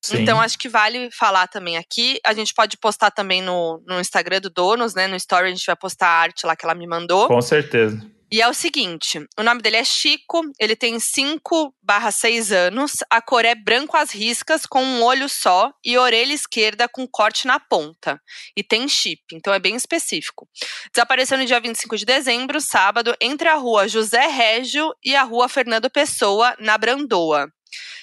[0.00, 0.22] Sim.
[0.22, 2.18] Então, acho que vale falar também aqui.
[2.24, 5.06] A gente pode postar também no, no Instagram do Donos, né?
[5.06, 7.28] No Story a gente vai postar a arte lá que ela me mandou.
[7.28, 8.00] Com certeza.
[8.32, 13.04] E é o seguinte: o nome dele é Chico, ele tem 5 barra 6 anos,
[13.10, 17.46] a cor é branco às riscas, com um olho só, e orelha esquerda com corte
[17.46, 18.18] na ponta.
[18.56, 20.48] E tem chip, então é bem específico.
[20.94, 25.46] Desapareceu no dia 25 de dezembro, sábado, entre a rua José Régio e a rua
[25.46, 27.52] Fernando Pessoa, na Brandoa.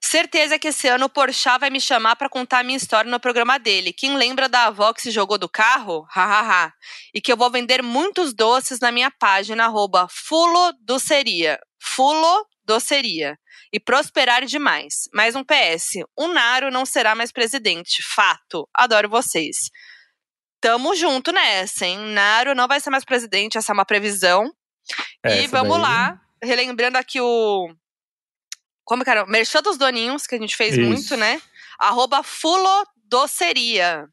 [0.01, 3.19] Certeza que esse ano o Porchat vai me chamar pra contar a minha história no
[3.19, 3.93] programa dele.
[3.93, 6.07] Quem lembra da avó que se jogou do carro?
[6.09, 6.73] Hahaha.
[7.13, 11.59] E que eu vou vender muitos doces na minha página, arroba Fulo Doceria.
[11.83, 13.37] Fulo Doceria.
[13.73, 15.09] E prosperar demais.
[15.13, 16.05] Mais um PS.
[16.17, 18.05] O Naro não será mais presidente.
[18.05, 18.69] Fato.
[18.73, 19.57] Adoro vocês.
[20.67, 21.97] Tamo junto nessa, hein?
[21.97, 24.53] Naro não vai ser mais presidente, essa é uma previsão.
[25.25, 27.69] e Essa vamos daí- lá, relembrando aqui o.
[28.85, 29.25] Como que era?
[29.27, 30.81] Merchan dos Doninhos, que a gente fez Isso.
[30.89, 31.41] muito, né?
[31.79, 34.09] Arroba Fulo Doceria.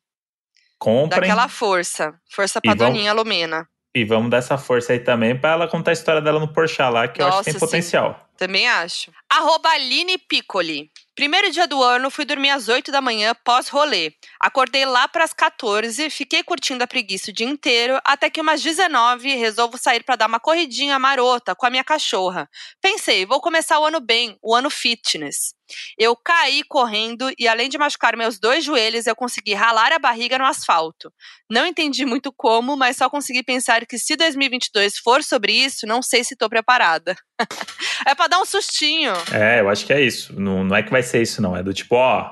[0.78, 2.14] Comprem Daquela força.
[2.32, 3.68] Força pra E vamos- Doninha Lumena.
[3.96, 6.92] e vamos dar essa força aí também pra ela contar a história dela no Porchat
[6.92, 7.66] lá, que eu acho que tem Nossa, sim.
[7.66, 8.30] potencial.
[8.38, 9.12] Também acho.
[9.28, 10.92] Arroba Aline Piccoli.
[11.16, 14.14] Primeiro dia do ano, fui dormir às 8 da manhã pós-rolê.
[14.40, 19.36] Acordei lá pras 14, fiquei curtindo a preguiça o dia inteiro, até que umas 19
[19.36, 22.50] resolvo sair pra dar uma corridinha marota com a minha cachorra.
[22.82, 25.54] Pensei, vou começar o ano bem, o ano fitness.
[25.98, 30.38] Eu caí correndo e além de machucar meus dois joelhos, eu consegui ralar a barriga
[30.38, 31.12] no asfalto.
[31.50, 36.02] Não entendi muito como, mas só consegui pensar que se 2022 for sobre isso, não
[36.02, 37.16] sei se tô preparada.
[38.08, 39.14] é pra dar um sustinho.
[39.34, 40.34] É, eu acho que é isso.
[40.40, 41.56] Não, não é que vai ser isso, não.
[41.56, 42.30] É do tipo, ó,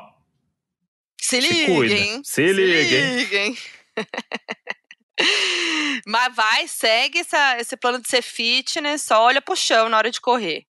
[1.21, 1.65] Se Se liguem.
[1.75, 2.21] cuida.
[2.23, 3.15] Se liguem.
[3.17, 3.57] liguem.
[6.07, 10.09] Mas vai, segue essa- esse plano de ser fitness, só olha pro chão na hora
[10.09, 10.63] de correr.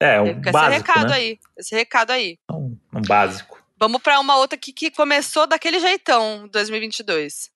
[0.00, 1.14] É um Fica esse básico, recado né?
[1.14, 1.38] aí.
[1.56, 2.38] Esse recado aí.
[2.50, 3.62] Um, um básico.
[3.78, 7.50] Vamos pra uma outra aqui que começou daquele jeitão, 2022.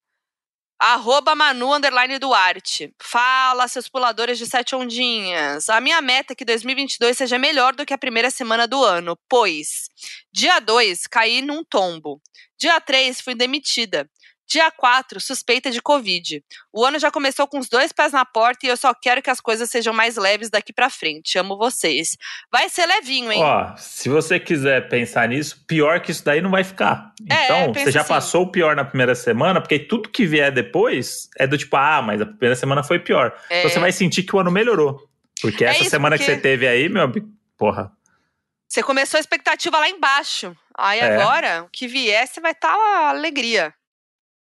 [0.79, 2.95] Arroba Manu Underline Duarte.
[3.03, 5.69] Fala, seus puladores de sete ondinhas.
[5.69, 9.19] A minha meta é que 2022 seja melhor do que a primeira semana do ano,
[9.29, 9.89] pois
[10.33, 12.21] dia 2 caí num tombo.
[12.59, 14.09] Dia 3 fui demitida.
[14.51, 16.43] Dia 4, suspeita de Covid.
[16.73, 19.31] O ano já começou com os dois pés na porta e eu só quero que
[19.31, 21.39] as coisas sejam mais leves daqui pra frente.
[21.39, 22.17] Amo vocês.
[22.51, 23.41] Vai ser levinho, hein?
[23.45, 27.13] Ó, se você quiser pensar nisso, pior que isso daí não vai ficar.
[27.31, 28.09] É, Então, você já assim.
[28.09, 32.03] passou o pior na primeira semana, porque tudo que vier depois é do tipo, ah,
[32.03, 33.33] mas a primeira semana foi pior.
[33.49, 33.61] É.
[33.61, 35.09] Então você vai sentir que o ano melhorou.
[35.41, 37.93] Porque É essa isso, semana que porque- você teve aí, meu amigo, porra.
[38.69, 40.57] Você começou a expectativa lá embaixo.
[40.77, 41.15] Aí É.
[41.17, 43.73] agora, o que vier, você vai estar uma alegria.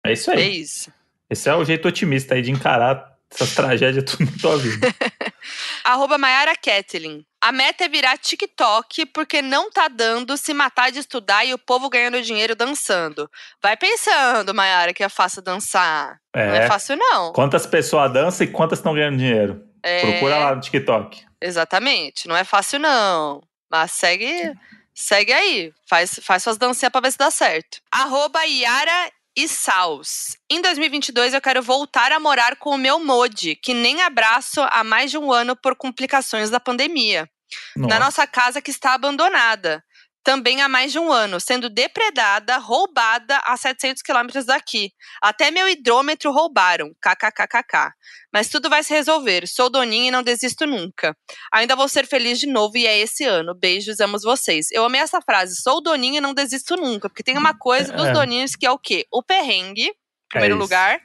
[0.06, 0.62] É isso É aí.
[0.62, 0.92] isso.
[1.30, 4.88] Esse é o jeito otimista aí de encarar essas tragédias tudo na tua vida.
[5.84, 7.26] Arroba Mayara Kathleen.
[7.42, 11.58] A meta é virar TikTok porque não tá dando se matar de estudar e o
[11.58, 13.30] povo ganhando dinheiro dançando.
[13.62, 16.18] Vai pensando, Mayara, que é fácil dançar.
[16.34, 16.68] Não é É.
[16.68, 17.34] fácil, não.
[17.34, 19.62] Quantas pessoas dançam e quantas estão ganhando dinheiro?
[19.82, 21.26] É, Procura lá no TikTok.
[21.42, 22.28] Exatamente.
[22.30, 23.42] Não é fácil, não.
[23.70, 24.54] Mas segue,
[24.94, 25.74] segue aí.
[25.86, 27.80] Faz, faz suas dancinhas pra ver se dá certo.
[27.92, 30.38] Arroba Yara e Saus.
[30.50, 34.84] Em 2022 eu quero voltar a morar com o meu Modi, que nem abraço há
[34.84, 37.30] mais de um ano por complicações da pandemia.
[37.76, 39.84] Na nossa casa que está abandonada.
[40.24, 44.92] Também há mais de um ano, sendo depredada, roubada a 700 quilômetros daqui.
[45.22, 47.92] Até meu hidrômetro roubaram, kkkk.
[48.34, 51.16] Mas tudo vai se resolver, sou doninha e não desisto nunca.
[51.52, 53.54] Ainda vou ser feliz de novo e é esse ano.
[53.54, 54.72] Beijos, amo vocês.
[54.72, 57.10] Eu amei essa frase, sou doninha e não desisto nunca.
[57.10, 58.14] Porque tem uma coisa dos É.
[58.14, 59.06] doninhos que é o quê?
[59.12, 59.94] O perrengue, em
[60.30, 60.62] primeiro isso.
[60.64, 61.00] lugar.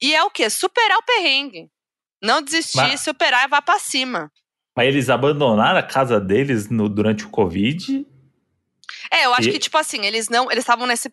[0.00, 0.48] E é o quê?
[0.48, 1.68] Superar o perrengue.
[2.22, 4.32] Não desistir, Mas- superar e vá pra cima.
[4.74, 8.06] Mas eles abandonaram a casa deles no- durante o Covid.
[9.10, 10.50] É, eu acho E- que, tipo assim, eles não.
[10.50, 11.10] Eles estavam nesse.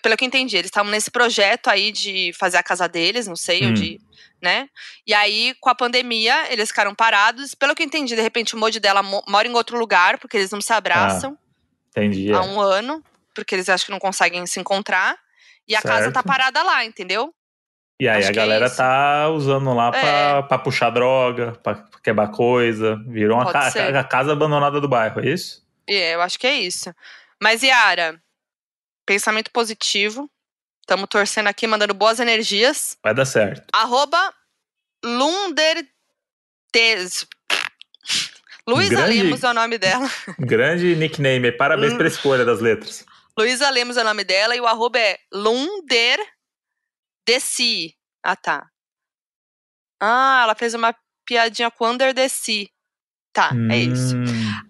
[0.00, 3.36] Pelo que eu entendi, eles estavam nesse projeto aí de fazer a casa deles, não
[3.36, 3.74] sei, ou Hum.
[3.74, 4.00] de.
[4.40, 4.68] né?
[5.06, 7.54] E aí, com a pandemia, eles ficaram parados.
[7.54, 10.36] Pelo que eu entendi, de repente o mod dela mo- mora em outro lugar, porque
[10.36, 11.38] eles não se abraçam
[11.90, 12.28] Entendi.
[12.32, 12.34] é.
[12.34, 13.00] há um ano,
[13.36, 15.16] porque eles acham que não conseguem se encontrar.
[15.68, 16.26] E a casa tá Certo.
[16.26, 17.32] parada lá, entendeu?
[18.00, 18.76] E aí acho a é galera isso.
[18.78, 20.42] tá usando lá pra, É.
[20.42, 22.96] pra puxar droga, pra quebrar coisa.
[23.06, 23.94] Virou uma ca- ser.
[23.94, 25.64] a casa abandonada do bairro, é isso?
[25.88, 26.92] É, eu acho que é isso.
[27.42, 28.22] Mas, Yara,
[29.04, 30.30] pensamento positivo.
[30.80, 32.96] Estamos torcendo aqui, mandando boas energias.
[33.02, 33.66] Vai dar certo.
[33.72, 34.32] Arroba
[35.04, 35.90] Lundertes.
[38.64, 40.08] Luísa Lemos é o nome dela.
[40.38, 41.50] Grande nickname.
[41.50, 43.04] Parabéns pela escolha das letras.
[43.36, 46.22] Luísa Lemos é o nome dela e o arroba é Lunderdeci.
[48.22, 48.70] Ah, tá.
[50.00, 50.94] Ah, ela fez uma
[51.26, 52.70] piadinha com Underdeci.
[53.32, 54.14] Tá, é isso.
[54.14, 54.24] Hum,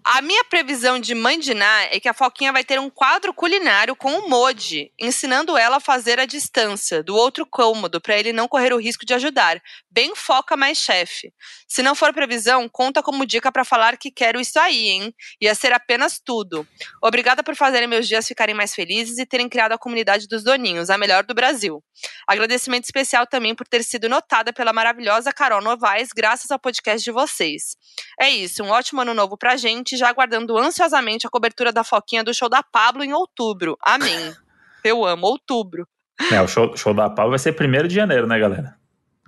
[0.05, 3.33] A minha previsão de mãe de Ná é que a Foquinha vai ter um quadro
[3.33, 8.31] culinário com o Modi, ensinando ela a fazer à distância, do outro cômodo, para ele
[8.31, 9.61] não correr o risco de ajudar.
[9.91, 11.33] Bem foca mais chefe.
[11.67, 15.13] Se não for previsão, conta como dica para falar que quero isso aí, hein?
[15.41, 16.65] Ia ser apenas tudo.
[17.01, 20.89] Obrigada por fazerem meus dias ficarem mais felizes e terem criado a comunidade dos doninhos,
[20.89, 21.83] a melhor do Brasil.
[22.27, 27.11] Agradecimento especial também por ter sido notada pela maravilhosa Carol Novaes, graças ao podcast de
[27.11, 27.75] vocês.
[28.19, 32.23] É isso, um ótimo ano novo pra gente, já aguardando ansiosamente a cobertura da Foquinha
[32.23, 33.77] do show da Pablo em outubro.
[33.81, 34.33] Amém.
[34.83, 35.87] Eu amo, outubro.
[36.31, 38.75] É, o show, show da Pau vai ser 1 de janeiro, né, galera?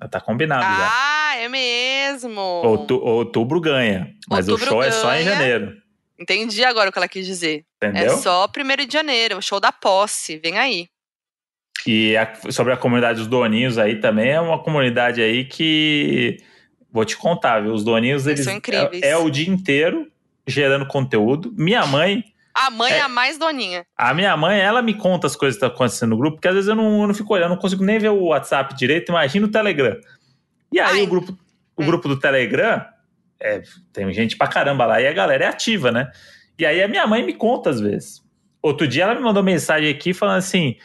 [0.02, 0.90] Já tá combinado já.
[0.92, 2.40] Ah, é mesmo.
[2.40, 5.32] Outu- outubro ganha, mas Outubro o show é só em ganha.
[5.36, 5.74] janeiro.
[6.20, 7.66] Entendi agora o que ela quis dizer.
[7.78, 8.06] Entendeu?
[8.14, 10.38] É só primeiro de janeiro, o show da posse.
[10.38, 10.88] Vem aí.
[11.88, 16.38] E a- sobre a comunidade dos doninhos aí também é uma comunidade aí que
[16.96, 17.74] vou te contar, viu?
[17.74, 19.04] Os doninhos Eles eles.
[19.04, 20.10] É, é o dia inteiro
[20.48, 21.54] gerando conteúdo.
[21.58, 22.24] Minha mãe,
[22.54, 23.02] A mãe é, É.
[23.02, 23.86] a mais doninha.
[23.98, 26.54] a minha mãe, ela me conta as coisas que estão acontecendo no grupo, porque às
[26.56, 29.46] vezes eu não, eu não fico olhando, não consigo nem ver o WhatsApp direito, imagina
[29.46, 29.98] o Telegram.
[30.72, 31.04] E aí Ai.
[31.04, 31.38] o grupo,
[31.76, 31.86] o Hum.
[31.86, 32.86] grupo do Telegram
[33.42, 33.62] é,
[33.92, 36.10] tem gente pra caramba lá e a galera é ativa, né?
[36.58, 38.24] E aí a minha mãe me conta às vezes.
[38.62, 40.78] Outro dia ela me mandou mensagem aqui falando assim: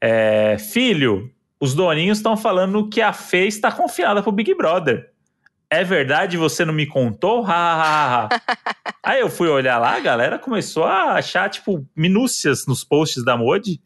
[0.00, 5.10] é, filho, os doninhos estão falando que a Fê está confiada pro Big Brother.
[5.70, 6.36] É verdade?
[6.36, 7.44] Você não me contou?
[7.44, 8.40] Ha, ha, ha, ha.
[9.02, 13.36] Aí eu fui olhar lá, a galera começou a achar, tipo, minúcias nos posts da
[13.36, 13.80] Modi.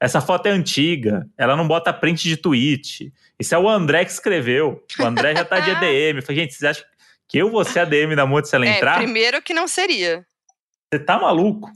[0.00, 3.12] Essa foto é antiga, ela não bota print de tweet.
[3.38, 4.82] Isso é o André que escreveu.
[4.98, 6.16] O André já tá de ADM.
[6.18, 6.84] Eu falei, gente, vocês acham
[7.26, 8.98] que eu vou ser ADM da Modi se ela É, entrar?
[8.98, 10.24] primeiro que não seria.
[10.92, 11.70] Você tá maluco?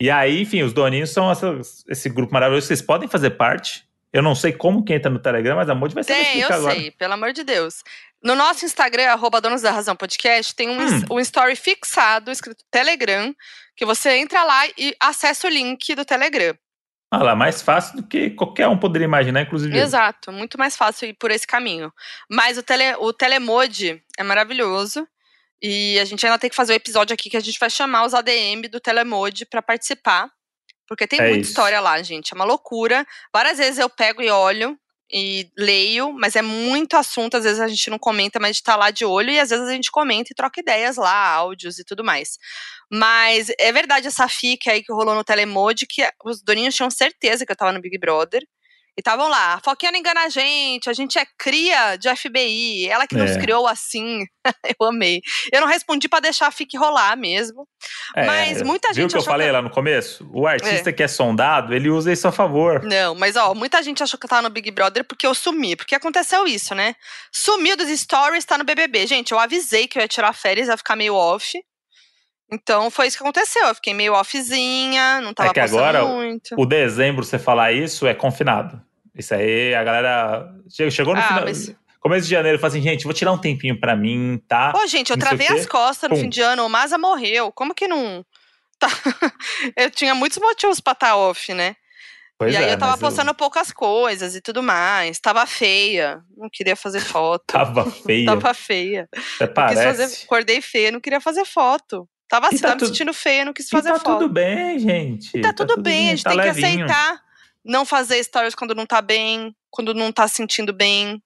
[0.00, 1.58] E aí, enfim, os doninhos são essa-
[1.88, 2.66] esse grupo maravilhoso.
[2.66, 3.84] Vocês podem fazer parte.
[4.12, 6.48] Eu não sei como que entra no Telegram, mas a Modi vai ser Tem, eu
[6.52, 6.74] agora.
[6.74, 7.82] sei, pelo amor de Deus.
[8.24, 11.02] No nosso Instagram, arroba Donos da Razão Podcast, tem um, Hum.
[11.12, 13.34] um story fixado, escrito Telegram,
[13.76, 16.56] que você entra lá e acessa o link do Telegram.
[17.12, 19.76] Olha lá, mais fácil do que qualquer um poderia imaginar, inclusive.
[19.78, 21.92] Exato, muito mais fácil ir por esse caminho.
[22.30, 25.06] Mas o, tele, o Telemode é maravilhoso.
[25.62, 28.04] E a gente ainda tem que fazer o episódio aqui que a gente vai chamar
[28.04, 30.28] os ADM do Telemode para participar.
[30.88, 31.50] Porque tem É muita isso.
[31.50, 32.32] história lá, gente.
[32.32, 33.06] É uma loucura.
[33.32, 34.76] Várias vezes eu pego e olho
[35.12, 37.36] e leio, mas é muito assunto.
[37.36, 39.30] Às vezes a gente não comenta, mas a gente tá lá de olho.
[39.30, 42.38] E às vezes a gente comenta e troca ideias lá, áudios e tudo mais.
[42.90, 47.46] Mas é verdade essa fique aí que rolou no Telemode, que os doninhos tinham certeza
[47.46, 48.42] que eu tava no Big Brother.
[48.96, 52.88] E estavam lá, a Foquinha não engana a gente, a gente é cria de FBI,
[52.88, 53.40] ela que nos É.
[53.40, 54.20] criou assim.
[54.80, 55.20] eu amei.
[55.52, 57.66] Eu não respondi pra deixar a FIC rolar mesmo.
[58.14, 60.28] É, Mas muita Viu gente o que eu falei que- lá no começo?
[60.32, 62.84] O artista que é sondado, ele usa isso a favor.
[62.84, 65.74] Não, mas ó, muita gente achou que eu tava no Big Brother porque eu sumi.
[65.74, 66.94] Porque aconteceu isso, né?
[67.32, 69.06] Sumiu dos stories, tá no BBB.
[69.08, 71.52] Gente, eu avisei que eu ia tirar férias, ia ficar meio off.
[72.52, 73.66] Então foi isso que aconteceu.
[73.66, 76.54] Eu fiquei meio offzinha, não tava É que agora muito.
[76.58, 78.80] O dezembro, você falar isso, é confinado.
[79.14, 80.52] Isso aí, a galera.
[80.68, 81.44] che- Chegou no Ah, final.
[81.44, 84.72] mas- Começo de janeiro, eu falei assim, gente, vou tirar um tempinho pra mim, tá?
[84.72, 86.22] Pô, gente, eu Não travei as costas no Pum.
[86.22, 87.50] fim de ano, o Maza morreu.
[87.50, 88.22] Como que não.
[88.78, 88.88] Tá.
[89.74, 91.74] eu tinha muitos motivos pra estar off, né?
[92.36, 95.18] Pois e aí é, eu tava postando poucas coisas e tudo mais.
[95.18, 96.20] Tava feia.
[96.36, 97.44] Não queria fazer foto.
[97.46, 99.08] Tava feia, Tava feia.
[99.40, 100.24] até quis fazer, parece.
[100.26, 102.06] acordei feia, não queria fazer foto.
[102.28, 104.18] Tava assim, tá tava me tudo- sentindo feia, não quis E fazer tá foto.
[104.18, 105.36] tudo bem, gente.
[105.36, 106.86] E tá, tudo bem, a gente tá tem levinho.
[106.86, 107.20] que aceitar.
[107.64, 111.22] Não fazer stories quando não tá bem, quando não tá sentindo bem.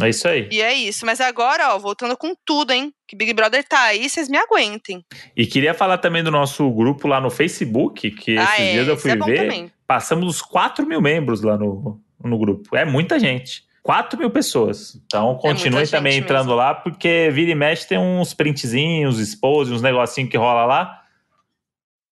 [0.00, 0.48] É isso aí.
[0.50, 1.04] E é isso.
[1.04, 2.92] Mas agora, ó, voltando com tudo, hein?
[3.06, 5.04] Que Big Brother tá aí, vocês me aguentem.
[5.36, 8.72] E queria falar também do nosso grupo lá no Facebook, que esses ah, é.
[8.72, 9.36] dias eu isso fui é ver.
[9.42, 9.72] também.
[9.86, 12.74] Passamos os 4 mil membros lá no, no grupo.
[12.76, 13.64] É muita gente.
[13.82, 14.94] 4 mil pessoas.
[15.06, 16.56] Então continuem gente também entrando mesmo.
[16.56, 21.02] lá, porque vira e mexe tem uns printzinhos, expose, uns negocinhos que rola lá.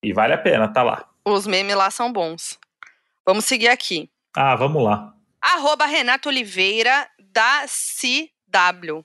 [0.02, 1.04] E vale a pena, tá lá.
[1.24, 2.58] Os memes lá são bons.
[3.26, 4.08] Vamos seguir aqui.
[4.34, 5.12] Ah, vamos lá.
[5.40, 9.04] Arroba Renato Oliveira, da CW.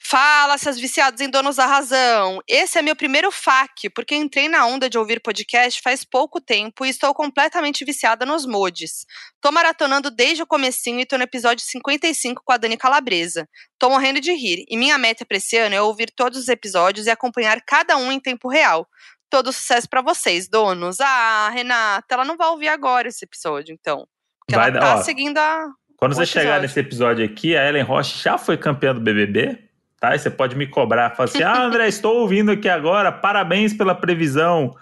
[0.00, 2.40] Fala, seus viciados em donos da razão.
[2.48, 6.86] Esse é meu primeiro FAQ, porque entrei na onda de ouvir podcast faz pouco tempo
[6.86, 9.04] e estou completamente viciada nos mods.
[9.40, 13.46] Tô maratonando desde o comecinho e tô no episódio 55 com a Dani Calabresa.
[13.78, 17.06] Tô morrendo de rir, e minha meta pra esse ano é ouvir todos os episódios
[17.06, 18.86] e acompanhar cada um em tempo real.
[19.28, 21.00] Todo sucesso pra vocês, donos.
[21.00, 24.06] Ah, Renata, ela não vai ouvir agora esse episódio, então.
[24.40, 25.66] Porque Vai ela dar- tá ó, seguindo a,
[25.98, 26.62] Quando você chegar episódio.
[26.62, 29.67] nesse episódio aqui, a Ellen Roche já foi campeã do BBB,
[30.00, 30.14] tá?
[30.14, 33.94] E você pode me cobrar, falar assim: ah, André, estou ouvindo aqui agora, parabéns pela
[33.94, 34.74] previsão.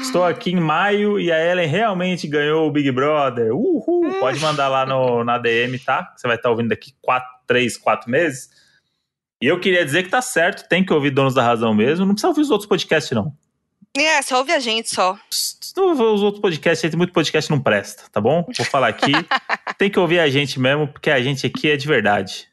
[0.00, 3.54] Estou aqui em maio e a Ellen realmente ganhou o Big Brother.
[3.54, 4.14] Uhul!
[4.20, 6.14] Pode mandar lá no, na DM, tá?
[6.16, 8.48] Você vai estar ouvindo daqui quatro, três, quatro meses.
[9.42, 12.06] E eu queria dizer que tá certo, tem que ouvir Donos da Razão mesmo.
[12.06, 13.34] Não precisa ouvir os outros podcasts, não.
[13.96, 15.18] É, só ouve a gente só.
[15.76, 18.46] Não os outros podcasts, tem muito podcast não presta, tá bom?
[18.56, 19.12] Vou falar aqui.
[19.76, 22.51] tem que ouvir a gente mesmo, porque a gente aqui é de verdade.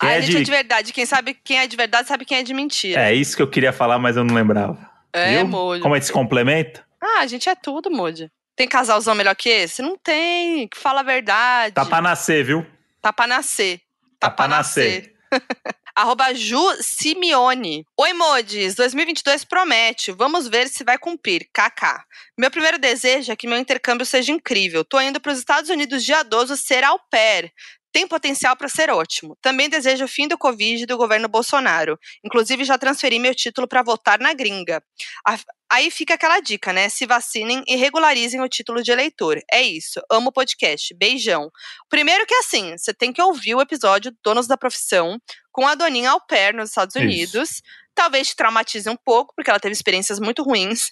[0.00, 0.92] Quem a é gente de- é de verdade.
[0.92, 3.00] Quem sabe quem é de verdade sabe quem é de mentira.
[3.08, 4.90] É isso que eu queria falar, mas eu não lembrava.
[5.12, 5.48] É, viu?
[5.48, 5.80] molho.
[5.80, 6.84] Como a gente se complementa?
[7.00, 8.30] Ah, a gente é tudo, Moody.
[8.56, 9.82] Tem casalzão melhor que esse?
[9.82, 10.68] Não tem.
[10.68, 11.74] Que fala a verdade.
[11.74, 12.66] Tá pra nascer, viu?
[13.02, 13.80] Tá pra nascer.
[14.18, 15.12] Tá pra nascer.
[15.96, 17.86] Arroba Ju Simeone.
[17.96, 18.74] Oi, Modis.
[18.74, 20.10] 2022 promete.
[20.10, 21.48] Vamos ver se vai cumprir.
[21.52, 22.04] KK.
[22.36, 24.84] Meu primeiro desejo é que meu intercâmbio seja incrível.
[24.84, 27.52] Tô indo para os Estados Unidos dia 12 ser au pair.
[27.94, 29.38] Tem potencial para ser ótimo.
[29.40, 31.96] Também desejo o fim do Covid do governo Bolsonaro.
[32.24, 34.82] Inclusive, já transferi meu título para votar na gringa.
[35.24, 35.38] A-
[35.70, 36.88] Aí fica aquela dica, né?
[36.88, 39.40] Se vacinem e regularizem o título de eleitor.
[39.50, 40.00] É isso.
[40.10, 40.92] Amo o podcast.
[40.94, 41.50] Beijão.
[41.88, 45.16] Primeiro que assim, você tem que ouvir o episódio Donos da Profissão
[45.52, 47.04] com a Doninha pair nos Estados Isso.
[47.04, 47.62] Unidos.
[47.94, 50.90] Talvez te traumatize um pouco, porque ela teve experiências muito ruins.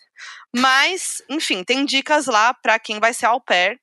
[0.55, 3.81] Mas, enfim, tem dicas lá pra quem vai ser au pair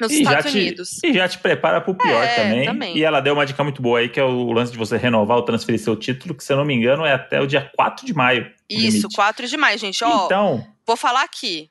[0.00, 1.02] nos E Estados te, Unidos.
[1.04, 2.64] e já te prepara pro pior É, também.
[2.64, 2.96] também.
[2.96, 5.36] E ela deu uma dica muito boa aí, que é o lance de você renovar
[5.36, 8.04] ou transferir seu título, que se eu não me engano é até o dia 4
[8.06, 8.44] de maio.
[8.46, 9.14] o Isso, limite.
[9.16, 10.04] 4 de maio, gente.
[10.04, 11.70] Ó, Então, vou falar aqui.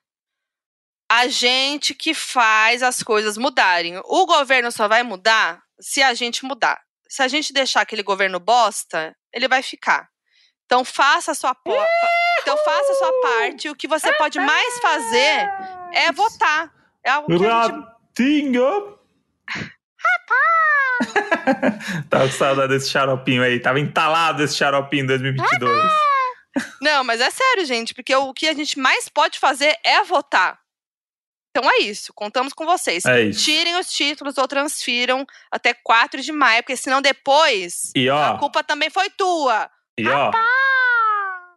[1.09, 3.97] A gente que faz as coisas mudarem.
[4.05, 6.81] O governo só vai mudar se a gente mudar.
[7.07, 10.09] Se a gente deixar aquele governo bosta, ele vai ficar.
[10.65, 11.71] Então faça a sua po-
[12.41, 13.69] Então faça a sua parte.
[13.69, 15.49] O que você pode mais fazer
[15.93, 16.69] é votar.
[17.05, 17.87] É algo que a gente
[18.17, 18.97] Ratinho!
[22.09, 23.59] Tava com saudade desse xaropinho aí.
[23.59, 25.91] Tava entalado esse xaropinho em 2022.
[26.81, 30.57] Não, mas é sério, gente, porque o que a gente mais pode fazer é votar.
[31.51, 33.05] Então é isso, contamos com vocês.
[33.05, 33.45] É isso.
[33.45, 38.37] Tirem os títulos ou transfiram até 4 de maio, porque senão depois E ó, a
[38.37, 39.69] culpa também foi tua.
[39.97, 40.31] e ó,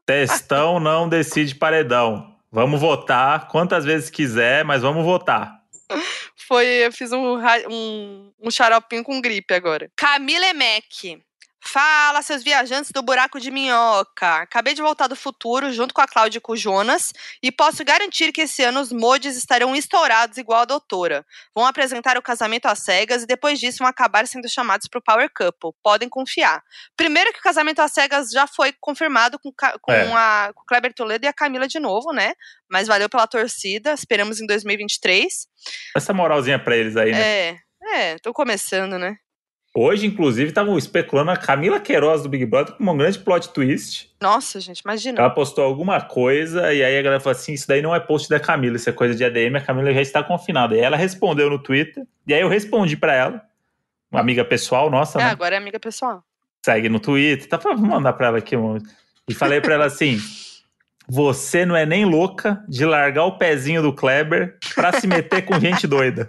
[0.07, 2.37] testão não decide paredão.
[2.53, 5.60] Vamos votar quantas vezes quiser, mas vamos votar.
[6.37, 7.39] Foi, eu fiz um,
[7.69, 9.91] um, um xaropinho com gripe agora.
[9.97, 11.23] Camila Emek.
[11.63, 14.37] Fala, seus viajantes do buraco de minhoca.
[14.37, 17.13] Acabei de voltar do futuro junto com a Cláudia e com o Jonas
[17.43, 21.25] e posso garantir que esse ano os mods estarão estourados igual a doutora.
[21.55, 25.03] Vão apresentar o casamento às cegas e depois disso vão acabar sendo chamados para o
[25.03, 25.79] Power Couple.
[25.83, 26.63] Podem confiar.
[26.97, 30.11] Primeiro que o casamento às cegas já foi confirmado com, com, É.
[30.15, 32.33] a, com o Kleber Toledo e a Camila de novo, né?
[32.69, 33.93] Mas valeu pela torcida.
[33.93, 35.47] Esperamos em 2023.
[35.95, 37.21] Essa moralzinha pra eles aí, né?
[37.21, 39.17] É, é, tô começando, né?
[39.75, 44.11] Hoje, inclusive, estavam especulando a Camila Queiroz do Big Brother com um grande plot twist.
[44.21, 45.21] Nossa, gente, imagina.
[45.21, 48.29] Ela postou alguma coisa e aí a galera falou assim: Isso daí não é post
[48.29, 50.75] da Camila, isso é coisa de ADM, a Camila já está confinada.
[50.75, 53.41] E ela respondeu no Twitter, e aí eu respondi pra ela,
[54.11, 55.31] uma amiga pessoal nossa, É, né?
[55.31, 56.25] agora é amiga pessoal.
[56.65, 57.57] Segue no Twitter, tá?
[57.57, 58.57] Vou mandar pra ela aqui.
[58.57, 58.77] um-
[59.29, 60.19] E falei pra ela assim:
[61.09, 65.59] Você não é nem louca de largar o pezinho do Kleber pra se meter com
[65.61, 66.29] gente doida.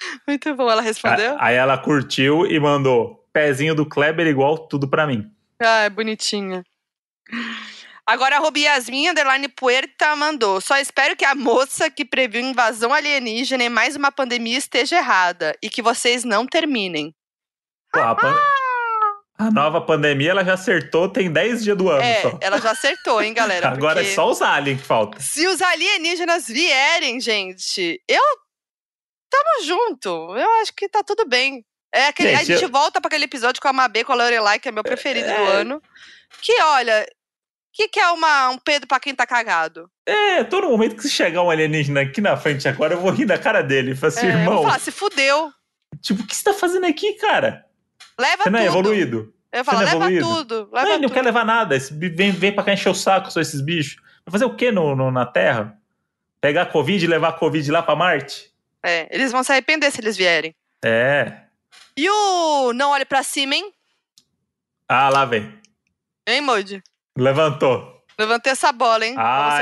[0.26, 1.36] Muito bom, ela respondeu?
[1.38, 5.30] Aí ela curtiu e mandou: pezinho do Kleber igual tudo pra mim.
[5.62, 6.62] Ah, é bonitinha.
[8.06, 10.60] Agora a Robi Yasmin Underline Puerta mandou.
[10.60, 15.54] Só espero que a moça que previu invasão alienígena e mais uma pandemia esteja errada.
[15.62, 17.14] E que vocês não terminem.
[17.92, 18.36] Pô, a, pan-
[19.38, 22.38] a nova pandemia ela já acertou, tem 10 dias do ano É, só.
[22.40, 23.68] ela já acertou, hein, galera?
[23.70, 25.20] Agora é só os aliens que falta.
[25.20, 28.22] Se os alienígenas vierem, gente, eu.
[29.30, 30.08] Tamo junto.
[30.36, 31.64] Eu acho que tá tudo bem.
[31.92, 34.16] É aquele, Gente, a gente eu- volta pra aquele episódio com a Mabê, com a
[34.16, 35.52] Lorelai, que é meu preferido do É.
[35.60, 35.82] ano.
[36.40, 37.04] Que, olha,
[37.72, 39.90] que, que é uma, um Pedro pra quem tá cagado?
[40.06, 43.24] É, todo momento que se chegar um alienígena aqui na frente agora, eu vou rir
[43.26, 43.96] da cara dele.
[43.96, 45.52] Falar assim, É, eu vou irmão, falar, se fudeu.
[46.00, 47.64] tipo, o que você tá fazendo aqui, cara?
[48.18, 48.92] Leva Você não é tudo.
[49.52, 50.26] Eu Eu falo, não é leva evoluído?
[50.44, 50.54] tudo.
[50.66, 51.12] Não, Leva ele não tudo.
[51.14, 51.74] quer levar nada.
[51.74, 53.96] Esse vem, vem pra cá encher o saco, só esses bichos.
[54.24, 55.76] Vai fazer o quê no, no- na Terra?
[56.40, 58.49] Pegar a Covid e levar a Covid lá pra Marte?
[58.84, 60.54] É, eles vão se arrepender se eles vierem.
[60.84, 61.40] É.
[61.96, 63.72] E o Não Olhe Pra Cima, hein?
[64.88, 65.52] Ah, lá vem.
[66.26, 66.82] Hein, Moody?
[67.16, 68.00] Levantou.
[68.18, 69.14] Levantei essa bola, hein?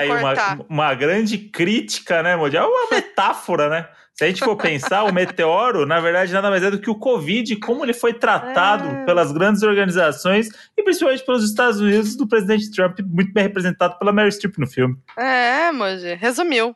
[0.08, 0.54] cortar.
[0.56, 2.56] uma, uma grande crítica, né, Modi?
[2.56, 3.88] É uma metáfora, né?
[4.14, 6.98] Se a gente for pensar, o meteoro, na verdade, nada mais é do que o
[6.98, 9.04] Covid, como ele foi tratado É.
[9.04, 14.12] pelas grandes organizações e principalmente pelos Estados Unidos do presidente Trump, muito bem representado pela
[14.12, 14.96] Mary Streep no filme.
[15.16, 16.74] É, Moji, resumiu.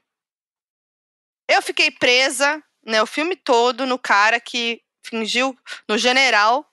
[1.53, 5.55] Eu fiquei presa, né, o filme todo no cara que fingiu,
[5.87, 6.66] no general,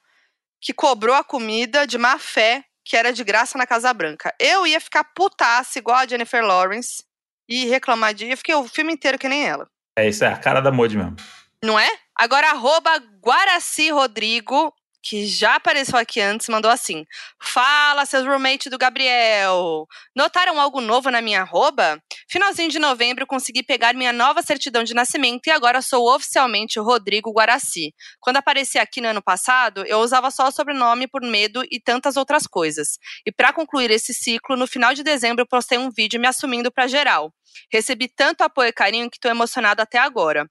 [0.62, 4.34] que cobrou a comida de má fé, que era de graça na Casa Branca.
[4.40, 7.04] Eu ia ficar putaça igual a Jennifer Lawrence
[7.50, 8.30] e reclamar de.
[8.30, 9.70] Eu fiquei o filme inteiro que nem ela.
[9.98, 11.18] É isso, é a cara da Modi mesmo.
[11.62, 11.90] Não é?
[12.16, 17.06] Agora, arroba Guaraci Rodrigo, que já apareceu aqui antes, mandou assim:
[17.42, 19.86] Fala, seus roommate do Gabriel.
[20.16, 22.02] Notaram algo novo na minha arroba?
[22.30, 26.84] Finalzinho de novembro, consegui pegar minha nova certidão de nascimento e agora sou oficialmente o
[26.84, 27.94] Rodrigo Guaraci.
[28.20, 32.18] Quando apareci aqui no ano passado, eu usava só o sobrenome por medo e tantas
[32.18, 32.98] outras coisas.
[33.26, 36.88] E para concluir esse ciclo, no final de dezembro postei um vídeo me assumindo pra
[36.88, 37.34] geral.
[37.72, 40.48] Recebi tanto apoio e carinho que tô emocionado até agora.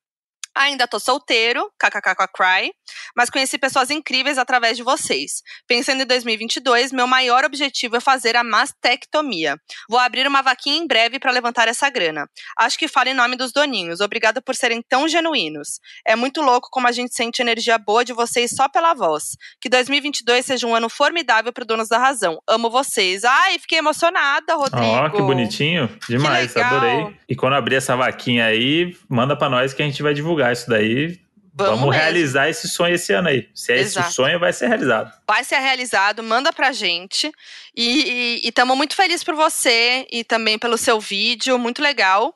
[0.54, 2.72] Ainda tô solteiro, kkkk
[3.16, 5.42] mas conheci pessoas incríveis através de vocês.
[5.66, 9.56] Pensando em 2022, meu maior objetivo é fazer a mastectomia.
[9.88, 12.28] Vou abrir uma vaquinha em breve para levantar essa grana.
[12.58, 14.00] Acho que falo em nome dos doninhos.
[14.00, 15.80] Obrigada por serem tão genuínos.
[16.06, 19.36] É muito louco como a gente sente energia boa de vocês só pela voz.
[19.60, 22.40] Que 2022 seja um ano formidável para Donos da Razão.
[22.48, 23.24] Amo vocês.
[23.24, 24.86] Ai, fiquei emocionada, Rodrigo.
[24.86, 25.88] Ó, que bonitinho.
[26.08, 26.76] Demais, legal.
[26.76, 27.16] adorei.
[27.28, 30.68] E quando abrir essa vaquinha aí, manda pra nós que a gente vai divulgar isso
[30.68, 31.18] daí.
[31.54, 31.90] Vamos mesmo.
[31.90, 33.48] realizar esse sonho esse ano aí.
[33.52, 34.06] Se é Exato.
[34.06, 35.12] esse o sonho, vai ser realizado.
[35.26, 37.32] vai ser realizado, manda pra gente.
[37.76, 42.32] E estamos muito felizes por você e também pelo seu vídeo, muito legal.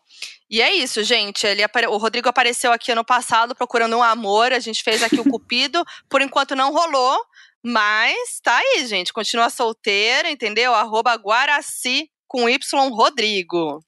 [0.51, 1.47] E é isso, gente.
[1.47, 4.53] Ele O Rodrigo apareceu aqui ano passado procurando um amor.
[4.53, 5.85] A gente fez aqui o Cupido.
[6.11, 7.16] Por enquanto não rolou,
[7.62, 9.12] mas tá aí, gente.
[9.12, 10.74] Continua solteira, entendeu?
[10.74, 13.79] Arroba Guaraci com Y Rodrigo.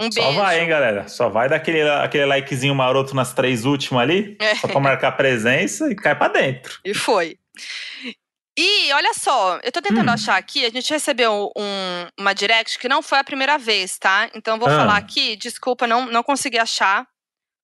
[0.00, 0.38] Um Só beijo.
[0.38, 1.08] vai, hein, galera.
[1.08, 4.54] Só vai dar aquele, aquele likezinho maroto nas três últimas ali, É.
[4.56, 6.78] só pra marcar presença e cai pra dentro.
[6.84, 7.38] E foi.
[8.58, 10.14] E olha só, eu tô tentando Hum.
[10.14, 14.30] achar aqui, a gente recebeu um- uma direct que não foi a primeira vez, tá?
[14.34, 14.76] Então eu vou Ah.
[14.78, 17.06] falar aqui, desculpa, não, não consegui achar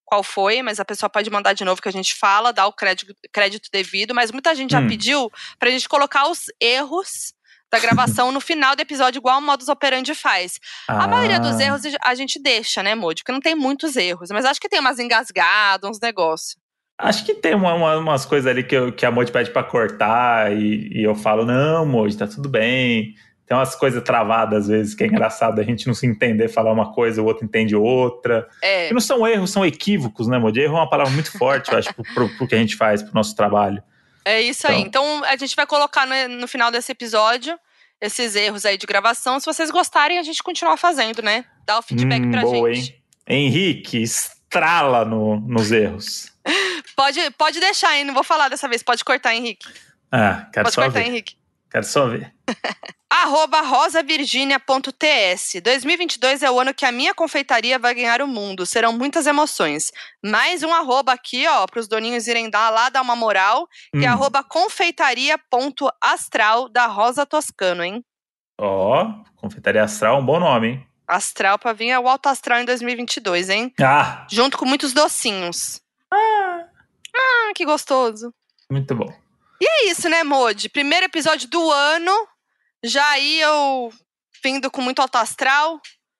[0.05, 2.73] qual foi, mas a pessoa pode mandar de novo que a gente fala, dá o
[2.73, 4.87] crédito, crédito devido, mas muita gente já Hum.
[4.87, 7.33] pediu pra gente colocar os erros
[7.73, 10.59] da gravação no final do episódio, igual o Modus Operandi faz.
[10.87, 13.23] A maioria dos Ah, erros a gente deixa, né, Modi?
[13.23, 16.55] Porque não tem muitos erros, mas acho que tem umas engasgadas, uns negócios.
[16.99, 19.63] Acho que tem uma- uma- umas coisas ali que, eu- que a Moji pede pra
[19.63, 23.15] cortar e, e eu falo, não, Moji, tá tudo bem.
[23.47, 26.71] Tem umas coisas travadas às vezes, que é engraçado a gente não se entender, falar
[26.71, 28.47] uma coisa, o outro entende outra.
[28.61, 28.87] É.
[28.87, 30.61] Que não são erros, são equívocos, né, Moji?
[30.61, 33.01] Erro é uma palavra muito forte, eu acho, pro, pro, pro que a gente faz,
[33.01, 33.81] pro nosso trabalho.
[34.25, 34.81] É isso aí.
[34.81, 37.57] Então a gente vai colocar no, no final desse episódio
[38.01, 39.39] esses erros aí de gravação.
[39.39, 41.45] Se vocês gostarem, a gente continua fazendo, né?
[41.65, 42.91] Dá o feedback Hum, pra boa, gente.
[42.91, 43.45] hein?
[43.47, 46.31] Henrique, estrala no, nos erros.
[46.95, 48.03] Pode, pode deixar, hein?
[48.03, 48.83] Não vou falar dessa vez.
[48.83, 49.65] Pode cortar, Henrique.
[50.11, 51.07] Ah, quero Pode cortar, ver.
[51.07, 51.35] Henrique.
[51.73, 52.33] Quero só ver.
[53.09, 58.65] Arroba rosavirginia.ts 2022 é o ano que a minha confeitaria vai ganhar o mundo.
[58.65, 59.91] Serão muitas emoções.
[60.23, 63.67] Mais um arroba aqui, ó, pros doninhos irem dar lá, dar uma moral.
[63.91, 64.13] Que é Hum.
[64.13, 68.03] arroba confeitaria.astral da Rosa Toscano, hein?
[68.59, 69.05] Ó,
[69.35, 70.87] Confeitaria Astral, um bom nome, hein?
[71.07, 73.73] Astral pra vir é o alto astral em 2022, hein?
[73.81, 75.81] Ah, Junto com muitos docinhos.
[76.11, 76.63] Ah,
[77.55, 78.33] que gostoso.
[78.71, 79.11] muito bom.
[79.61, 80.69] É isso, né, Modi?
[80.69, 82.11] Primeiro episódio do ano.
[82.83, 83.91] Já aí eu
[84.43, 85.79] vindo com muito alto astral.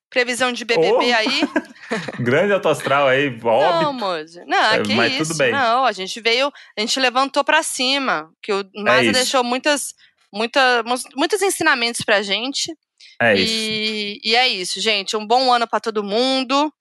[0.10, 1.16] previsão de BBB Oh.
[1.16, 1.42] aí.
[2.22, 3.94] Grande autoastral aí, Não, óbvio.
[3.94, 4.46] moço.
[4.46, 5.26] Não, É, que mas isso.
[5.32, 5.52] tudo bem.
[5.52, 8.32] Não, a gente veio, a gente levantou pra cima.
[8.42, 9.94] Que o Maza É deixou muitas,
[10.32, 10.84] muita,
[11.16, 12.72] muitos ensinamentos pra gente.
[13.20, 13.54] É isso.
[13.56, 15.18] E, e é isso, gente.
[15.18, 16.72] Um bom ano pra todo mundo.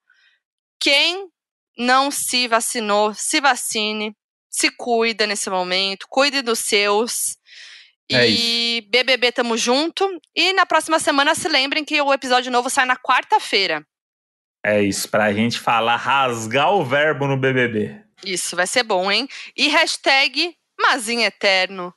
[0.78, 1.26] Quem
[1.78, 4.14] não se vacinou, se vacine.
[4.52, 6.06] Se cuida nesse momento.
[6.08, 7.38] Cuide dos seus.
[8.10, 10.06] É E BBB tamo junto.
[10.36, 13.84] E na próxima semana se lembrem que o episódio novo sai na quarta-feira.
[14.64, 18.00] É isso, pra gente falar, rasgar o verbo no BBB.
[18.24, 19.26] Isso, vai ser bom, hein?
[19.56, 21.92] E hashtag Mazinho Eterno.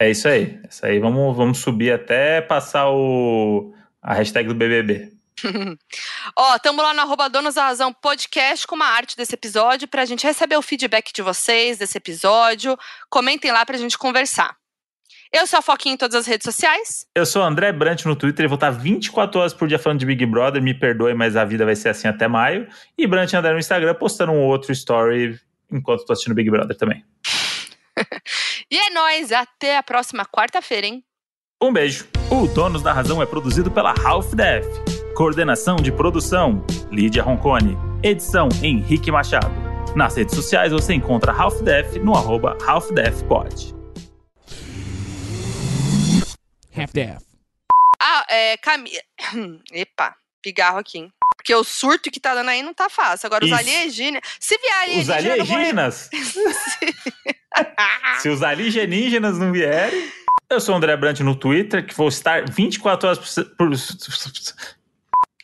[0.00, 0.60] É isso aí.
[0.68, 3.72] Isso aí, vamos, vamos subir até passar o,
[4.02, 5.12] a hashtag do BBB.
[6.36, 10.04] Ó, tamo lá no arroba Donos da Razão Podcast com uma arte desse episódio pra
[10.04, 12.76] gente receber o feedback de vocês desse episódio.
[13.10, 14.56] Comentem lá pra gente conversar.
[15.32, 17.06] Eu sou a Foquinha em todas as redes sociais.
[17.14, 20.00] Eu sou o André Brant no Twitter e vou estar 24 horas por dia falando
[20.00, 20.62] de Big Brother.
[20.62, 22.66] Me perdoe, mas a vida vai ser assim até maio.
[22.96, 25.38] E Brant André no Instagram postando um outro story
[25.70, 27.04] enquanto tô assistindo Big Brother também.
[28.70, 31.02] E é nóis, até a próxima quarta-feira, hein?
[31.60, 32.06] Um beijo.
[32.30, 34.97] O Donos da Razão é produzido pela Half Def.
[35.18, 37.76] Coordenação de produção: Lídia Roncone.
[38.04, 39.50] Edição: Henrique Machado.
[39.96, 43.74] Nas redes sociais você encontra Half Def no arroba Half Def Pod.
[46.72, 47.24] Half-Death.
[48.00, 49.00] Ah, é, Camila.
[49.72, 51.12] Epa, pigarro aqui, hein?
[51.36, 53.26] Porque o surto que tá dando aí não tá fácil.
[53.26, 53.58] Agora, os Isso.
[53.58, 54.22] alienígenas.
[54.38, 56.10] Se vier Os alienígena, alienígenas?
[58.22, 60.12] Se os alienígenas não vierem.
[60.48, 63.68] Eu sou o André Brant no Twitter, que vou estar 24 horas por.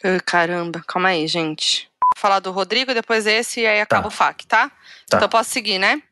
[0.04, 1.88] Ai, caramba, calma aí, gente.
[2.14, 4.08] Vou falar do Rodrigo, depois esse e aí acaba Tá.
[4.08, 4.68] o FAQ, tá?
[5.08, 5.16] Tá.
[5.16, 6.02] Então posso seguir, né?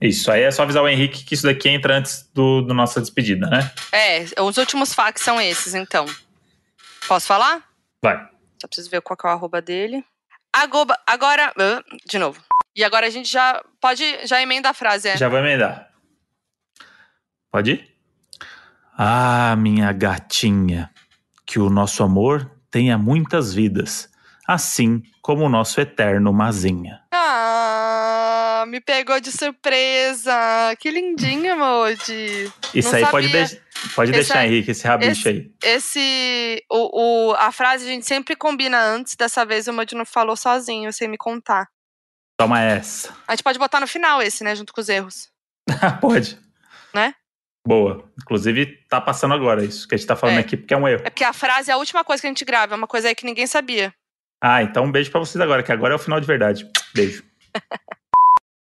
[0.00, 3.00] Isso, aí é só avisar o Henrique que isso daqui entra antes do, do nossa
[3.00, 3.72] despedida, né?
[3.92, 6.04] É, os últimos FAQs são esses, então.
[7.08, 7.62] Posso falar?
[8.02, 8.28] Vai.
[8.60, 10.04] Só preciso ver qual que é o arroba dele.
[10.52, 11.52] Agoba, agora.
[11.58, 12.42] ah, de novo.
[12.74, 14.26] E agora a gente já pode.
[14.26, 15.16] Já emenda a frase, é.
[15.16, 15.90] Já vou emendar.
[17.50, 17.94] Pode ir?
[18.98, 20.90] Ah, minha gatinha,
[21.46, 24.06] que o nosso amor tenha muitas vidas,
[24.46, 27.00] assim como o nosso eterno Mazinha.
[27.10, 30.30] Ah, me pegou de surpresa.
[30.78, 32.52] Que lindinho, Emoji.
[32.74, 33.62] Isso Não aí pode, sabia.
[33.94, 35.50] pode Esse deixar, aí- Henrique, esse rabicho aí.
[35.64, 36.62] Esse.
[36.70, 39.16] O, o- a frase a gente sempre combina antes.
[39.16, 41.66] Dessa vez o Emoji não falou sozinho, sem me contar.
[42.38, 43.16] Toma essa.
[43.26, 44.54] A gente pode botar no final esse, né?
[44.54, 45.30] Junto com os erros.
[46.02, 46.38] pode.
[46.92, 47.14] Né?
[47.66, 48.04] Boa.
[48.22, 50.40] Inclusive, tá passando agora isso que a gente tá falando É.
[50.40, 51.02] aqui, porque é um erro.
[51.04, 52.74] É porque a frase é a última coisa que a gente grava.
[52.74, 53.92] É uma coisa aí que ninguém sabia.
[54.40, 56.64] Ah, então um beijo pra vocês agora, que agora é o final de verdade.
[56.94, 57.24] Beijo.